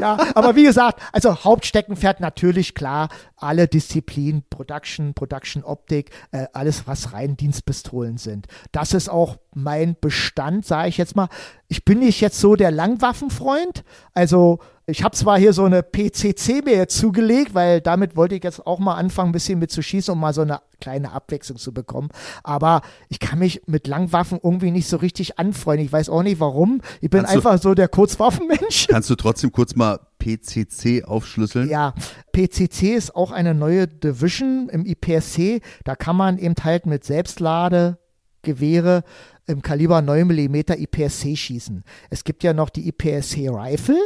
ja, 0.00 0.18
aber 0.34 0.56
wie 0.56 0.64
gesagt, 0.64 1.00
also 1.12 1.44
Hauptsteckenpferd 1.44 2.20
natürlich 2.20 2.74
klar, 2.74 3.08
alle 3.36 3.68
Disziplinen, 3.68 4.44
Production, 4.48 5.12
Production 5.12 5.62
Optik, 5.62 6.10
äh, 6.32 6.46
alles, 6.54 6.86
was 6.86 7.12
rein 7.12 7.36
Dienstpistolen 7.36 8.16
sind. 8.16 8.46
Das 8.72 8.94
ist 8.94 9.10
auch 9.10 9.36
mein 9.54 9.73
Bestand, 10.00 10.64
sage 10.64 10.88
ich 10.88 10.96
jetzt 10.96 11.16
mal. 11.16 11.28
Ich 11.68 11.84
bin 11.84 12.00
nicht 12.00 12.20
jetzt 12.20 12.40
so 12.40 12.56
der 12.56 12.70
Langwaffenfreund, 12.70 13.84
also 14.12 14.60
ich 14.86 15.02
habe 15.02 15.16
zwar 15.16 15.38
hier 15.38 15.54
so 15.54 15.64
eine 15.64 15.82
PCC 15.82 16.62
mir 16.62 16.76
jetzt 16.76 16.98
zugelegt, 16.98 17.54
weil 17.54 17.80
damit 17.80 18.16
wollte 18.16 18.34
ich 18.34 18.44
jetzt 18.44 18.66
auch 18.66 18.78
mal 18.78 18.96
anfangen, 18.96 19.30
ein 19.30 19.32
bisschen 19.32 19.58
mit 19.58 19.70
zu 19.70 19.80
schießen, 19.80 20.12
um 20.12 20.20
mal 20.20 20.34
so 20.34 20.42
eine 20.42 20.60
kleine 20.78 21.12
Abwechslung 21.12 21.56
zu 21.56 21.72
bekommen. 21.72 22.10
Aber 22.42 22.82
ich 23.08 23.18
kann 23.18 23.38
mich 23.38 23.62
mit 23.66 23.86
Langwaffen 23.86 24.38
irgendwie 24.42 24.70
nicht 24.70 24.86
so 24.86 24.98
richtig 24.98 25.38
anfreunden. 25.38 25.86
Ich 25.86 25.92
weiß 25.92 26.10
auch 26.10 26.22
nicht 26.22 26.38
warum. 26.38 26.82
Ich 27.00 27.08
bin 27.08 27.22
kannst 27.22 27.34
einfach 27.34 27.54
du, 27.54 27.62
so 27.62 27.74
der 27.74 27.88
Kurzwaffenmensch. 27.88 28.86
Kannst 28.90 29.08
du 29.08 29.14
trotzdem 29.14 29.52
kurz 29.52 29.74
mal 29.74 30.00
PCC 30.18 31.04
aufschlüsseln? 31.04 31.70
Ja, 31.70 31.94
PCC 32.32 32.94
ist 32.94 33.16
auch 33.16 33.30
eine 33.30 33.54
neue 33.54 33.88
Division 33.88 34.68
im 34.68 34.84
IPSC. 34.84 35.62
Da 35.84 35.96
kann 35.96 36.16
man 36.16 36.36
eben 36.36 36.56
halt 36.62 36.84
mit 36.84 37.04
Selbstladegewehre 37.04 39.02
im 39.46 39.62
Kaliber 39.62 40.02
9 40.02 40.26
mm 40.26 40.54
IPSC 40.78 41.36
schießen. 41.36 41.84
Es 42.10 42.24
gibt 42.24 42.42
ja 42.42 42.52
noch 42.52 42.70
die 42.70 42.88
IPSC 42.88 43.48
Rifle. 43.50 43.98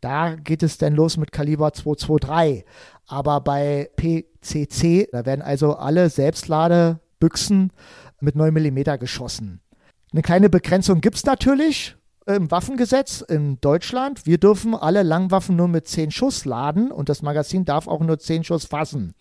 Da 0.00 0.34
geht 0.36 0.62
es 0.62 0.78
dann 0.78 0.94
los 0.94 1.16
mit 1.16 1.32
Kaliber 1.32 1.72
223. 1.72 2.64
Aber 3.06 3.40
bei 3.40 3.90
PCC, 3.96 5.08
da 5.12 5.24
werden 5.26 5.42
also 5.42 5.76
alle 5.76 6.10
Selbstladebüchsen 6.10 7.72
mit 8.20 8.36
9 8.36 8.52
mm 8.52 8.98
geschossen. 8.98 9.60
Eine 10.12 10.22
kleine 10.22 10.48
Begrenzung 10.48 11.00
gibt 11.00 11.16
es 11.16 11.24
natürlich 11.24 11.96
im 12.26 12.50
Waffengesetz 12.50 13.20
in 13.20 13.60
Deutschland. 13.60 14.26
Wir 14.26 14.38
dürfen 14.38 14.74
alle 14.74 15.02
Langwaffen 15.02 15.56
nur 15.56 15.68
mit 15.68 15.86
10 15.86 16.10
Schuss 16.10 16.44
laden 16.44 16.90
und 16.90 17.08
das 17.08 17.22
Magazin 17.22 17.64
darf 17.64 17.86
auch 17.86 18.00
nur 18.00 18.18
10 18.18 18.44
Schuss 18.44 18.66
fassen. 18.66 19.14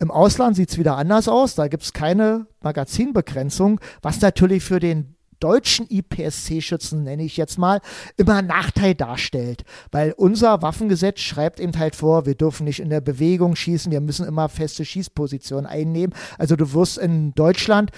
Im 0.00 0.10
Ausland 0.10 0.56
sieht 0.56 0.70
es 0.70 0.78
wieder 0.78 0.96
anders 0.96 1.28
aus. 1.28 1.54
Da 1.54 1.68
gibt 1.68 1.82
es 1.82 1.92
keine 1.92 2.46
Magazinbegrenzung, 2.62 3.80
was 4.00 4.20
natürlich 4.20 4.64
für 4.64 4.80
den 4.80 5.14
deutschen 5.40 5.86
IPSC-Schützen, 5.88 7.02
nenne 7.02 7.22
ich 7.22 7.36
jetzt 7.36 7.58
mal, 7.58 7.80
immer 8.16 8.36
einen 8.36 8.48
Nachteil 8.48 8.94
darstellt. 8.94 9.64
Weil 9.90 10.12
unser 10.16 10.62
Waffengesetz 10.62 11.20
schreibt 11.20 11.60
eben 11.60 11.78
halt 11.78 11.96
vor, 11.96 12.26
wir 12.26 12.34
dürfen 12.34 12.64
nicht 12.64 12.80
in 12.80 12.90
der 12.90 13.00
Bewegung 13.00 13.56
schießen, 13.56 13.92
wir 13.92 14.00
müssen 14.00 14.26
immer 14.26 14.48
feste 14.48 14.84
Schießpositionen 14.84 15.66
einnehmen. 15.66 16.14
Also 16.38 16.56
du 16.56 16.72
wirst 16.72 16.98
in 16.98 17.34
Deutschland 17.34 17.90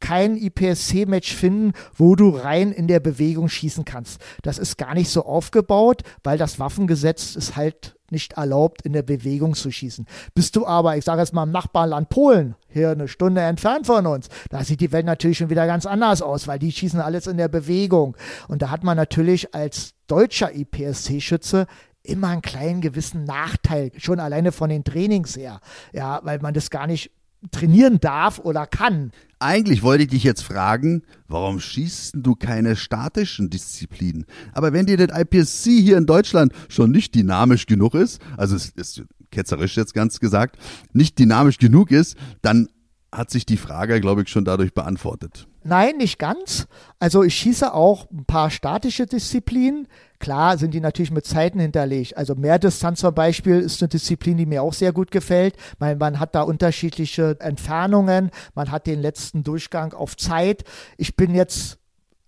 kein 0.00 0.36
IPSC-Match 0.36 1.34
finden, 1.34 1.72
wo 1.94 2.14
du 2.14 2.30
rein 2.30 2.72
in 2.72 2.86
der 2.86 3.00
Bewegung 3.00 3.48
schießen 3.48 3.84
kannst. 3.84 4.20
Das 4.42 4.58
ist 4.58 4.78
gar 4.78 4.94
nicht 4.94 5.10
so 5.10 5.24
aufgebaut, 5.24 6.02
weil 6.22 6.38
das 6.38 6.58
Waffengesetz 6.58 7.36
ist 7.36 7.56
halt 7.56 7.96
nicht 8.10 8.34
erlaubt, 8.34 8.82
in 8.82 8.92
der 8.92 9.02
Bewegung 9.02 9.54
zu 9.54 9.70
schießen. 9.70 10.06
Bist 10.34 10.56
du 10.56 10.66
aber, 10.66 10.96
ich 10.96 11.04
sage 11.04 11.20
jetzt 11.20 11.34
mal 11.34 11.42
im 11.42 11.50
Nachbarland 11.50 12.08
Polen, 12.08 12.54
hier 12.68 12.90
eine 12.90 13.08
Stunde 13.08 13.42
entfernt 13.42 13.86
von 13.86 14.06
uns, 14.06 14.28
da 14.50 14.64
sieht 14.64 14.80
die 14.80 14.92
Welt 14.92 15.06
natürlich 15.06 15.38
schon 15.38 15.50
wieder 15.50 15.66
ganz 15.66 15.84
anders 15.84 16.22
aus, 16.22 16.48
weil 16.48 16.58
die 16.58 16.72
schießen 16.72 17.00
alles 17.00 17.26
in 17.26 17.36
der 17.36 17.48
Bewegung. 17.48 18.16
Und 18.48 18.62
da 18.62 18.70
hat 18.70 18.82
man 18.82 18.96
natürlich 18.96 19.54
als 19.54 19.94
deutscher 20.06 20.54
IPSC-Schütze 20.54 21.66
immer 22.02 22.28
einen 22.28 22.42
kleinen 22.42 22.80
gewissen 22.80 23.24
Nachteil, 23.24 23.90
schon 23.98 24.20
alleine 24.20 24.52
von 24.52 24.70
den 24.70 24.84
Trainings 24.84 25.36
her. 25.36 25.60
Ja, 25.92 26.20
weil 26.22 26.38
man 26.38 26.54
das 26.54 26.70
gar 26.70 26.86
nicht 26.86 27.10
trainieren 27.50 28.00
darf 28.00 28.38
oder 28.38 28.66
kann. 28.66 29.12
Eigentlich 29.38 29.82
wollte 29.82 30.04
ich 30.04 30.10
dich 30.10 30.24
jetzt 30.24 30.42
fragen, 30.42 31.02
warum 31.28 31.60
schießt 31.60 32.14
du 32.16 32.34
keine 32.34 32.74
statischen 32.74 33.50
Disziplinen? 33.50 34.26
Aber 34.52 34.72
wenn 34.72 34.86
dir 34.86 34.96
das 34.96 35.16
IPSC 35.16 35.80
hier 35.80 35.96
in 35.96 36.06
Deutschland 36.06 36.52
schon 36.68 36.90
nicht 36.90 37.14
dynamisch 37.14 37.66
genug 37.66 37.94
ist, 37.94 38.20
also 38.36 38.56
es 38.56 38.70
ist 38.70 39.04
ketzerisch 39.30 39.76
jetzt 39.76 39.94
ganz 39.94 40.18
gesagt, 40.18 40.56
nicht 40.92 41.18
dynamisch 41.18 41.58
genug 41.58 41.90
ist, 41.92 42.16
dann 42.42 42.68
hat 43.10 43.30
sich 43.30 43.46
die 43.46 43.56
Frage, 43.56 44.00
glaube 44.00 44.22
ich, 44.22 44.28
schon 44.28 44.44
dadurch 44.44 44.74
beantwortet. 44.74 45.46
Nein, 45.64 45.96
nicht 45.96 46.18
ganz. 46.18 46.66
Also 46.98 47.22
ich 47.22 47.34
schieße 47.34 47.72
auch 47.72 48.10
ein 48.10 48.24
paar 48.24 48.50
statische 48.50 49.06
Disziplinen. 49.06 49.88
Klar 50.18 50.58
sind 50.58 50.74
die 50.74 50.80
natürlich 50.80 51.10
mit 51.10 51.26
Zeiten 51.26 51.60
hinterlegt. 51.60 52.16
Also 52.16 52.34
Mehrdistanz 52.34 53.00
zum 53.00 53.14
Beispiel 53.14 53.60
ist 53.60 53.82
eine 53.82 53.88
Disziplin, 53.88 54.36
die 54.36 54.46
mir 54.46 54.62
auch 54.62 54.72
sehr 54.72 54.92
gut 54.92 55.10
gefällt. 55.10 55.56
Man, 55.78 55.98
man 55.98 56.20
hat 56.20 56.34
da 56.34 56.42
unterschiedliche 56.42 57.36
Entfernungen, 57.40 58.30
man 58.54 58.70
hat 58.70 58.86
den 58.86 59.00
letzten 59.00 59.42
Durchgang 59.42 59.92
auf 59.94 60.16
Zeit. 60.16 60.64
Ich 60.96 61.16
bin 61.16 61.34
jetzt 61.34 61.78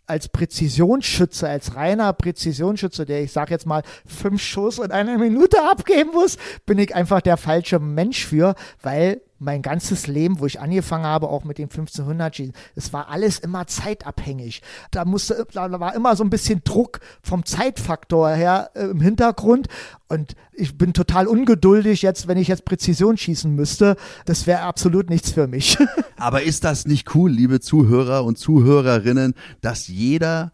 als 0.07 0.29
Präzisionsschütze, 0.29 1.49
als 1.49 1.77
reiner 1.77 2.12
Präzisionsschütze, 2.12 3.07
der 3.07 3.23
ich 3.23 3.33
sage 3.33 3.53
jetzt 3.53 3.66
mal 3.66 3.83
fünf 4.05 4.43
Schuss 4.43 4.79
in 4.79 4.90
einer 4.90 5.16
Minute 5.19 5.62
abgeben 5.71 6.11
muss, 6.12 6.37
bin 6.66 6.79
ich 6.79 6.95
einfach 6.95 7.21
der 7.21 7.37
falsche 7.37 7.79
Mensch 7.79 8.27
für, 8.27 8.55
weil 8.83 9.21
mein 9.40 9.62
ganzes 9.62 10.07
Leben, 10.07 10.38
wo 10.38 10.46
ich 10.46 10.61
angefangen 10.61 11.05
habe, 11.05 11.29
auch 11.29 11.44
mit 11.44 11.59
dem 11.59 11.70
1500 11.70 12.37
Schießen, 12.37 12.55
es 12.76 12.92
war 12.92 13.09
alles 13.09 13.38
immer 13.38 13.66
zeitabhängig. 13.66 14.62
Da 14.90 15.05
musste, 15.05 15.46
da 15.53 15.81
war 15.81 15.94
immer 15.94 16.14
so 16.14 16.22
ein 16.22 16.31
bisschen 16.31 16.62
Druck 16.62 17.00
vom 17.22 17.44
Zeitfaktor 17.44 18.31
her 18.31 18.70
äh, 18.74 18.85
im 18.85 19.00
Hintergrund. 19.00 19.68
Und 20.09 20.37
ich 20.53 20.76
bin 20.76 20.92
total 20.92 21.26
ungeduldig 21.26 22.03
jetzt, 22.03 22.29
wenn 22.29 22.37
ich 22.37 22.48
jetzt 22.48 22.66
Präzision 22.66 23.16
schießen 23.16 23.55
müsste. 23.55 23.96
Das 24.26 24.46
wäre 24.46 24.61
absolut 24.61 25.09
nichts 25.09 25.33
für 25.33 25.46
mich. 25.46 25.79
Aber 26.16 26.42
ist 26.42 26.64
das 26.64 26.87
nicht 26.87 27.14
cool, 27.14 27.31
liebe 27.31 27.61
Zuhörer 27.61 28.24
und 28.24 28.38
Zuhörerinnen, 28.38 29.35
dass 29.62 29.88
jeder 29.88 30.53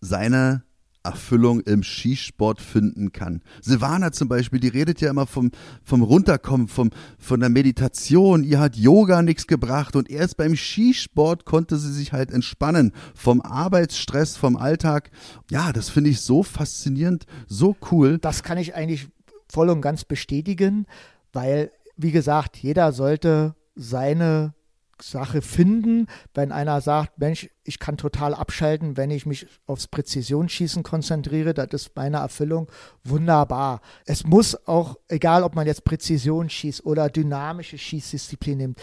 seine 0.00 0.67
Erfüllung 1.02 1.60
im 1.60 1.82
Skisport 1.82 2.60
finden 2.60 3.12
kann. 3.12 3.42
Silvana 3.62 4.12
zum 4.12 4.28
Beispiel, 4.28 4.60
die 4.60 4.68
redet 4.68 5.00
ja 5.00 5.10
immer 5.10 5.26
vom, 5.26 5.50
vom 5.82 6.02
Runterkommen, 6.02 6.68
vom, 6.68 6.90
von 7.18 7.40
der 7.40 7.48
Meditation. 7.48 8.44
Ihr 8.44 8.58
hat 8.58 8.76
Yoga 8.76 9.22
nichts 9.22 9.46
gebracht 9.46 9.96
und 9.96 10.10
erst 10.10 10.36
beim 10.36 10.56
Skisport 10.56 11.44
konnte 11.44 11.76
sie 11.78 11.92
sich 11.92 12.12
halt 12.12 12.30
entspannen 12.30 12.92
vom 13.14 13.40
Arbeitsstress, 13.40 14.36
vom 14.36 14.56
Alltag. 14.56 15.10
Ja, 15.50 15.72
das 15.72 15.88
finde 15.88 16.10
ich 16.10 16.20
so 16.20 16.42
faszinierend, 16.42 17.26
so 17.46 17.76
cool. 17.90 18.18
Das 18.18 18.42
kann 18.42 18.58
ich 18.58 18.74
eigentlich 18.74 19.08
voll 19.50 19.70
und 19.70 19.80
ganz 19.80 20.04
bestätigen, 20.04 20.86
weil, 21.32 21.70
wie 21.96 22.12
gesagt, 22.12 22.56
jeder 22.58 22.92
sollte 22.92 23.54
seine 23.74 24.54
Sache 25.02 25.42
finden, 25.42 26.06
wenn 26.34 26.52
einer 26.52 26.80
sagt, 26.80 27.18
Mensch, 27.18 27.50
ich 27.64 27.78
kann 27.78 27.96
total 27.96 28.34
abschalten, 28.34 28.96
wenn 28.96 29.10
ich 29.10 29.26
mich 29.26 29.46
aufs 29.66 29.86
Präzisionsschießen 29.86 30.82
konzentriere, 30.82 31.54
das 31.54 31.68
ist 31.72 31.96
meine 31.96 32.18
Erfüllung, 32.18 32.70
wunderbar. 33.04 33.80
Es 34.06 34.24
muss 34.24 34.66
auch, 34.66 34.96
egal 35.08 35.42
ob 35.42 35.54
man 35.54 35.66
jetzt 35.66 35.84
Präzision 35.84 36.48
schießt 36.48 36.84
oder 36.84 37.08
dynamische 37.08 37.78
Schießdisziplin 37.78 38.58
nimmt, 38.58 38.80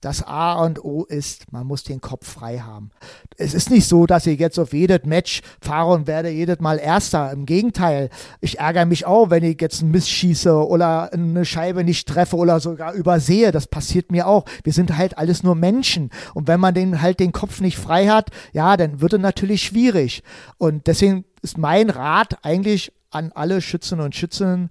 das 0.00 0.22
A 0.22 0.64
und 0.64 0.84
O 0.84 1.04
ist, 1.04 1.52
man 1.52 1.66
muss 1.66 1.82
den 1.82 2.00
Kopf 2.00 2.26
frei 2.26 2.58
haben. 2.58 2.90
Es 3.36 3.54
ist 3.54 3.70
nicht 3.70 3.88
so, 3.88 4.06
dass 4.06 4.26
ich 4.26 4.38
jetzt 4.38 4.58
auf 4.58 4.72
jedes 4.72 5.04
Match 5.04 5.42
fahre 5.60 5.92
und 5.92 6.06
werde 6.06 6.28
jedes 6.30 6.60
Mal 6.60 6.78
Erster. 6.78 7.32
Im 7.32 7.46
Gegenteil, 7.46 8.10
ich 8.40 8.60
ärgere 8.60 8.86
mich 8.86 9.06
auch, 9.06 9.30
wenn 9.30 9.42
ich 9.42 9.60
jetzt 9.60 9.82
einen 9.82 9.90
Miss 9.90 10.08
schieße 10.08 10.66
oder 10.66 11.12
eine 11.12 11.44
Scheibe 11.44 11.82
nicht 11.82 12.08
treffe 12.08 12.36
oder 12.36 12.60
sogar 12.60 12.92
übersehe. 12.92 13.50
Das 13.50 13.66
passiert 13.66 14.12
mir 14.12 14.28
auch. 14.28 14.44
Wir 14.62 14.72
sind 14.72 14.96
halt 14.96 15.18
alles 15.18 15.42
nur 15.42 15.54
Menschen. 15.54 16.10
Und 16.34 16.46
wenn 16.46 16.60
man 16.60 16.74
den 16.74 17.02
halt 17.02 17.18
den 17.18 17.32
Kopf 17.32 17.60
nicht 17.60 17.78
frei 17.78 18.06
hat, 18.06 18.30
ja, 18.52 18.76
dann 18.76 19.00
wird 19.00 19.14
es 19.14 19.20
natürlich 19.20 19.62
schwierig. 19.62 20.22
Und 20.58 20.86
deswegen 20.86 21.24
ist 21.42 21.58
mein 21.58 21.90
Rat 21.90 22.44
eigentlich 22.44 22.92
an 23.10 23.32
alle 23.34 23.60
Schützen 23.60 24.00
und 24.00 24.14
Schützen, 24.14 24.70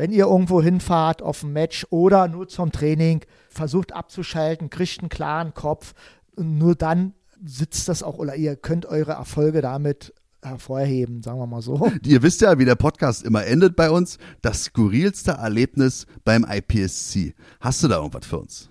wenn 0.00 0.12
ihr 0.12 0.24
irgendwo 0.24 0.62
hinfahrt 0.62 1.20
auf 1.20 1.42
ein 1.42 1.52
Match 1.52 1.86
oder 1.90 2.26
nur 2.26 2.48
zum 2.48 2.72
Training, 2.72 3.20
versucht 3.50 3.92
abzuschalten, 3.92 4.70
kriegt 4.70 5.00
einen 5.00 5.10
klaren 5.10 5.52
Kopf. 5.52 5.92
Nur 6.38 6.74
dann 6.74 7.12
sitzt 7.44 7.86
das 7.86 8.02
auch 8.02 8.16
oder 8.16 8.34
ihr 8.34 8.56
könnt 8.56 8.86
eure 8.86 9.12
Erfolge 9.12 9.60
damit 9.60 10.14
hervorheben, 10.40 11.22
sagen 11.22 11.38
wir 11.38 11.46
mal 11.46 11.60
so. 11.60 11.92
Ihr 12.06 12.22
wisst 12.22 12.40
ja, 12.40 12.58
wie 12.58 12.64
der 12.64 12.76
Podcast 12.76 13.24
immer 13.24 13.44
endet 13.44 13.76
bei 13.76 13.90
uns. 13.90 14.16
Das 14.40 14.64
skurrilste 14.64 15.32
Erlebnis 15.32 16.06
beim 16.24 16.46
IPSC. 16.48 17.34
Hast 17.60 17.82
du 17.82 17.88
da 17.88 17.96
irgendwas 17.96 18.24
für 18.24 18.38
uns? 18.38 18.70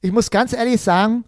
Ich 0.00 0.10
muss 0.10 0.30
ganz 0.30 0.54
ehrlich 0.54 0.80
sagen, 0.80 1.24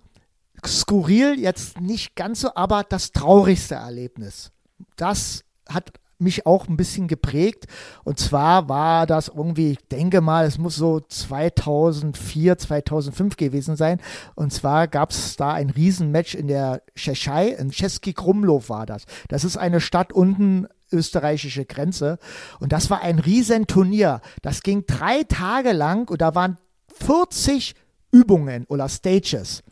skurril 0.64 1.38
jetzt 1.38 1.82
nicht 1.82 2.16
ganz 2.16 2.40
so, 2.40 2.54
aber 2.54 2.82
das 2.82 3.12
traurigste 3.12 3.74
Erlebnis. 3.74 4.52
Das 4.96 5.44
hat 5.68 5.92
mich 6.18 6.46
auch 6.46 6.68
ein 6.68 6.76
bisschen 6.76 7.08
geprägt. 7.08 7.66
Und 8.04 8.18
zwar 8.18 8.68
war 8.68 9.06
das 9.06 9.28
irgendwie, 9.28 9.72
ich 9.72 9.88
denke 9.88 10.20
mal, 10.20 10.46
es 10.46 10.58
muss 10.58 10.76
so 10.76 11.00
2004, 11.00 12.58
2005 12.58 13.36
gewesen 13.36 13.76
sein. 13.76 14.00
Und 14.34 14.52
zwar 14.52 14.88
gab 14.88 15.10
es 15.10 15.36
da 15.36 15.52
ein 15.52 15.70
Riesenmatch 15.70 16.34
in 16.34 16.48
der 16.48 16.82
Tschechei, 16.94 17.48
in 17.48 17.70
Český 17.70 18.14
Krumlov 18.14 18.68
war 18.68 18.86
das. 18.86 19.04
Das 19.28 19.44
ist 19.44 19.56
eine 19.56 19.80
Stadt 19.80 20.12
unten 20.12 20.66
österreichische 20.92 21.64
Grenze. 21.64 22.18
Und 22.60 22.72
das 22.72 22.90
war 22.90 23.02
ein 23.02 23.18
Riesenturnier. 23.18 24.20
Das 24.42 24.62
ging 24.62 24.84
drei 24.86 25.24
Tage 25.24 25.72
lang 25.72 26.08
und 26.08 26.20
da 26.20 26.34
waren 26.34 26.58
40 27.00 27.74
Übungen 28.12 28.64
oder 28.68 28.88
Stages. 28.88 29.62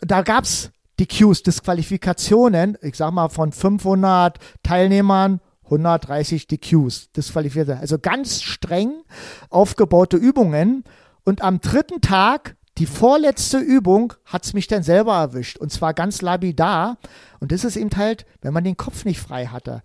Da 0.00 0.22
gab 0.22 0.44
es 0.44 0.70
DQs, 0.98 1.42
Disqualifikationen, 1.42 2.76
ich 2.82 2.96
sag 2.96 3.12
mal 3.12 3.28
von 3.28 3.52
500 3.52 4.38
Teilnehmern 4.62 5.40
130 5.70 6.46
DQs 6.46 7.12
disqualifiziert. 7.12 7.80
Also 7.80 7.98
ganz 7.98 8.42
streng 8.42 9.02
aufgebaute 9.48 10.16
Übungen. 10.16 10.84
Und 11.24 11.42
am 11.42 11.60
dritten 11.60 12.00
Tag, 12.00 12.56
die 12.78 12.86
vorletzte 12.86 13.58
Übung, 13.58 14.14
hat 14.24 14.44
es 14.44 14.52
mich 14.52 14.66
dann 14.66 14.82
selber 14.82 15.14
erwischt. 15.14 15.58
Und 15.58 15.70
zwar 15.70 15.94
ganz 15.94 16.22
labidar. 16.22 16.98
Und 17.38 17.52
das 17.52 17.64
ist 17.64 17.76
eben 17.76 17.90
halt, 17.96 18.26
wenn 18.40 18.52
man 18.52 18.64
den 18.64 18.76
Kopf 18.76 19.04
nicht 19.04 19.20
frei 19.20 19.46
hatte. 19.46 19.82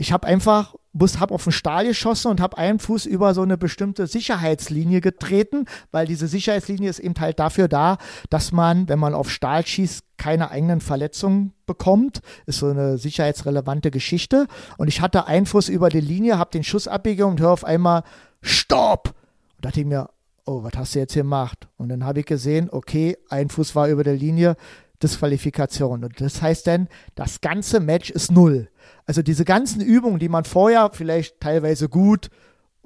Ich 0.00 0.12
habe 0.12 0.28
einfach, 0.28 0.76
habe 1.18 1.34
auf 1.34 1.42
den 1.42 1.52
Stahl 1.52 1.84
geschossen 1.84 2.30
und 2.30 2.40
habe 2.40 2.56
einen 2.56 2.78
Fuß 2.78 3.04
über 3.04 3.34
so 3.34 3.42
eine 3.42 3.58
bestimmte 3.58 4.06
Sicherheitslinie 4.06 5.00
getreten, 5.00 5.64
weil 5.90 6.06
diese 6.06 6.28
Sicherheitslinie 6.28 6.88
ist 6.88 7.00
eben 7.00 7.16
halt 7.18 7.40
dafür 7.40 7.66
da, 7.66 7.98
dass 8.30 8.52
man, 8.52 8.88
wenn 8.88 9.00
man 9.00 9.12
auf 9.12 9.28
Stahl 9.28 9.66
schießt, 9.66 10.04
keine 10.16 10.52
eigenen 10.52 10.80
Verletzungen 10.80 11.52
bekommt. 11.66 12.20
Ist 12.46 12.60
so 12.60 12.68
eine 12.68 12.96
sicherheitsrelevante 12.96 13.90
Geschichte. 13.90 14.46
Und 14.76 14.86
ich 14.86 15.00
hatte 15.00 15.26
einen 15.26 15.46
Fuß 15.46 15.68
über 15.68 15.88
die 15.88 16.00
Linie, 16.00 16.38
habe 16.38 16.52
den 16.52 16.64
Schuss 16.64 16.86
abgegeben 16.86 17.30
und 17.30 17.40
höre 17.40 17.50
auf 17.50 17.64
einmal 17.64 18.04
Stopp! 18.40 19.14
Und 19.56 19.64
dachte 19.64 19.80
ich 19.80 19.86
mir, 19.86 20.10
oh, 20.46 20.62
was 20.62 20.72
hast 20.76 20.94
du 20.94 21.00
jetzt 21.00 21.14
hier 21.14 21.24
gemacht? 21.24 21.66
Und 21.76 21.88
dann 21.88 22.04
habe 22.04 22.20
ich 22.20 22.26
gesehen, 22.26 22.68
okay, 22.70 23.16
ein 23.30 23.48
Fuß 23.48 23.74
war 23.74 23.88
über 23.88 24.04
der 24.04 24.14
Linie, 24.14 24.54
Disqualifikation. 25.02 26.04
Und 26.04 26.20
das 26.20 26.42
heißt 26.42 26.66
dann, 26.66 26.88
das 27.14 27.40
ganze 27.40 27.80
Match 27.80 28.10
ist 28.10 28.30
null. 28.32 28.68
Also 29.08 29.22
diese 29.22 29.46
ganzen 29.46 29.80
Übungen, 29.80 30.18
die 30.18 30.28
man 30.28 30.44
vorher 30.44 30.90
vielleicht 30.92 31.40
teilweise 31.40 31.88
gut 31.88 32.28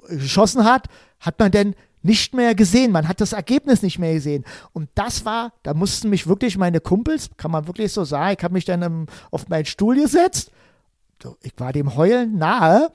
geschossen 0.07 0.63
hat, 0.63 0.87
hat 1.19 1.37
man 1.37 1.51
denn 1.51 1.75
nicht 2.01 2.33
mehr 2.33 2.55
gesehen. 2.55 2.93
Man 2.93 3.09
hat 3.09 3.19
das 3.19 3.33
Ergebnis 3.33 3.81
nicht 3.81 3.99
mehr 3.99 4.13
gesehen. 4.13 4.45
Und 4.71 4.87
das 4.95 5.25
war, 5.25 5.51
da 5.63 5.73
mussten 5.73 6.09
mich 6.09 6.25
wirklich 6.25 6.57
meine 6.57 6.79
Kumpels, 6.79 7.29
kann 7.35 7.51
man 7.51 7.67
wirklich 7.67 7.91
so 7.91 8.05
sagen, 8.05 8.37
ich 8.37 8.43
habe 8.43 8.53
mich 8.53 8.63
dann 8.63 8.81
im, 8.83 9.07
auf 9.31 9.49
meinen 9.49 9.65
Stuhl 9.65 9.97
gesetzt. 9.97 10.51
Ich 11.41 11.53
war 11.57 11.73
dem 11.73 11.93
Heulen 11.97 12.37
nahe 12.37 12.89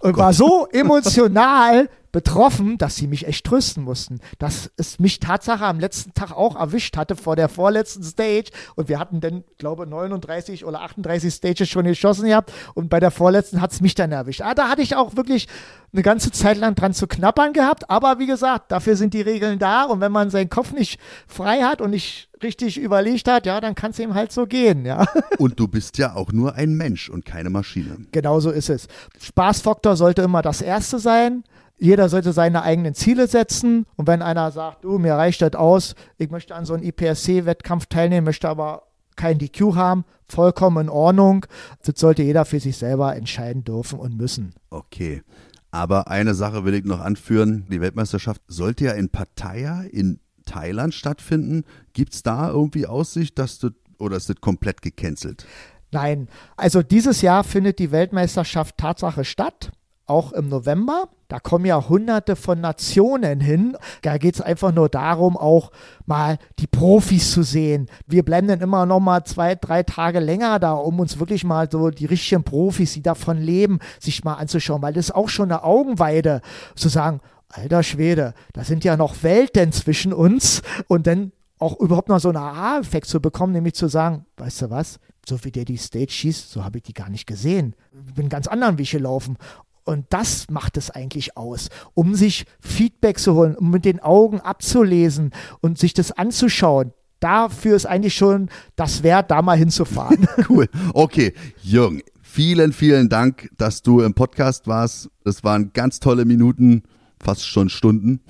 und 0.00 0.16
war 0.16 0.32
so 0.32 0.66
emotional, 0.72 1.88
betroffen, 2.14 2.78
dass 2.78 2.94
sie 2.94 3.08
mich 3.08 3.26
echt 3.26 3.44
trösten 3.44 3.82
mussten. 3.82 4.20
Dass 4.38 4.70
es 4.76 5.00
mich 5.00 5.18
Tatsache 5.18 5.64
am 5.64 5.80
letzten 5.80 6.14
Tag 6.14 6.30
auch 6.30 6.54
erwischt 6.54 6.96
hatte 6.96 7.16
vor 7.16 7.34
der 7.34 7.48
vorletzten 7.48 8.04
Stage. 8.04 8.52
Und 8.76 8.88
wir 8.88 9.00
hatten 9.00 9.20
dann, 9.20 9.42
glaube 9.58 9.84
39 9.84 10.64
oder 10.64 10.82
38 10.82 11.34
Stages 11.34 11.68
schon 11.68 11.86
geschossen 11.86 12.28
gehabt. 12.28 12.52
Und 12.74 12.88
bei 12.88 13.00
der 13.00 13.10
vorletzten 13.10 13.60
hat 13.60 13.72
es 13.72 13.80
mich 13.80 13.96
dann 13.96 14.12
erwischt. 14.12 14.42
Ah, 14.42 14.54
da 14.54 14.68
hatte 14.68 14.80
ich 14.80 14.94
auch 14.94 15.16
wirklich 15.16 15.48
eine 15.92 16.02
ganze 16.02 16.30
Zeit 16.30 16.56
lang 16.56 16.76
dran 16.76 16.94
zu 16.94 17.08
knappern 17.08 17.52
gehabt. 17.52 17.90
Aber 17.90 18.20
wie 18.20 18.26
gesagt, 18.26 18.70
dafür 18.70 18.94
sind 18.94 19.12
die 19.12 19.22
Regeln 19.22 19.58
da. 19.58 19.82
Und 19.82 20.00
wenn 20.00 20.12
man 20.12 20.30
seinen 20.30 20.50
Kopf 20.50 20.70
nicht 20.70 21.00
frei 21.26 21.62
hat 21.62 21.80
und 21.80 21.90
nicht 21.90 22.28
richtig 22.44 22.78
überlegt 22.78 23.26
hat, 23.26 23.44
ja, 23.44 23.60
dann 23.60 23.74
kann 23.74 23.90
es 23.90 23.98
ihm 23.98 24.14
halt 24.14 24.30
so 24.30 24.46
gehen, 24.46 24.86
ja. 24.86 25.04
Und 25.38 25.58
du 25.58 25.66
bist 25.66 25.98
ja 25.98 26.14
auch 26.14 26.30
nur 26.30 26.54
ein 26.54 26.74
Mensch 26.74 27.08
und 27.08 27.24
keine 27.24 27.48
Maschine. 27.48 27.96
Genau 28.12 28.38
so 28.38 28.50
ist 28.50 28.68
es. 28.68 28.86
Spaßfaktor 29.18 29.96
sollte 29.96 30.22
immer 30.22 30.42
das 30.42 30.60
Erste 30.60 30.98
sein 30.98 31.42
jeder 31.78 32.08
sollte 32.08 32.32
seine 32.32 32.62
eigenen 32.62 32.94
Ziele 32.94 33.26
setzen. 33.26 33.86
Und 33.96 34.06
wenn 34.06 34.22
einer 34.22 34.50
sagt, 34.50 34.84
du, 34.84 34.98
mir 34.98 35.14
reicht 35.14 35.42
das 35.42 35.54
aus, 35.54 35.94
ich 36.18 36.30
möchte 36.30 36.54
an 36.54 36.64
so 36.64 36.74
einem 36.74 36.84
IPSC-Wettkampf 36.84 37.86
teilnehmen, 37.86 38.24
möchte 38.24 38.48
aber 38.48 38.84
kein 39.16 39.38
DQ 39.38 39.74
haben, 39.74 40.04
vollkommen 40.28 40.86
in 40.86 40.88
Ordnung. 40.88 41.46
Das 41.84 41.98
sollte 41.98 42.22
jeder 42.22 42.44
für 42.44 42.60
sich 42.60 42.76
selber 42.76 43.14
entscheiden 43.16 43.64
dürfen 43.64 43.98
und 43.98 44.16
müssen. 44.16 44.54
Okay. 44.70 45.22
Aber 45.70 46.08
eine 46.08 46.34
Sache 46.34 46.64
will 46.64 46.74
ich 46.74 46.84
noch 46.84 47.00
anführen. 47.00 47.66
Die 47.68 47.80
Weltmeisterschaft 47.80 48.40
sollte 48.46 48.84
ja 48.84 48.92
in 48.92 49.08
Pattaya 49.08 49.82
in 49.82 50.20
Thailand 50.46 50.94
stattfinden. 50.94 51.64
Gibt 51.92 52.14
es 52.14 52.22
da 52.22 52.48
irgendwie 52.48 52.86
Aussicht, 52.86 53.38
dass 53.38 53.58
du 53.58 53.70
oder 53.98 54.16
ist 54.16 54.28
das 54.28 54.40
komplett 54.40 54.82
gecancelt? 54.82 55.46
Nein, 55.90 56.28
also 56.56 56.82
dieses 56.82 57.22
Jahr 57.22 57.44
findet 57.44 57.78
die 57.78 57.92
Weltmeisterschaft 57.92 58.76
Tatsache 58.76 59.24
statt 59.24 59.70
auch 60.06 60.32
im 60.32 60.48
November. 60.48 61.08
Da 61.28 61.40
kommen 61.40 61.64
ja 61.64 61.88
hunderte 61.88 62.36
von 62.36 62.60
Nationen 62.60 63.40
hin. 63.40 63.76
Da 64.02 64.18
geht 64.18 64.34
es 64.34 64.40
einfach 64.40 64.72
nur 64.72 64.88
darum, 64.88 65.36
auch 65.36 65.70
mal 66.06 66.38
die 66.58 66.66
Profis 66.66 67.32
zu 67.32 67.42
sehen. 67.42 67.88
Wir 68.06 68.24
blenden 68.24 68.60
immer 68.60 68.86
noch 68.86 69.00
mal 69.00 69.24
zwei, 69.24 69.54
drei 69.54 69.82
Tage 69.82 70.20
länger 70.20 70.58
da, 70.58 70.74
um 70.74 71.00
uns 71.00 71.18
wirklich 71.18 71.44
mal 71.44 71.68
so 71.70 71.90
die 71.90 72.06
richtigen 72.06 72.44
Profis, 72.44 72.92
die 72.92 73.02
davon 73.02 73.38
leben, 73.38 73.78
sich 73.98 74.24
mal 74.24 74.34
anzuschauen, 74.34 74.82
weil 74.82 74.92
das 74.92 75.06
ist 75.06 75.14
auch 75.14 75.28
schon 75.28 75.50
eine 75.50 75.64
Augenweide, 75.64 76.40
zu 76.74 76.88
sagen, 76.88 77.20
alter 77.48 77.82
Schwede, 77.82 78.34
da 78.52 78.64
sind 78.64 78.84
ja 78.84 78.96
noch 78.96 79.22
Welten 79.22 79.72
zwischen 79.72 80.12
uns 80.12 80.62
und 80.88 81.06
dann 81.06 81.32
auch 81.58 81.78
überhaupt 81.80 82.08
noch 82.08 82.20
so 82.20 82.28
einen 82.28 82.38
Aha-Effekt 82.38 83.06
zu 83.06 83.20
bekommen, 83.20 83.52
nämlich 83.52 83.74
zu 83.74 83.88
sagen, 83.88 84.26
weißt 84.36 84.62
du 84.62 84.70
was, 84.70 84.98
so 85.26 85.42
wie 85.44 85.52
der 85.52 85.64
die 85.64 85.76
Stage 85.76 86.10
schießt, 86.10 86.50
so 86.50 86.64
habe 86.64 86.78
ich 86.78 86.84
die 86.84 86.92
gar 86.92 87.08
nicht 87.08 87.26
gesehen. 87.26 87.74
Ich 88.06 88.14
bin 88.14 88.28
ganz 88.28 88.46
anderen 88.46 88.78
Weg 88.78 88.90
gelaufen. 88.90 89.38
Und 89.84 90.06
das 90.10 90.48
macht 90.50 90.76
es 90.76 90.90
eigentlich 90.90 91.36
aus, 91.36 91.68
um 91.92 92.14
sich 92.14 92.46
Feedback 92.60 93.18
zu 93.18 93.34
holen, 93.34 93.54
um 93.54 93.70
mit 93.70 93.84
den 93.84 94.00
Augen 94.00 94.40
abzulesen 94.40 95.32
und 95.60 95.78
sich 95.78 95.92
das 95.92 96.10
anzuschauen. 96.10 96.92
Dafür 97.20 97.76
ist 97.76 97.86
eigentlich 97.86 98.14
schon 98.14 98.48
das 98.76 99.02
wert, 99.02 99.30
da 99.30 99.42
mal 99.42 99.56
hinzufahren. 99.56 100.26
cool. 100.48 100.68
Okay, 100.94 101.34
Jürgen, 101.62 102.02
vielen, 102.22 102.72
vielen 102.72 103.08
Dank, 103.08 103.50
dass 103.56 103.82
du 103.82 104.00
im 104.00 104.14
Podcast 104.14 104.66
warst. 104.66 105.10
Es 105.24 105.44
waren 105.44 105.72
ganz 105.72 106.00
tolle 106.00 106.24
Minuten, 106.24 106.82
fast 107.20 107.46
schon 107.46 107.68
Stunden. 107.68 108.20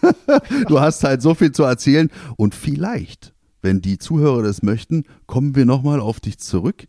du 0.68 0.80
hast 0.80 1.04
halt 1.04 1.22
so 1.22 1.34
viel 1.34 1.52
zu 1.52 1.62
erzählen 1.62 2.10
und 2.36 2.54
vielleicht, 2.54 3.34
wenn 3.62 3.80
die 3.80 3.98
Zuhörer 3.98 4.42
das 4.42 4.62
möchten, 4.62 5.04
kommen 5.26 5.54
wir 5.54 5.64
nochmal 5.64 6.00
auf 6.00 6.20
dich 6.20 6.38
zurück. 6.38 6.86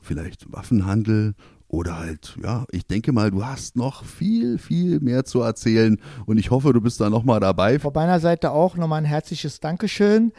Vielleicht 0.00 0.52
Waffenhandel, 0.52 1.34
oder 1.74 1.98
halt, 1.98 2.36
ja, 2.42 2.64
ich 2.70 2.86
denke 2.86 3.12
mal, 3.12 3.30
du 3.32 3.44
hast 3.44 3.74
noch 3.76 4.04
viel, 4.04 4.58
viel 4.58 5.00
mehr 5.00 5.24
zu 5.24 5.40
erzählen 5.40 6.00
und 6.24 6.38
ich 6.38 6.50
hoffe, 6.50 6.72
du 6.72 6.80
bist 6.80 7.00
da 7.00 7.10
nochmal 7.10 7.40
dabei. 7.40 7.80
Von 7.80 7.92
meiner 7.92 8.20
Seite 8.20 8.52
auch 8.52 8.76
nochmal 8.76 9.02
ein 9.02 9.04
herzliches 9.04 9.58
Dankeschön, 9.58 10.32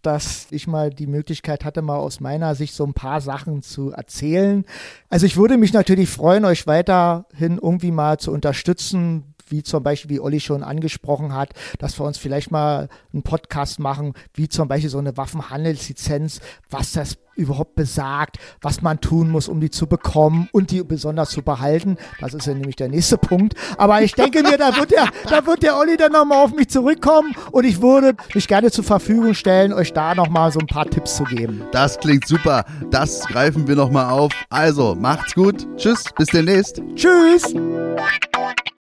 dass 0.00 0.46
ich 0.50 0.66
mal 0.66 0.88
die 0.88 1.06
Möglichkeit 1.06 1.66
hatte, 1.66 1.82
mal 1.82 1.96
aus 1.96 2.20
meiner 2.20 2.54
Sicht 2.54 2.74
so 2.74 2.84
ein 2.84 2.94
paar 2.94 3.20
Sachen 3.20 3.62
zu 3.62 3.90
erzählen. 3.90 4.64
Also 5.10 5.26
ich 5.26 5.36
würde 5.36 5.58
mich 5.58 5.74
natürlich 5.74 6.08
freuen, 6.08 6.46
euch 6.46 6.66
weiterhin 6.66 7.58
irgendwie 7.58 7.90
mal 7.90 8.18
zu 8.18 8.32
unterstützen, 8.32 9.34
wie 9.50 9.62
zum 9.62 9.82
Beispiel, 9.82 10.10
wie 10.10 10.20
Olli 10.20 10.40
schon 10.40 10.62
angesprochen 10.62 11.34
hat, 11.34 11.50
dass 11.78 11.98
wir 11.98 12.04
uns 12.04 12.18
vielleicht 12.18 12.50
mal 12.50 12.88
einen 13.12 13.22
Podcast 13.22 13.78
machen, 13.78 14.14
wie 14.34 14.48
zum 14.48 14.68
Beispiel 14.68 14.90
so 14.90 14.98
eine 14.98 15.16
Waffenhandelslizenz, 15.16 16.40
was 16.70 16.92
das 16.92 17.18
überhaupt 17.38 17.76
besagt, 17.76 18.36
was 18.60 18.82
man 18.82 19.00
tun 19.00 19.30
muss, 19.30 19.48
um 19.48 19.60
die 19.60 19.70
zu 19.70 19.86
bekommen 19.86 20.48
und 20.52 20.70
die 20.72 20.82
besonders 20.82 21.30
zu 21.30 21.42
behalten. 21.42 21.96
Das 22.20 22.34
ist 22.34 22.46
ja 22.46 22.52
nämlich 22.52 22.76
der 22.76 22.88
nächste 22.88 23.16
Punkt. 23.16 23.54
Aber 23.78 24.02
ich 24.02 24.12
denke 24.12 24.42
mir, 24.42 24.58
da 24.58 24.76
wird 24.76 24.90
der, 24.90 25.08
da 25.30 25.46
wird 25.46 25.62
der 25.62 25.78
Olli 25.78 25.96
dann 25.96 26.12
nochmal 26.12 26.44
auf 26.44 26.54
mich 26.54 26.68
zurückkommen 26.68 27.34
und 27.52 27.64
ich 27.64 27.80
würde 27.80 28.14
mich 28.34 28.48
gerne 28.48 28.70
zur 28.70 28.84
Verfügung 28.84 29.34
stellen, 29.34 29.72
euch 29.72 29.92
da 29.92 30.14
nochmal 30.14 30.50
so 30.50 30.58
ein 30.58 30.66
paar 30.66 30.86
Tipps 30.86 31.16
zu 31.16 31.24
geben. 31.24 31.62
Das 31.72 31.98
klingt 31.98 32.26
super. 32.26 32.64
Das 32.90 33.20
greifen 33.26 33.68
wir 33.68 33.76
nochmal 33.76 34.10
auf. 34.10 34.32
Also, 34.50 34.96
macht's 34.96 35.34
gut. 35.34 35.66
Tschüss, 35.76 36.04
bis 36.16 36.26
demnächst. 36.28 36.82
Tschüss. 36.96 37.54